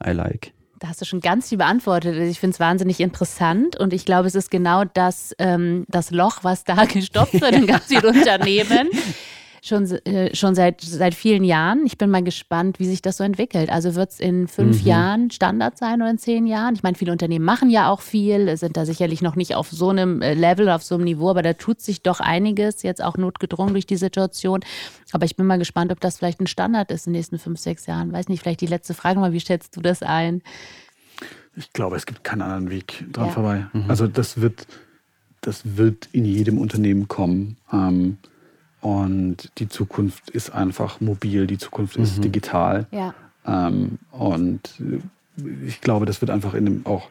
I 0.05 0.11
like. 0.11 0.53
Da 0.81 0.89
hast 0.89 1.01
du 1.01 1.07
schon 1.07 1.21
ganz 1.21 1.49
viel 1.49 1.59
beantwortet. 1.59 2.17
Ich 2.17 2.39
finde 2.39 2.55
es 2.55 2.61
wahnsinnig 2.61 3.01
interessant 3.01 3.77
und 3.77 3.95
ich 3.95 4.05
glaube, 4.05 4.27
es 4.27 4.35
ist 4.35 4.51
genau 4.51 4.85
das, 4.85 5.35
ähm, 5.39 5.87
das 5.89 6.11
Loch, 6.11 6.41
was 6.43 6.65
da 6.65 6.85
gestopft 6.93 7.41
wird 7.41 7.53
in 7.55 7.67
ganz 7.67 7.85
vielen 7.85 8.05
Unternehmen 8.05 8.91
schon, 9.67 9.91
äh, 9.91 10.35
schon 10.35 10.55
seit, 10.55 10.81
seit 10.81 11.15
vielen 11.15 11.45
Jahren. 11.45 11.85
Ich 11.87 11.99
bin 11.99 12.11
mal 12.11 12.23
gespannt, 12.23 12.79
wie 12.79 12.87
sich 12.87 13.03
das 13.03 13.17
so 13.17 13.25
entwickelt. 13.25 13.71
Also 13.71 13.95
wird 13.95 14.11
es 14.11 14.21
in 14.21 14.49
fünf 14.49 14.83
mhm. 14.83 14.87
Jahren 14.87 15.31
Standard 15.31 15.79
sein 15.79 16.01
oder 16.01 16.11
in 16.11 16.19
zehn 16.19 16.47
Jahren? 16.47 16.75
Ich 16.75 16.83
meine, 16.83 16.97
viele 16.97 17.13
Unternehmen 17.13 17.45
machen 17.45 17.71
ja 17.71 17.91
auch 17.91 18.01
viel, 18.01 18.57
sind 18.57 18.77
da 18.77 18.87
sicherlich 18.87 19.23
noch 19.23 19.37
nicht 19.37 19.55
auf 19.55 19.71
so 19.71 19.91
einem 19.91 20.23
äh, 20.23 20.35
Level, 20.35 20.69
auf 20.71 20.83
so 20.83 20.95
einem 20.95 21.05
Niveau, 21.05 21.31
aber 21.31 21.43
da 21.43 21.53
tut 21.53 21.81
sich 21.81 22.03
doch 22.03 22.21
einiges, 22.21 22.83
jetzt 22.83 23.03
auch 23.03 23.17
notgedrungen 23.17 23.75
durch 23.75 23.87
die 23.87 23.97
Situation. 23.97 24.61
Aber 25.13 25.25
ich 25.25 25.37
bin 25.37 25.47
mal 25.47 25.59
gespannt, 25.59 25.93
ob 25.93 26.01
das 26.01 26.19
vielleicht 26.19 26.41
ein 26.41 26.47
Standard 26.47 26.91
ist 26.91 27.07
in 27.07 27.13
den 27.13 27.19
nächsten 27.19 27.39
fünf, 27.39 27.59
sechs 27.59 27.87
Jahren. 27.87 28.13
Weiß 28.13 28.29
nicht, 28.29 28.43
vielleicht 28.43 28.61
die 28.61 28.67
letzte 28.67 28.95
Frage 28.95 29.21
mal, 29.21 29.33
wie 29.33 29.41
schätzt 29.41 29.77
du 29.77 29.81
das 29.81 30.03
ein? 30.03 30.43
Ich 31.57 31.73
glaube, 31.73 31.97
es 31.97 32.07
gibt 32.07 32.23
keinen 32.23 32.43
anderen 32.43 32.71
Weg 32.71 33.05
dran 33.13 33.27
ja. 33.27 33.33
vorbei. 33.33 33.67
Mhm. 33.73 33.85
Also 33.89 34.07
das 34.07 34.41
wird, 34.41 34.67
das 35.41 35.77
wird 35.77 36.09
in 36.13 36.25
jedem 36.25 36.59
Unternehmen 36.59 37.09
kommen. 37.09 37.57
Ähm, 37.73 38.19
und 38.87 39.51
die 39.59 39.69
Zukunft 39.69 40.31
ist 40.31 40.51
einfach 40.51 41.01
mobil, 41.01 41.49
die 41.49 41.59
Zukunft 41.59 41.97
ist 41.97 42.19
mhm. 42.19 42.23
digital. 42.23 42.87
Ja. 42.93 43.15
Ähm, 43.45 43.99
und 44.13 44.81
ich 45.67 45.81
glaube, 45.81 46.07
das 46.07 46.21
wird 46.21 46.31
einfach 46.31 46.55
in 46.55 46.67
dem 46.67 46.87
auch 46.87 47.09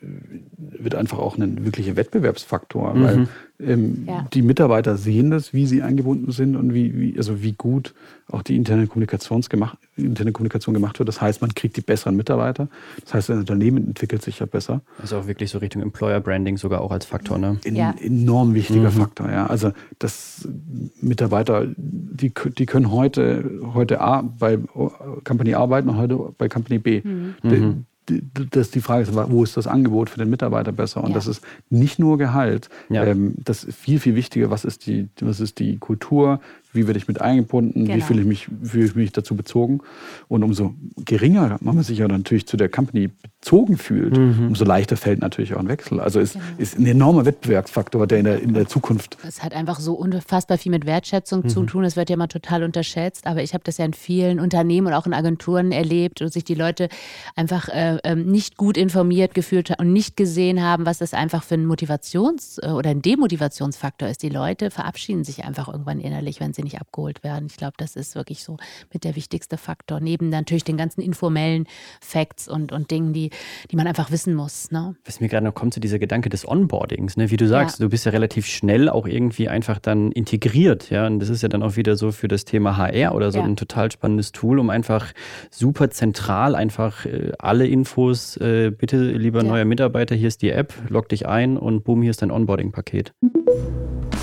wird 0.00 0.94
einfach 0.94 1.18
auch 1.18 1.36
ein 1.38 1.64
wirklicher 1.64 1.96
Wettbewerbsfaktor, 1.96 2.94
mhm. 2.94 3.02
weil 3.02 3.28
ähm, 3.60 4.04
ja. 4.06 4.26
die 4.32 4.42
Mitarbeiter 4.42 4.96
sehen 4.96 5.30
das, 5.30 5.52
wie 5.52 5.66
sie 5.66 5.82
eingebunden 5.82 6.30
sind 6.30 6.54
und 6.54 6.72
wie, 6.72 6.98
wie 6.98 7.18
also 7.18 7.42
wie 7.42 7.52
gut 7.52 7.94
auch 8.30 8.42
die 8.42 8.54
interne, 8.54 8.86
Kommunikations 8.86 9.50
gemacht, 9.50 9.78
interne 9.96 10.30
Kommunikation 10.30 10.74
gemacht 10.74 10.98
wird. 10.98 11.08
Das 11.08 11.20
heißt, 11.20 11.40
man 11.40 11.54
kriegt 11.54 11.76
die 11.76 11.80
besseren 11.80 12.14
Mitarbeiter. 12.14 12.68
Das 13.04 13.14
heißt, 13.14 13.28
das 13.30 13.38
Unternehmen 13.38 13.88
entwickelt 13.88 14.22
sich 14.22 14.38
ja 14.38 14.46
besser. 14.46 14.82
Also 15.00 15.18
auch 15.18 15.26
wirklich 15.26 15.50
so 15.50 15.58
Richtung 15.58 15.82
Employer 15.82 16.20
Branding 16.20 16.58
sogar 16.58 16.82
auch 16.82 16.92
als 16.92 17.04
Faktor, 17.04 17.38
ne? 17.38 17.58
Ein 17.66 17.74
ja. 17.74 17.94
enorm 18.00 18.54
wichtiger 18.54 18.90
mhm. 18.90 19.00
Faktor, 19.00 19.30
ja. 19.30 19.46
Also 19.46 19.72
dass 19.98 20.46
Mitarbeiter, 21.00 21.66
die, 21.76 22.32
die 22.56 22.66
können 22.66 22.92
heute, 22.92 23.50
heute 23.74 24.00
A 24.00 24.22
bei 24.22 24.58
Company 25.24 25.54
A 25.54 25.60
arbeiten 25.60 25.88
und 25.88 25.96
heute 25.96 26.32
bei 26.38 26.48
Company 26.48 26.78
B. 26.78 27.00
Mhm. 27.02 27.34
mhm 27.42 27.84
dass 28.50 28.70
die 28.70 28.80
Frage 28.80 29.02
ist, 29.02 29.14
wo 29.14 29.44
ist 29.44 29.56
das 29.56 29.66
Angebot 29.66 30.10
für 30.10 30.18
den 30.18 30.30
Mitarbeiter 30.30 30.72
besser? 30.72 31.02
Und 31.02 31.10
ja. 31.10 31.14
das 31.14 31.26
ist 31.26 31.42
nicht 31.70 31.98
nur 31.98 32.18
Gehalt. 32.18 32.68
Ja. 32.88 33.04
Ähm, 33.04 33.34
das 33.38 33.64
ist 33.64 33.78
viel, 33.78 34.00
viel 34.00 34.14
wichtiger. 34.14 34.50
Was 34.50 34.64
ist 34.64 34.86
die, 34.86 35.08
was 35.20 35.40
ist 35.40 35.58
die 35.58 35.78
Kultur? 35.78 36.40
Wie 36.78 36.86
werde 36.86 36.98
ich 36.98 37.08
mit 37.08 37.20
eingebunden? 37.20 37.84
Genau. 37.84 37.96
Wie 37.96 38.00
fühle 38.00 38.20
ich, 38.20 38.26
mich, 38.26 38.48
fühle 38.62 38.84
ich 38.86 38.94
mich 38.94 39.12
dazu 39.12 39.34
bezogen? 39.34 39.80
Und 40.28 40.42
umso 40.44 40.74
geringer 41.04 41.58
man 41.60 41.82
sich 41.82 41.98
ja 41.98 42.08
natürlich 42.08 42.46
zu 42.46 42.56
der 42.56 42.68
Company 42.68 43.10
bezogen 43.40 43.76
fühlt, 43.76 44.16
mhm. 44.16 44.48
umso 44.48 44.64
leichter 44.64 44.96
fällt 44.96 45.20
natürlich 45.20 45.54
auch 45.54 45.60
ein 45.60 45.68
Wechsel. 45.68 46.00
Also 46.00 46.20
es 46.20 46.34
genau. 46.34 46.44
ist 46.58 46.78
ein 46.78 46.86
enormer 46.86 47.24
Wettbewerbsfaktor, 47.24 48.06
der 48.06 48.18
in 48.18 48.24
der, 48.24 48.40
in 48.40 48.54
der 48.54 48.68
Zukunft. 48.68 49.16
Es 49.26 49.42
hat 49.42 49.54
einfach 49.54 49.80
so 49.80 49.94
unfassbar 49.94 50.58
viel 50.58 50.70
mit 50.70 50.86
Wertschätzung 50.86 51.42
mhm. 51.44 51.48
zu 51.48 51.64
tun. 51.64 51.84
Es 51.84 51.96
wird 51.96 52.10
ja 52.10 52.16
mal 52.16 52.26
total 52.26 52.62
unterschätzt, 52.62 53.26
aber 53.26 53.42
ich 53.42 53.54
habe 53.54 53.64
das 53.64 53.78
ja 53.78 53.84
in 53.84 53.94
vielen 53.94 54.40
Unternehmen 54.40 54.88
und 54.88 54.92
auch 54.92 55.06
in 55.06 55.14
Agenturen 55.14 55.72
erlebt, 55.72 56.20
wo 56.20 56.28
sich 56.28 56.44
die 56.44 56.54
Leute 56.54 56.88
einfach 57.36 57.68
äh, 57.68 57.98
ähm, 58.04 58.26
nicht 58.26 58.56
gut 58.56 58.76
informiert 58.76 59.34
gefühlt 59.34 59.78
und 59.78 59.92
nicht 59.92 60.16
gesehen 60.16 60.62
haben, 60.62 60.84
was 60.86 60.98
das 60.98 61.14
einfach 61.14 61.42
für 61.42 61.54
ein 61.54 61.66
Motivations- 61.66 62.58
äh, 62.62 62.70
oder 62.70 62.90
ein 62.90 63.02
Demotivationsfaktor 63.02 64.08
ist. 64.08 64.22
Die 64.22 64.28
Leute 64.28 64.70
verabschieden 64.70 65.24
sich 65.24 65.44
einfach 65.44 65.68
irgendwann 65.68 66.00
innerlich, 66.00 66.40
wenn 66.40 66.52
sie 66.52 66.62
nicht 66.62 66.67
abgeholt 66.76 67.22
werden. 67.24 67.46
Ich 67.46 67.56
glaube, 67.56 67.74
das 67.76 67.96
ist 67.96 68.14
wirklich 68.14 68.42
so 68.42 68.56
mit 68.92 69.04
der 69.04 69.16
wichtigste 69.16 69.56
Faktor. 69.56 70.00
Neben 70.00 70.28
natürlich 70.28 70.64
den 70.64 70.76
ganzen 70.76 71.00
informellen 71.00 71.66
Facts 72.00 72.48
und, 72.48 72.72
und 72.72 72.90
Dingen, 72.90 73.12
die 73.12 73.30
die, 73.70 73.76
man 73.76 73.86
einfach 73.86 74.10
wissen 74.10 74.34
muss. 74.34 74.70
Ne? 74.70 74.96
Was 75.04 75.20
mir 75.20 75.28
gerade 75.28 75.44
noch 75.44 75.54
kommt, 75.54 75.74
so 75.74 75.80
dieser 75.80 75.98
Gedanke 75.98 76.28
des 76.28 76.46
Onboardings, 76.46 77.16
ne? 77.16 77.30
wie 77.30 77.36
du 77.36 77.46
sagst, 77.46 77.78
ja. 77.78 77.84
du 77.84 77.90
bist 77.90 78.06
ja 78.06 78.12
relativ 78.12 78.46
schnell 78.46 78.88
auch 78.88 79.06
irgendwie 79.06 79.48
einfach 79.48 79.78
dann 79.78 80.12
integriert. 80.12 80.90
Ja? 80.90 81.06
Und 81.06 81.20
das 81.20 81.28
ist 81.28 81.42
ja 81.42 81.48
dann 81.48 81.62
auch 81.62 81.76
wieder 81.76 81.96
so 81.96 82.12
für 82.12 82.28
das 82.28 82.44
Thema 82.44 82.76
HR 82.76 83.14
oder 83.14 83.32
so 83.32 83.38
ja. 83.38 83.44
ein 83.44 83.56
total 83.56 83.90
spannendes 83.90 84.32
Tool, 84.32 84.58
um 84.58 84.70
einfach 84.70 85.12
super 85.50 85.90
zentral 85.90 86.54
einfach 86.54 87.06
äh, 87.06 87.32
alle 87.38 87.66
Infos, 87.66 88.36
äh, 88.38 88.70
bitte 88.70 89.12
lieber 89.12 89.42
ja. 89.42 89.48
neuer 89.48 89.64
Mitarbeiter, 89.64 90.14
hier 90.14 90.28
ist 90.28 90.42
die 90.42 90.50
App, 90.50 90.74
log 90.88 91.08
dich 91.08 91.26
ein 91.26 91.56
und 91.56 91.84
boom, 91.84 92.02
hier 92.02 92.10
ist 92.10 92.22
dein 92.22 92.30
Onboarding-Paket. 92.30 93.12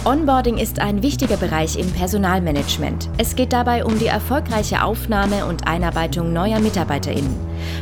Onboarding 0.06 0.60
ist 0.60 0.80
ein 0.80 1.02
wichtiger 1.02 1.36
Bereich 1.36 1.80
im 1.80 1.92
Personalmanagement. 2.26 3.08
Es 3.20 3.36
geht 3.36 3.54
dabei 3.54 3.86
um 3.86 4.00
die 4.00 4.08
erfolgreiche 4.08 4.84
Aufnahme 4.84 5.46
und 5.46 5.68
Einarbeitung 5.68 6.34
neuer 6.34 6.60
MitarbeiterInnen. 6.60 7.36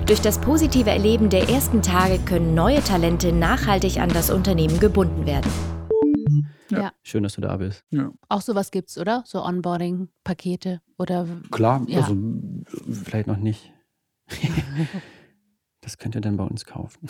Durch 0.05 0.19
das 0.19 0.37
positive 0.37 0.89
Erleben 0.89 1.29
der 1.29 1.47
ersten 1.47 1.81
Tage 1.81 2.19
können 2.19 2.53
neue 2.53 2.81
Talente 2.83 3.31
nachhaltig 3.31 4.01
an 4.01 4.09
das 4.09 4.29
Unternehmen 4.29 4.81
gebunden 4.81 5.25
werden. 5.25 5.49
Ja. 6.69 6.77
ja. 6.77 6.91
Schön, 7.03 7.23
dass 7.23 7.35
du 7.35 7.41
da 7.41 7.55
bist. 7.55 7.85
Ja. 7.91 8.11
Auch 8.27 8.41
sowas 8.41 8.71
gibt's, 8.71 8.97
oder? 8.97 9.23
So 9.25 9.41
Onboarding-Pakete 9.41 10.81
oder. 10.97 11.25
Klar, 11.49 11.85
ja. 11.87 12.01
also 12.01 12.17
vielleicht 13.05 13.27
noch 13.27 13.37
nicht. 13.37 13.71
Das 15.83 15.97
könnt 15.97 16.15
ihr 16.15 16.21
dann 16.21 16.37
bei 16.37 16.45
uns 16.45 16.65
kaufen. 16.65 17.09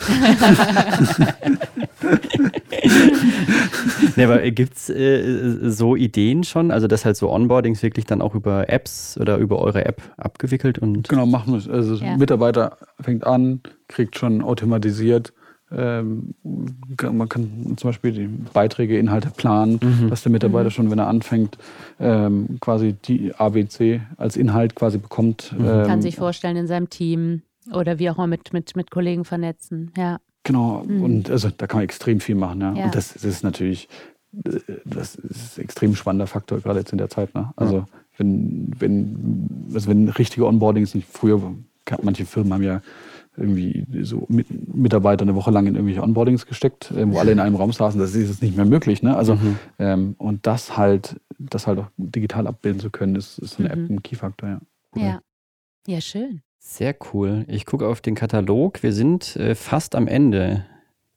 nee, 4.16 4.24
aber 4.24 4.50
gibt 4.50 4.76
es 4.76 4.90
äh, 4.90 5.70
so 5.70 5.94
Ideen 5.94 6.42
schon? 6.42 6.72
Also, 6.72 6.88
dass 6.88 7.04
halt 7.04 7.16
so 7.16 7.30
Onboardings 7.30 7.84
wirklich 7.84 8.04
dann 8.04 8.20
auch 8.20 8.34
über 8.34 8.68
Apps 8.68 9.16
oder 9.20 9.36
über 9.36 9.60
eure 9.60 9.84
App 9.84 10.02
abgewickelt 10.16 10.80
und. 10.80 11.08
Genau, 11.08 11.24
machen 11.24 11.52
wir 11.52 11.58
es. 11.58 11.68
Also, 11.68 11.94
ja. 11.96 12.16
Mitarbeiter 12.16 12.78
fängt 13.00 13.24
an, 13.24 13.60
kriegt 13.86 14.18
schon 14.18 14.42
automatisiert. 14.42 15.32
Ähm, 15.70 16.34
man 16.42 17.28
kann 17.28 17.74
zum 17.76 17.88
Beispiel 17.88 18.12
die 18.12 18.26
Beiträge, 18.52 18.98
Inhalte 18.98 19.30
planen, 19.30 19.80
mhm. 19.82 20.10
dass 20.10 20.22
der 20.22 20.32
Mitarbeiter 20.32 20.66
mhm. 20.66 20.70
schon, 20.70 20.90
wenn 20.90 20.98
er 20.98 21.06
anfängt, 21.06 21.58
ähm, 21.98 22.58
quasi 22.60 22.92
die 22.92 23.34
ABC 23.34 24.00
als 24.16 24.36
Inhalt 24.36 24.74
quasi 24.74 24.98
bekommt. 24.98 25.54
Mhm. 25.56 25.64
Ähm, 25.64 25.86
kann 25.86 26.02
sich 26.02 26.16
vorstellen 26.16 26.56
in 26.56 26.66
seinem 26.66 26.90
Team 26.90 27.42
oder 27.72 27.98
wie 27.98 28.10
auch 28.10 28.16
immer 28.16 28.26
mit, 28.26 28.52
mit, 28.52 28.76
mit 28.76 28.90
Kollegen 28.90 29.24
vernetzen, 29.24 29.92
ja. 29.96 30.18
Genau, 30.44 30.84
mhm. 30.84 31.02
und 31.02 31.30
also 31.30 31.48
da 31.48 31.66
kann 31.66 31.78
man 31.78 31.84
extrem 31.84 32.20
viel 32.20 32.34
machen, 32.34 32.60
ja. 32.60 32.74
ja. 32.74 32.84
Und 32.84 32.94
das, 32.94 33.14
das, 33.14 33.24
ist 33.24 33.42
natürlich, 33.42 33.88
das 34.32 35.14
ist 35.14 35.58
ein 35.58 35.64
extrem 35.64 35.94
spannender 35.96 36.26
Faktor, 36.26 36.60
gerade 36.60 36.80
jetzt 36.80 36.92
in 36.92 36.98
der 36.98 37.08
Zeit. 37.08 37.34
Ne? 37.34 37.52
Also 37.56 37.78
ja. 37.78 37.86
wenn, 38.18 38.70
wenn, 38.78 39.70
also 39.72 39.88
wenn 39.88 40.08
richtige 40.10 40.46
Onboardings 40.46 40.94
nicht 40.94 41.08
früher, 41.08 41.40
manche 42.02 42.26
Firmen 42.26 42.52
haben 42.52 42.62
ja 42.62 42.82
irgendwie 43.36 43.86
so 44.02 44.26
mit, 44.28 44.46
Mitarbeiter 44.74 45.22
eine 45.22 45.34
Woche 45.34 45.50
lang 45.50 45.66
in 45.66 45.74
irgendwelche 45.74 46.02
Onboardings 46.02 46.46
gesteckt, 46.46 46.90
äh, 46.90 47.10
wo 47.10 47.18
alle 47.18 47.32
in 47.32 47.40
einem 47.40 47.56
Raum 47.56 47.72
saßen, 47.72 47.98
das 47.98 48.14
ist 48.14 48.28
jetzt 48.28 48.42
nicht 48.42 48.56
mehr 48.56 48.66
möglich. 48.66 49.02
Ne? 49.02 49.16
Also, 49.16 49.36
mhm. 49.36 49.58
ähm, 49.78 50.14
und 50.18 50.46
das 50.46 50.76
halt, 50.76 51.20
das 51.38 51.66
halt 51.66 51.78
auch 51.78 51.88
digital 51.96 52.46
abbilden 52.46 52.80
zu 52.80 52.90
können, 52.90 53.16
ist, 53.16 53.38
ist 53.38 53.58
eine 53.58 53.74
mhm. 53.74 53.84
App 53.84 53.90
ein 53.90 54.02
Key-Faktor, 54.02 54.48
ja. 54.48 54.60
Ja. 54.96 55.20
Ja, 55.86 56.00
schön. 56.00 56.42
Sehr 56.66 56.96
cool. 57.12 57.44
Ich 57.46 57.66
gucke 57.66 57.86
auf 57.86 58.00
den 58.00 58.14
Katalog. 58.14 58.82
Wir 58.82 58.94
sind 58.94 59.36
äh, 59.36 59.54
fast 59.54 59.94
am 59.94 60.08
Ende. 60.08 60.64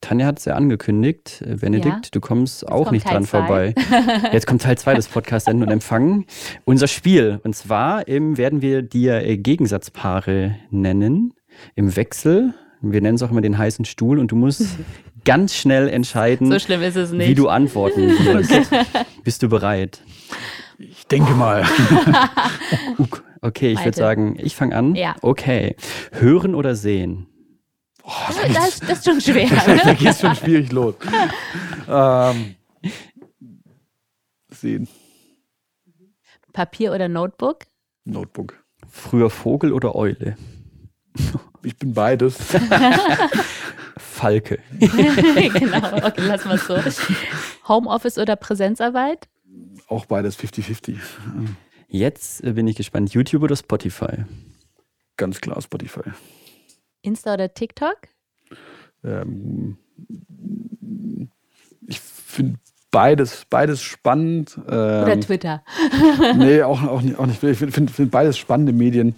Tanja 0.02 0.26
hat 0.26 0.38
es 0.38 0.44
ja 0.44 0.54
angekündigt. 0.54 1.42
Äh, 1.44 1.56
Benedikt, 1.56 2.04
ja. 2.04 2.10
du 2.12 2.20
kommst 2.20 2.62
Jetzt 2.62 2.70
auch 2.70 2.90
nicht 2.90 3.06
Teil 3.06 3.14
dran 3.14 3.24
zwei. 3.24 3.38
vorbei. 3.38 3.74
Jetzt 4.32 4.46
kommt 4.46 4.60
Teil 4.60 4.76
2 4.76 4.94
des 4.94 5.08
Podcasts 5.08 5.48
Enden 5.48 5.62
und 5.62 5.70
Empfangen. 5.70 6.26
Unser 6.66 6.86
Spiel. 6.86 7.40
Und 7.44 7.56
zwar 7.56 8.06
ähm, 8.08 8.36
werden 8.36 8.60
wir 8.60 8.82
dir 8.82 9.24
äh, 9.24 9.38
Gegensatzpaare 9.38 10.56
nennen. 10.70 11.32
Im 11.74 11.96
Wechsel. 11.96 12.52
Wir 12.82 13.00
nennen 13.00 13.14
es 13.14 13.22
auch 13.22 13.30
immer 13.30 13.40
den 13.40 13.56
heißen 13.56 13.86
Stuhl. 13.86 14.18
Und 14.18 14.30
du 14.30 14.36
musst 14.36 14.76
ganz 15.24 15.54
schnell 15.54 15.88
entscheiden, 15.88 16.52
so 16.52 17.18
wie 17.18 17.34
du 17.34 17.48
antworten 17.48 18.02
wirst. 18.24 18.70
Bist 19.24 19.42
du 19.42 19.48
bereit? 19.48 20.02
Ich 20.78 21.06
denke 21.06 21.32
mal. 21.32 21.64
Okay, 23.40 23.72
ich 23.72 23.84
würde 23.84 23.96
sagen, 23.96 24.36
ich 24.38 24.56
fange 24.56 24.74
an. 24.74 24.94
Ja. 24.94 25.16
Okay. 25.22 25.76
Hören 26.12 26.54
oder 26.54 26.74
sehen? 26.74 27.26
Oh, 28.02 28.10
das, 28.52 28.80
das, 28.80 28.98
ist 28.98 29.04
schon 29.04 29.20
schwer. 29.20 29.48
Ne? 29.48 29.80
da 29.84 29.94
geht 29.94 30.08
es 30.08 30.20
schon 30.20 30.34
schwierig 30.34 30.72
los. 30.72 30.94
ähm, 31.88 32.54
sehen. 34.50 34.88
Papier 36.52 36.92
oder 36.92 37.08
Notebook? 37.08 37.66
Notebook. 38.04 38.58
Früher 38.88 39.30
Vogel 39.30 39.72
oder 39.72 39.94
Eule? 39.94 40.36
Ich 41.64 41.76
bin 41.76 41.92
beides. 41.92 42.38
Falke. 43.98 44.60
genau, 44.78 46.06
okay, 46.06 46.22
lass 46.22 46.44
mal 46.44 46.56
so. 46.56 46.78
Homeoffice 47.66 48.16
oder 48.16 48.36
Präsenzarbeit? 48.36 49.28
Auch 49.88 50.06
beides 50.06 50.38
50-50. 50.38 50.96
Jetzt 51.88 52.44
äh, 52.44 52.52
bin 52.52 52.68
ich 52.68 52.76
gespannt, 52.76 53.12
YouTube 53.12 53.42
oder 53.42 53.56
Spotify? 53.56 54.24
Ganz 55.16 55.40
klar 55.40 55.60
Spotify. 55.60 56.10
Insta 57.02 57.34
oder 57.34 57.52
TikTok? 57.52 57.96
Ähm, 59.02 59.78
ich 61.86 61.98
finde 62.00 62.58
beides, 62.90 63.46
beides 63.48 63.82
spannend. 63.82 64.58
Ähm, 64.68 65.02
oder 65.02 65.20
Twitter? 65.20 65.64
nee, 66.36 66.62
auch, 66.62 66.82
auch 66.82 67.00
nicht. 67.00 67.18
Auch 67.18 67.26
nicht. 67.26 67.42
Ich 67.42 67.58
finde 67.58 67.92
find 67.92 68.10
beides 68.10 68.36
spannende 68.36 68.72
Medien. 68.72 69.14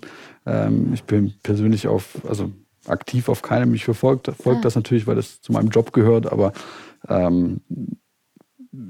Ähm, 0.46 0.92
ich 0.94 1.02
bin 1.04 1.34
persönlich 1.42 1.88
auf, 1.88 2.18
also 2.26 2.52
aktiv 2.86 3.28
auf 3.28 3.42
keinem. 3.42 3.74
Ich 3.74 3.84
verfolge 3.84 4.32
ah. 4.44 4.60
das 4.62 4.76
natürlich, 4.76 5.06
weil 5.06 5.16
das 5.16 5.42
zu 5.42 5.52
meinem 5.52 5.68
Job 5.70 5.92
gehört, 5.92 6.30
aber 6.30 6.52
ähm, 7.08 7.60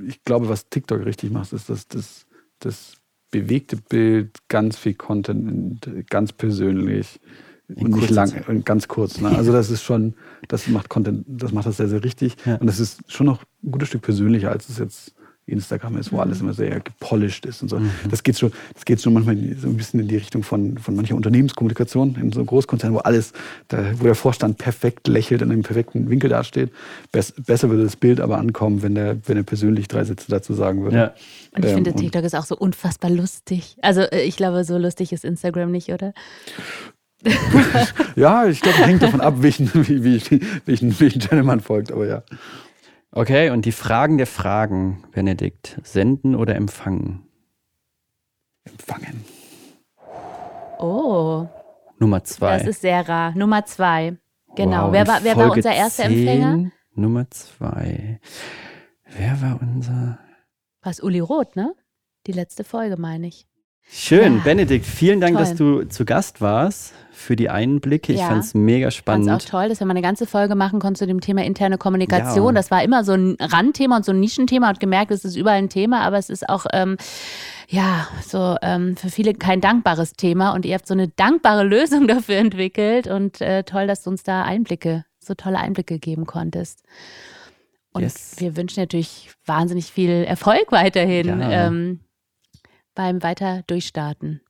ich 0.07 0.23
glaube, 0.25 0.49
was 0.49 0.69
TikTok 0.69 1.05
richtig 1.05 1.31
macht, 1.31 1.53
ist, 1.53 1.71
dass 1.71 1.89
das, 1.89 2.27
das 2.59 3.00
bewegte 3.31 3.77
Bild, 3.77 4.39
ganz 4.49 4.77
viel 4.77 4.95
Content, 4.95 5.89
ganz 6.11 6.33
persönlich 6.33 7.21
und 7.77 7.95
nicht 7.95 8.11
lang 8.11 8.33
und 8.49 8.67
ganz 8.67 8.89
kurz. 8.89 9.21
Ne? 9.21 9.29
Also 9.29 9.53
das 9.53 9.71
ist 9.71 9.83
schon, 9.83 10.15
das 10.49 10.67
macht 10.69 10.89
Content, 10.89 11.25
das 11.29 11.53
macht 11.53 11.67
das 11.67 11.77
sehr, 11.77 11.89
sehr 11.89 12.03
richtig. 12.03 12.37
Ja. 12.45 12.57
Und 12.57 12.67
das 12.67 12.81
ist 12.81 13.01
schon 13.11 13.27
noch 13.27 13.45
ein 13.63 13.71
gutes 13.71 13.89
Stück 13.89 14.03
persönlicher, 14.03 14.51
als 14.51 14.69
es 14.69 14.79
jetzt 14.79 15.15
Instagram 15.51 15.97
ist, 15.97 16.13
wo 16.13 16.17
mhm. 16.17 16.23
alles 16.23 16.41
immer 16.41 16.53
sehr 16.53 16.81
gepolished 16.81 17.47
ist 17.47 17.63
und 17.63 17.69
so. 17.69 17.79
Mhm. 17.79 17.91
Das 18.11 18.23
geht 18.23 18.39
schon, 18.39 18.53
das 18.75 18.85
geht 18.85 19.01
schon 19.01 19.13
manchmal 19.13 19.37
so 19.59 19.69
ein 19.69 19.77
bisschen 19.77 20.01
in 20.01 20.09
die 20.09 20.17
Richtung 20.17 20.43
von, 20.43 20.79
von 20.79 20.95
mancher 20.95 21.15
Unternehmenskommunikation 21.15 22.17
in 22.17 22.33
so 22.33 22.45
Großkonzernen, 22.45 22.97
wo 22.97 23.01
alles, 23.01 23.33
da, 23.69 23.99
wo 23.99 24.05
der 24.05 24.15
Vorstand 24.15 24.59
perfekt 24.59 25.09
lächelt 25.09 25.43
und 25.43 25.51
im 25.51 25.63
perfekten 25.63 26.09
Winkel 26.11 26.31
dasteht. 26.31 26.71
Bess, 27.13 27.33
besser 27.33 27.71
würde 27.71 27.85
das 27.85 27.97
Bild 27.97 28.21
aber 28.21 28.39
ankommen, 28.39 28.83
wenn 28.83 28.95
der, 28.95 29.17
wenn 29.27 29.37
er 29.37 29.43
persönlich 29.43 29.89
drei 29.89 30.05
Sätze 30.05 30.27
dazu 30.29 30.55
sagen 30.55 30.83
würde. 30.83 30.97
Ja. 30.97 31.15
Und 31.55 31.65
ich 31.65 31.71
ähm, 31.71 31.77
finde, 31.77 31.95
TikTok 31.95 32.25
ist 32.25 32.35
auch 32.35 32.45
so 32.45 32.57
unfassbar 32.57 33.11
lustig. 33.11 33.77
Also 33.83 34.03
äh, 34.03 34.23
ich 34.23 34.37
glaube, 34.37 34.65
so 34.65 34.79
lustig 34.79 35.13
ist 35.13 35.25
Instagram 35.25 35.71
nicht, 35.71 35.91
oder? 35.91 36.13
ja, 38.17 38.47
ich 38.47 38.61
glaube, 38.61 38.79
hängt 38.79 39.03
davon 39.03 39.21
ab, 39.21 39.35
welchen, 39.39 39.71
wie, 39.75 40.05
wie, 40.05 40.41
welchen, 40.65 40.99
welchen 41.01 41.21
Channel 41.21 41.45
man 41.45 41.61
folgt, 41.61 41.93
aber 41.93 42.07
ja. 42.07 42.23
Okay, 43.13 43.51
und 43.51 43.65
die 43.65 43.73
Fragen 43.73 44.19
der 44.19 44.27
Fragen, 44.27 45.03
Benedikt. 45.11 45.81
Senden 45.83 46.37
oder 46.37 46.55
empfangen? 46.55 47.27
Empfangen. 48.65 49.25
Oh. 50.79 51.49
Nummer 51.99 52.23
zwei. 52.25 52.59
Das 52.59 52.67
ist 52.67 52.81
sehr 52.83 53.09
rar. 53.09 53.33
Nummer 53.37 53.65
zwei. 53.67 54.17
Genau. 54.55 54.87
Wow, 54.87 54.93
wer 54.93 55.07
war, 55.07 55.25
wer 55.25 55.37
war 55.37 55.51
unser 55.53 55.75
erster 55.75 56.05
10, 56.05 56.13
Empfänger? 56.13 56.71
Nummer 56.95 57.31
zwei. 57.31 58.21
Wer 59.05 59.43
war 59.43 59.61
unser. 59.61 60.19
Was 60.83 61.01
Uli 61.01 61.21
Roth, 61.21 61.57
ne? 61.57 61.75
Die 62.27 62.33
letzte 62.33 62.65
Folge, 62.65 62.97
meine 62.97 63.27
ich. 63.27 63.47
Schön, 63.93 64.37
ja. 64.37 64.43
Benedikt, 64.45 64.87
vielen 64.87 65.21
Dank, 65.21 65.37
toll. 65.37 65.45
dass 65.45 65.55
du 65.57 65.85
zu 65.85 66.05
Gast 66.05 66.41
warst 66.41 66.95
für 67.11 67.37
die 67.37 67.51
Einblicke. 67.51 68.13
Ich 68.13 68.21
ja. 68.21 68.29
fand 68.29 68.45
es 68.45 68.55
mega 68.55 68.91
spannend. 68.91 69.27
Ich 69.27 69.31
fand 69.31 69.43
auch 69.43 69.49
toll, 69.49 69.69
dass 69.69 69.81
wir 69.81 69.87
mal 69.87 69.93
eine 69.93 70.03
ganze 70.03 70.27
Folge 70.27 70.55
machen 70.55 70.81
konnten 70.81 70.97
zu 70.97 71.07
dem 71.07 71.21
Thema 71.21 71.45
interne 71.45 71.77
Kommunikation. 71.77 72.47
Ja. 72.47 72.53
Das 72.53 72.71
war 72.71 72.83
immer 72.83 73.05
so 73.05 73.13
ein 73.13 73.37
Randthema 73.39 73.97
und 73.97 74.05
so 74.05 74.13
ein 74.13 74.21
Nischenthema 74.21 74.71
und 74.71 74.81
gemerkt, 74.81 75.11
es 75.11 75.25
ist 75.25 75.37
überall 75.37 75.59
ein 75.59 75.69
Thema, 75.69 76.01
aber 76.01 76.19
es 76.19 76.31
ist 76.31 76.49
auch 76.49 76.67
ähm, 76.73 76.97
ja 77.69 78.09
so 78.27 78.57
ähm, 78.63 78.97
für 78.97 79.11
viele 79.11 79.35
kein 79.35 79.61
dankbares 79.61 80.15
Thema 80.15 80.53
und 80.53 80.65
ihr 80.65 80.75
habt 80.75 80.87
so 80.87 80.95
eine 80.95 81.09
dankbare 81.09 81.65
Lösung 81.65 82.09
dafür 82.09 82.37
entwickelt 82.37 83.07
und 83.07 83.41
äh, 83.41 83.65
toll, 83.65 83.87
dass 83.87 84.03
du 84.03 84.11
uns 84.11 84.23
da 84.23 84.43
Einblicke, 84.43 85.05
so 85.19 85.35
tolle 85.35 85.59
Einblicke 85.59 85.99
geben 85.99 86.27
konntest. 86.27 86.85
Und 87.93 88.03
yes. 88.03 88.37
wir 88.39 88.57
wünschen 88.57 88.81
natürlich 88.81 89.31
wahnsinnig 89.45 89.87
viel 89.87 90.11
Erfolg 90.25 90.71
weiterhin. 90.71 91.41
Ja. 91.41 91.67
Ähm, 91.67 92.01
beim 92.95 93.23
Weiter 93.23 93.63
Durchstarten. 93.67 94.41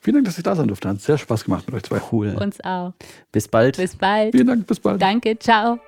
Vielen 0.00 0.14
Dank, 0.14 0.26
dass 0.26 0.38
ich 0.38 0.44
da 0.44 0.56
sein 0.56 0.68
durfte. 0.68 0.88
Hat 0.88 1.00
sehr 1.00 1.18
Spaß 1.18 1.44
gemacht 1.44 1.66
mit 1.66 1.76
euch 1.76 1.82
zwei. 1.82 2.00
Cool. 2.10 2.34
Uns 2.40 2.58
auch. 2.64 2.94
Bis 3.32 3.48
bald. 3.48 3.76
Bis 3.76 3.96
bald. 3.96 4.32
Vielen 4.32 4.46
Dank, 4.46 4.66
bis 4.66 4.80
bald. 4.80 5.00
Danke, 5.00 5.38
ciao. 5.38 5.78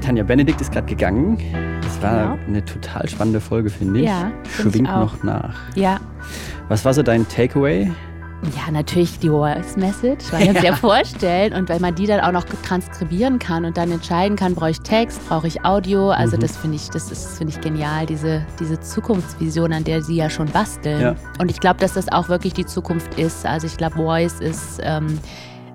Tanja 0.00 0.22
Benedikt 0.22 0.60
ist 0.60 0.70
gerade 0.70 0.86
gegangen. 0.86 1.36
Das 1.82 2.00
war 2.00 2.36
genau. 2.36 2.46
eine 2.46 2.64
total 2.64 3.08
spannende 3.08 3.40
Folge, 3.40 3.70
finde 3.70 4.00
ich. 4.00 4.06
Ja, 4.06 4.30
Schwingt 4.48 4.88
noch 4.88 5.22
nach. 5.24 5.58
Ja. 5.74 6.00
Was 6.68 6.84
war 6.84 6.94
so 6.94 7.02
dein 7.02 7.26
Takeaway? 7.28 7.90
Ja, 8.56 8.70
natürlich 8.70 9.18
die 9.18 9.28
Voice 9.28 9.76
Message, 9.76 10.32
weil 10.32 10.46
man 10.46 10.54
ja. 10.54 10.60
sich 10.60 10.70
ja 10.70 10.76
vorstellen 10.76 11.52
und 11.54 11.68
weil 11.68 11.80
man 11.80 11.94
die 11.94 12.06
dann 12.06 12.20
auch 12.20 12.30
noch 12.30 12.44
transkribieren 12.44 13.38
kann 13.38 13.64
und 13.64 13.76
dann 13.76 13.90
entscheiden 13.90 14.36
kann, 14.36 14.54
brauche 14.54 14.70
ich 14.70 14.80
Text, 14.80 15.20
brauche 15.28 15.48
ich 15.48 15.64
Audio. 15.64 16.10
Also 16.10 16.36
mhm. 16.36 16.40
das 16.42 16.56
finde 16.56 16.76
ich, 16.76 16.88
das 16.88 17.10
ist 17.10 17.36
finde 17.36 17.52
ich 17.52 17.60
genial, 17.60 18.06
diese, 18.06 18.46
diese 18.60 18.78
Zukunftsvision, 18.78 19.72
an 19.72 19.84
der 19.84 20.02
sie 20.02 20.16
ja 20.16 20.30
schon 20.30 20.46
basteln. 20.46 21.00
Ja. 21.00 21.16
Und 21.40 21.50
ich 21.50 21.58
glaube, 21.58 21.80
dass 21.80 21.94
das 21.94 22.10
auch 22.10 22.28
wirklich 22.28 22.54
die 22.54 22.64
Zukunft 22.64 23.18
ist. 23.18 23.44
Also 23.44 23.66
ich 23.66 23.76
glaube, 23.76 23.96
Voice 23.96 24.40
ist 24.40 24.78
ähm, 24.82 25.18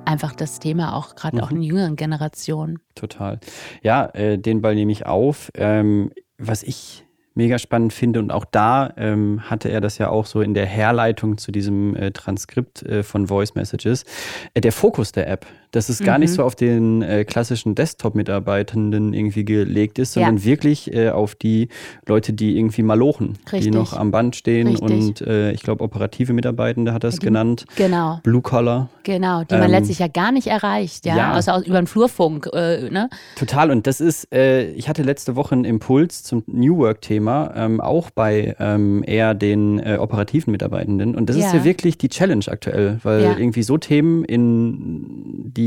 einfach 0.06 0.34
das 0.34 0.60
Thema 0.60 0.96
auch 0.96 1.16
gerade 1.16 1.38
mhm. 1.38 1.44
auch 1.44 1.52
in 1.52 1.62
jüngeren 1.62 1.96
Generationen. 1.98 2.80
Total. 2.96 3.40
Ja, 3.82 4.06
äh, 4.14 4.38
den 4.38 4.62
Ball 4.62 4.76
nehme 4.76 4.92
ich 4.92 5.06
auf. 5.06 5.52
Ähm, 5.56 6.12
was 6.38 6.64
ich 6.64 7.06
mega 7.36 7.58
spannend 7.60 7.94
finde. 7.94 8.20
Und 8.20 8.32
auch 8.32 8.46
da 8.46 8.94
ähm, 8.98 9.50
hatte 9.50 9.70
er 9.70 9.82
das 9.82 9.98
ja 9.98 10.10
auch 10.10 10.26
so 10.26 10.42
in 10.42 10.54
der 10.54 10.66
Herleitung 10.66 11.38
zu 11.38 11.52
diesem 11.52 11.96
äh, 11.96 12.12
Transkript 12.12 12.84
äh, 12.84 13.04
von 13.04 13.28
Voice 13.28 13.56
Messages. 13.56 14.06
Äh, 14.54 14.62
der 14.62 14.72
Fokus 14.72 15.12
der 15.12 15.28
App, 15.30 15.46
dass 15.74 15.90
es 15.90 16.00
mhm. 16.00 16.06
gar 16.06 16.18
nicht 16.18 16.32
mhm. 16.32 16.36
so 16.36 16.44
auf 16.44 16.56
den 16.56 17.02
äh, 17.02 17.26
klassischen 17.26 17.76
Desktop-Mitarbeitenden 17.76 19.14
irgendwie 19.14 19.46
gelegt 19.46 20.00
ist, 20.00 20.14
sondern 20.14 20.38
ja. 20.38 20.46
wirklich 20.46 20.94
äh, 20.94 21.10
auf 21.10 21.36
die 21.36 21.70
Leute, 22.08 22.34
die 22.34 22.58
irgendwie 22.58 22.84
malochen, 22.84 23.38
Richtig. 23.52 23.72
die 23.72 23.78
noch 23.78 23.94
am 23.94 24.12
Band 24.12 24.36
stehen 24.36 24.68
Richtig. 24.68 24.92
und 24.92 25.22
äh, 25.22 25.52
ich 25.52 25.64
glaube, 25.64 25.84
operative 25.84 26.34
Mitarbeitende 26.34 26.94
hat 26.94 27.04
er 27.04 27.10
es 27.10 27.20
genannt. 27.20 27.66
Genau. 27.76 28.20
Blue 28.24 28.42
Collar. 28.42 28.90
Genau, 29.04 29.44
die 29.44 29.56
man 29.56 29.66
ähm, 29.66 29.72
letztlich 29.72 30.00
ja 30.00 30.08
gar 30.08 30.32
nicht 30.32 30.48
erreicht, 30.48 31.06
ja, 31.06 31.18
ja. 31.18 31.38
außer 31.38 31.64
über 31.66 31.82
den 31.82 31.88
Flurfunk. 31.88 32.50
ne? 32.54 33.10
Total. 33.36 33.72
Und 33.72 33.88
das 33.88 34.00
ist, 34.00 34.28
ich 34.34 34.88
hatte 34.88 35.04
letzte 35.04 35.36
Woche 35.36 35.56
einen 35.56 35.66
Impuls 35.66 36.24
zum 36.24 36.44
New 36.48 36.78
Work-Thema 36.78 37.24
Thema, 37.24 37.54
ähm, 37.56 37.80
auch 37.80 38.10
bei 38.10 38.56
ähm, 38.60 39.04
eher 39.06 39.34
den 39.34 39.80
äh, 39.80 39.98
operativen 40.00 40.52
Mitarbeitenden. 40.52 41.16
Und 41.16 41.30
das 41.30 41.38
ja. 41.38 41.48
ist 41.48 41.54
ja 41.54 41.64
wirklich 41.64 41.98
die 41.98 42.10
Challenge 42.10 42.44
aktuell, 42.48 43.00
weil 43.04 43.36
irgendwie 43.38 43.64
so 43.64 43.78
Themen 43.78 44.26
in 44.26 45.52
die 45.56 45.63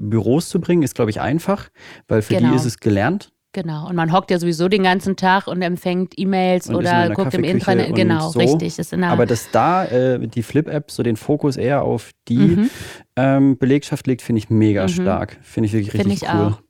Büros 0.00 0.48
zu 0.48 0.60
bringen, 0.60 0.82
ist, 0.82 0.94
glaube 0.94 1.10
ich, 1.10 1.20
einfach, 1.20 1.68
weil 2.06 2.22
für 2.22 2.34
genau. 2.34 2.50
die 2.50 2.56
ist 2.56 2.64
es 2.64 2.78
gelernt. 2.78 3.32
Genau. 3.52 3.88
Und 3.88 3.96
man 3.96 4.12
hockt 4.12 4.30
ja 4.30 4.38
sowieso 4.38 4.68
den 4.68 4.82
ganzen 4.82 5.16
Tag 5.16 5.46
und 5.46 5.62
empfängt 5.62 6.12
E-Mails 6.16 6.68
oder 6.68 7.10
guckt 7.10 7.32
im 7.34 7.44
Intranet. 7.44 7.94
Genau, 7.94 8.28
so. 8.28 8.38
richtig. 8.38 8.78
Ist 8.78 8.92
Aber 8.92 9.24
dass 9.24 9.50
da 9.50 9.86
äh, 9.86 10.28
die 10.28 10.42
Flip-App 10.42 10.90
so 10.90 11.02
den 11.02 11.16
Fokus 11.16 11.56
eher 11.56 11.82
auf 11.82 12.10
die 12.28 12.36
mhm. 12.36 12.70
ähm, 13.16 13.58
Belegschaft 13.58 14.06
legt, 14.06 14.20
finde 14.20 14.40
ich 14.40 14.50
mega 14.50 14.82
mhm. 14.82 14.88
stark. 14.88 15.38
Finde 15.42 15.66
ich 15.66 15.72
wirklich 15.72 15.94
richtig 15.94 16.20
Find 16.20 16.22
ich 16.22 16.28
cool. 16.28 16.52
Auch. 16.52 16.62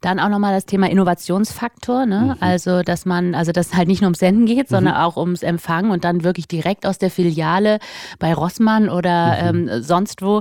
Dann 0.00 0.20
auch 0.20 0.28
nochmal 0.28 0.54
das 0.54 0.66
Thema 0.66 0.90
Innovationsfaktor, 0.90 2.06
ne? 2.06 2.36
Mhm. 2.36 2.42
Also, 2.42 2.82
dass 2.82 3.06
man, 3.06 3.34
also 3.34 3.52
dass 3.52 3.74
halt 3.74 3.88
nicht 3.88 4.00
nur 4.00 4.08
ums 4.08 4.18
Senden 4.18 4.46
geht, 4.46 4.70
mhm. 4.70 4.74
sondern 4.74 4.94
auch 4.94 5.16
ums 5.16 5.42
Empfangen 5.42 5.90
und 5.90 6.04
dann 6.04 6.24
wirklich 6.24 6.48
direkt 6.48 6.86
aus 6.86 6.98
der 6.98 7.10
Filiale 7.10 7.78
bei 8.18 8.32
Rossmann 8.34 8.88
oder 8.88 9.52
mhm. 9.52 9.68
ähm, 9.68 9.82
sonst 9.82 10.22
wo 10.22 10.40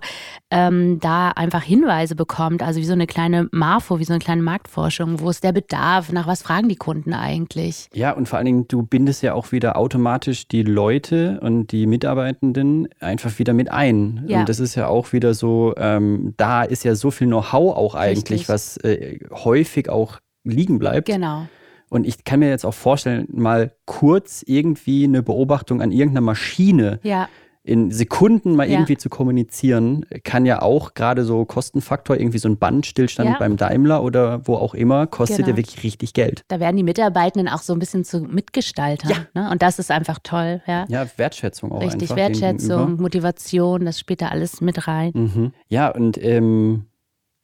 ähm, 0.50 1.00
da 1.00 1.30
einfach 1.30 1.64
Hinweise 1.64 2.16
bekommt. 2.16 2.64
Also 2.64 2.80
wie 2.80 2.86
so 2.86 2.94
eine 2.94 3.08
kleine 3.08 3.48
Marfo, 3.52 4.00
wie 4.00 4.06
so 4.06 4.14
eine 4.14 4.20
kleine 4.20 4.42
Marktforschung. 4.42 5.20
Wo 5.20 5.30
ist 5.30 5.44
der 5.44 5.52
Bedarf? 5.52 6.12
Nach 6.12 6.28
was 6.28 6.42
fragen 6.42 6.70
die 6.70 6.76
Kunden 6.76 7.14
eigentlich? 7.14 7.90
Ja, 7.94 8.12
und 8.12 8.28
vor 8.28 8.38
allen 8.38 8.46
Dingen, 8.46 8.68
du 8.68 8.84
bindest 8.84 9.24
ja 9.24 9.34
auch 9.34 9.52
wieder 9.52 9.78
automatisch 9.78 10.48
die 10.48 10.64
Leute 10.64 11.40
und 11.42 11.72
die 11.72 11.86
Mitarbeitenden 11.86 12.88
einfach 13.00 13.38
wieder 13.40 13.54
mit 13.54 13.72
ein. 13.72 14.24
Ja. 14.28 14.40
Und 14.40 14.50
das 14.50 14.60
ist 14.60 14.76
ja 14.76 14.88
auch 14.88 15.14
wieder 15.14 15.34
so, 15.34 15.74
ähm, 15.78 16.34
da 16.38 16.64
ist 16.64 16.84
ja 16.84 16.96
so 16.96 17.12
viel 17.12 17.28
Know-how 17.28 17.76
auch 17.76 17.96
eigentlich, 17.96 18.42
Richtig. 18.42 18.50
was 18.50 18.78
äh, 18.78 19.17
häufig 19.32 19.90
auch 19.90 20.20
liegen 20.44 20.80
bleibt. 20.80 21.08
Genau. 21.08 21.48
Und 21.90 22.06
ich 22.06 22.24
kann 22.24 22.40
mir 22.40 22.50
jetzt 22.50 22.66
auch 22.66 22.74
vorstellen, 22.74 23.28
mal 23.32 23.72
kurz 23.86 24.44
irgendwie 24.46 25.06
eine 25.06 25.24
Beobachtung 25.24 25.82
an 25.82 25.92
irgendeiner 25.92 26.22
Maschine 26.22 27.00
ja. 27.04 27.30
in 27.64 27.92
Sekunden 27.92 28.56
mal 28.56 28.68
ja. 28.68 28.74
irgendwie 28.74 28.98
zu 28.98 29.08
kommunizieren, 29.08 30.06
kann 30.26 30.46
ja 30.46 30.62
auch 30.62 30.96
gerade 30.96 31.24
so 31.24 31.46
Kostenfaktor, 31.46 32.18
irgendwie 32.18 32.40
so 32.40 32.50
ein 32.50 32.58
Bandstillstand 32.58 33.30
ja. 33.30 33.40
beim 33.40 33.56
Daimler 33.56 34.04
oder 34.04 34.46
wo 34.46 34.56
auch 34.56 34.74
immer, 34.74 35.08
kostet 35.08 35.38
genau. 35.38 35.52
ja 35.52 35.58
wirklich 35.58 35.82
richtig 35.84 36.14
Geld. 36.14 36.44
Da 36.50 36.60
werden 36.60 36.76
die 36.76 36.84
Mitarbeitenden 36.84 37.48
auch 37.48 37.62
so 37.62 37.72
ein 37.72 37.80
bisschen 37.80 38.04
zu 38.04 38.20
Mitgestaltern. 38.20 39.26
Ja. 39.34 39.44
Ne? 39.44 39.50
Und 39.50 39.62
das 39.62 39.80
ist 39.80 39.90
einfach 39.90 40.20
toll. 40.22 40.62
Ja, 40.68 40.86
ja 40.90 41.08
Wertschätzung 41.16 41.72
auch 41.72 41.82
Richtig, 41.82 42.14
Wertschätzung, 42.14 42.98
Motivation, 42.98 43.86
das 43.86 43.98
spielt 43.98 44.22
da 44.22 44.28
alles 44.28 44.60
mit 44.60 44.90
rein. 44.90 45.12
Mhm. 45.14 45.54
Ja, 45.70 45.88
und 45.88 46.22
ähm, 46.22 46.88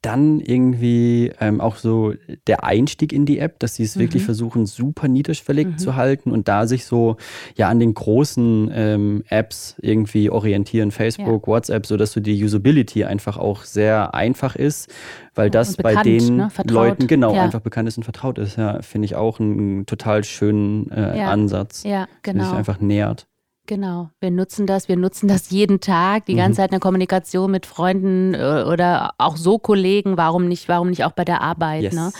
dann 0.03 0.41
irgendwie 0.41 1.31
ähm, 1.39 1.61
auch 1.61 1.77
so 1.77 2.13
der 2.47 2.63
Einstieg 2.63 3.13
in 3.13 3.25
die 3.25 3.39
App, 3.39 3.59
dass 3.59 3.75
sie 3.75 3.83
es 3.83 3.95
mhm. 3.95 4.01
wirklich 4.01 4.23
versuchen, 4.23 4.65
super 4.65 5.07
niedrigschwellig 5.07 5.67
mhm. 5.67 5.77
zu 5.77 5.95
halten 5.95 6.31
und 6.31 6.47
da 6.47 6.67
sich 6.67 6.85
so 6.85 7.15
ja 7.55 7.69
an 7.69 7.79
den 7.79 7.93
großen 7.93 8.69
ähm, 8.73 9.23
Apps 9.29 9.75
irgendwie 9.81 10.29
orientieren, 10.29 10.91
Facebook, 10.91 11.47
ja. 11.47 11.53
WhatsApp, 11.53 11.85
sodass 11.85 12.11
so 12.11 12.19
die 12.19 12.43
Usability 12.43 13.05
einfach 13.05 13.37
auch 13.37 13.63
sehr 13.63 14.13
einfach 14.13 14.55
ist, 14.57 14.93
weil 15.35 15.49
das 15.49 15.77
bekannt, 15.77 15.95
bei 15.95 16.03
den 16.03 16.35
ne? 16.35 16.51
Leuten 16.67 17.07
genau 17.07 17.33
ja. 17.33 17.43
einfach 17.43 17.61
bekannt 17.61 17.87
ist 17.87 17.97
und 17.97 18.03
vertraut 18.03 18.37
ist. 18.37 18.57
Ja, 18.57 18.81
finde 18.81 19.05
ich 19.05 19.15
auch 19.15 19.39
einen 19.39 19.85
total 19.85 20.25
schönen 20.25 20.91
äh, 20.91 21.17
ja. 21.17 21.29
Ansatz, 21.29 21.83
ja, 21.83 22.07
genau. 22.23 22.39
der 22.39 22.49
sich 22.49 22.57
einfach 22.57 22.81
nähert. 22.81 23.27
Genau, 23.65 24.09
wir 24.19 24.29
nutzen 24.29 24.67
das, 24.67 24.89
wir 24.89 24.97
nutzen 24.97 25.29
das 25.29 25.49
jeden 25.49 25.79
Tag, 25.79 26.25
die 26.25 26.35
ganze 26.35 26.51
mhm. 26.51 26.55
Zeit 26.55 26.69
in 26.69 26.71
der 26.71 26.79
Kommunikation 26.81 27.49
mit 27.49 27.65
Freunden 27.65 28.33
äh, 28.33 28.63
oder 28.67 29.13
auch 29.17 29.37
so 29.37 29.57
Kollegen, 29.57 30.17
warum 30.17 30.49
nicht, 30.49 30.67
warum 30.67 30.89
nicht 30.89 31.05
auch 31.05 31.13
bei 31.13 31.23
der 31.23 31.41
Arbeit, 31.41 31.83
yes. 31.83 31.93
ne? 31.93 32.11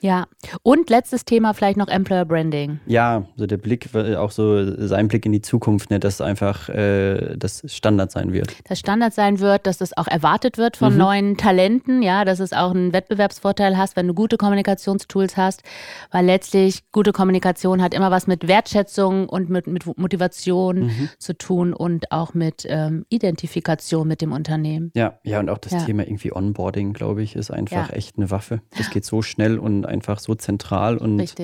Ja, 0.00 0.26
und 0.62 0.88
letztes 0.88 1.24
Thema 1.26 1.52
vielleicht 1.52 1.76
noch 1.76 1.88
Employer 1.88 2.24
Branding. 2.24 2.80
Ja, 2.86 3.26
so 3.36 3.46
der 3.46 3.58
Blick, 3.58 3.94
auch 3.94 4.30
so 4.30 4.86
sein 4.86 5.08
Blick 5.08 5.26
in 5.26 5.32
die 5.32 5.42
Zukunft, 5.42 5.90
ne, 5.90 6.00
dass 6.00 6.20
einfach 6.20 6.70
äh, 6.70 7.36
das 7.36 7.62
Standard 7.66 8.10
sein 8.10 8.32
wird. 8.32 8.54
Das 8.64 8.78
Standard 8.78 9.12
sein 9.12 9.40
wird, 9.40 9.66
dass 9.66 9.78
das 9.78 9.96
auch 9.96 10.06
erwartet 10.06 10.56
wird 10.56 10.78
von 10.78 10.94
mhm. 10.94 10.98
neuen 10.98 11.36
Talenten, 11.36 12.02
ja, 12.02 12.24
dass 12.24 12.40
es 12.40 12.54
auch 12.54 12.70
einen 12.70 12.94
Wettbewerbsvorteil 12.94 13.76
hast, 13.76 13.96
wenn 13.96 14.08
du 14.08 14.14
gute 14.14 14.38
Kommunikationstools 14.38 15.36
hast, 15.36 15.62
weil 16.10 16.24
letztlich 16.24 16.90
gute 16.92 17.12
Kommunikation 17.12 17.82
hat 17.82 17.92
immer 17.92 18.10
was 18.10 18.26
mit 18.26 18.48
Wertschätzung 18.48 19.28
und 19.28 19.50
mit, 19.50 19.66
mit 19.66 19.84
Motivation 19.98 20.86
mhm. 20.86 21.08
zu 21.18 21.36
tun 21.36 21.74
und 21.74 22.10
auch 22.10 22.32
mit 22.32 22.64
ähm, 22.66 23.04
Identifikation 23.10 24.08
mit 24.08 24.22
dem 24.22 24.32
Unternehmen. 24.32 24.92
Ja, 24.94 25.18
ja, 25.24 25.40
und 25.40 25.50
auch 25.50 25.58
das 25.58 25.72
ja. 25.72 25.84
Thema 25.84 26.04
irgendwie 26.04 26.34
Onboarding, 26.34 26.94
glaube 26.94 27.22
ich, 27.22 27.36
ist 27.36 27.50
einfach 27.50 27.90
ja. 27.90 27.94
echt 27.94 28.16
eine 28.16 28.30
Waffe. 28.30 28.62
Das 28.78 28.88
geht 28.88 29.04
so 29.04 29.20
schnell 29.20 29.58
und 29.58 29.89
einfach 29.90 30.18
so 30.18 30.34
zentral 30.34 30.96
und 30.96 31.34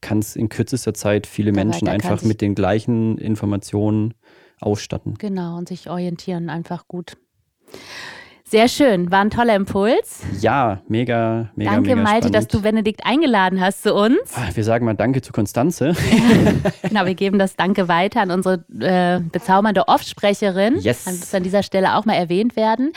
kann 0.00 0.18
es 0.18 0.34
in 0.36 0.48
kürzester 0.48 0.94
Zeit 0.94 1.26
viele 1.26 1.52
Der 1.52 1.64
Menschen 1.64 1.88
einfach 1.88 2.22
mit 2.22 2.40
den 2.40 2.54
gleichen 2.54 3.18
Informationen 3.18 4.14
ausstatten. 4.60 5.14
Genau, 5.18 5.56
und 5.58 5.68
sich 5.68 5.88
orientieren 5.90 6.50
einfach 6.50 6.88
gut. 6.88 7.16
Sehr 8.44 8.68
schön, 8.68 9.10
war 9.10 9.20
ein 9.22 9.30
toller 9.30 9.56
Impuls. 9.56 10.20
Ja, 10.40 10.82
mega, 10.86 11.50
mega, 11.56 11.70
Danke, 11.70 11.90
mega 11.96 12.02
Malte, 12.02 12.28
spannend. 12.28 12.34
dass 12.34 12.48
du 12.48 12.60
Benedikt 12.60 13.00
eingeladen 13.06 13.62
hast 13.62 13.82
zu 13.82 13.94
uns. 13.94 14.18
Ah, 14.34 14.50
Wir 14.52 14.62
sagen 14.62 14.84
mal 14.84 14.92
Danke 14.94 15.22
zu 15.22 15.32
Konstanze. 15.32 15.94
Genau, 16.82 17.06
wir 17.06 17.14
geben 17.14 17.38
das 17.38 17.56
Danke 17.56 17.88
weiter 17.88 18.20
an 18.20 18.30
unsere 18.30 18.62
äh, 18.78 19.20
bezaubernde 19.20 19.88
Offsprecherin. 19.88 20.76
Yes. 20.80 21.06
Kann 21.06 21.18
das 21.18 21.34
an 21.34 21.42
dieser 21.42 21.62
Stelle 21.62 21.94
auch 21.96 22.04
mal 22.04 22.12
erwähnt 22.14 22.54
werden. 22.54 22.92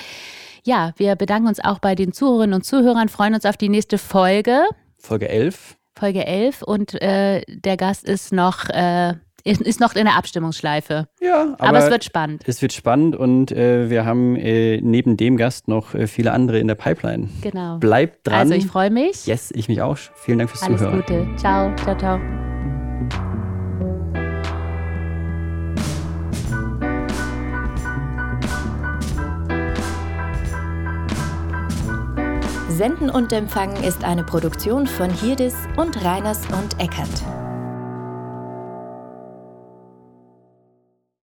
Ja, 0.66 0.92
wir 0.98 1.16
bedanken 1.16 1.48
uns 1.48 1.64
auch 1.64 1.80
bei 1.80 1.96
den 1.96 2.12
Zuhörerinnen 2.12 2.54
und 2.56 2.64
Zuhörern, 2.66 3.08
freuen 3.08 3.34
uns 3.36 3.46
auf 3.46 3.56
die 3.56 3.70
nächste 3.70 3.98
Folge, 3.98 4.64
Folge 5.06 5.30
11. 5.30 5.78
Folge 5.98 6.26
11. 6.26 6.62
Und 6.64 7.02
äh, 7.02 7.42
der 7.48 7.78
Gast 7.78 8.04
ist 8.04 8.34
noch, 8.34 8.68
äh, 8.70 9.14
ist, 9.44 9.80
noch 9.80 9.96
in 9.96 10.06
der 10.06 10.18
Abstimmungsschleife. 10.18 11.08
Ja, 11.22 11.56
aber, 11.58 11.70
Aber, 11.70 11.78
es 11.80 11.90
wird 11.90 12.04
spannend. 12.04 12.44
es 12.48 12.62
wird 12.62 12.74
spannend 12.74 13.16
und 13.16 13.52
äh, 13.52 13.90
wir 13.90 14.06
haben 14.06 14.36
äh, 14.36 14.82
neben 14.82 15.16
dem 15.16 15.38
Gast 15.38 15.68
noch 15.68 15.94
äh, 15.94 16.08
viele 16.08 16.34
andere 16.34 16.60
in 16.60 16.68
der 16.68 16.76
Pipeline. 16.76 17.30
Genau. 17.42 17.78
Bleibt 17.78 18.28
dran. 18.28 18.40
Also 18.40 18.54
ich 18.56 18.66
freue 18.66 18.90
mich. 18.90 19.26
Yes, 19.26 19.52
ich 19.56 19.70
mich 19.70 19.82
auch. 19.82 19.98
Vielen 19.98 20.40
Dank 20.40 20.50
fürs 20.50 20.64
Alles 20.64 20.82
Zuhören. 20.82 21.02
Gute. 21.02 21.28
Ciao, 21.38 21.74
ciao, 21.76 21.98
ciao. 21.98 23.25
Senden 32.76 33.10
und 33.10 33.32
Empfangen 33.32 33.82
ist 33.86 34.04
eine 34.04 34.26
Produktion 34.26 34.86
von 34.86 35.10
Hirdis 35.10 35.56
und 35.78 36.04
Reiners 36.04 36.42
und 36.52 36.78
Eckert. 36.78 37.45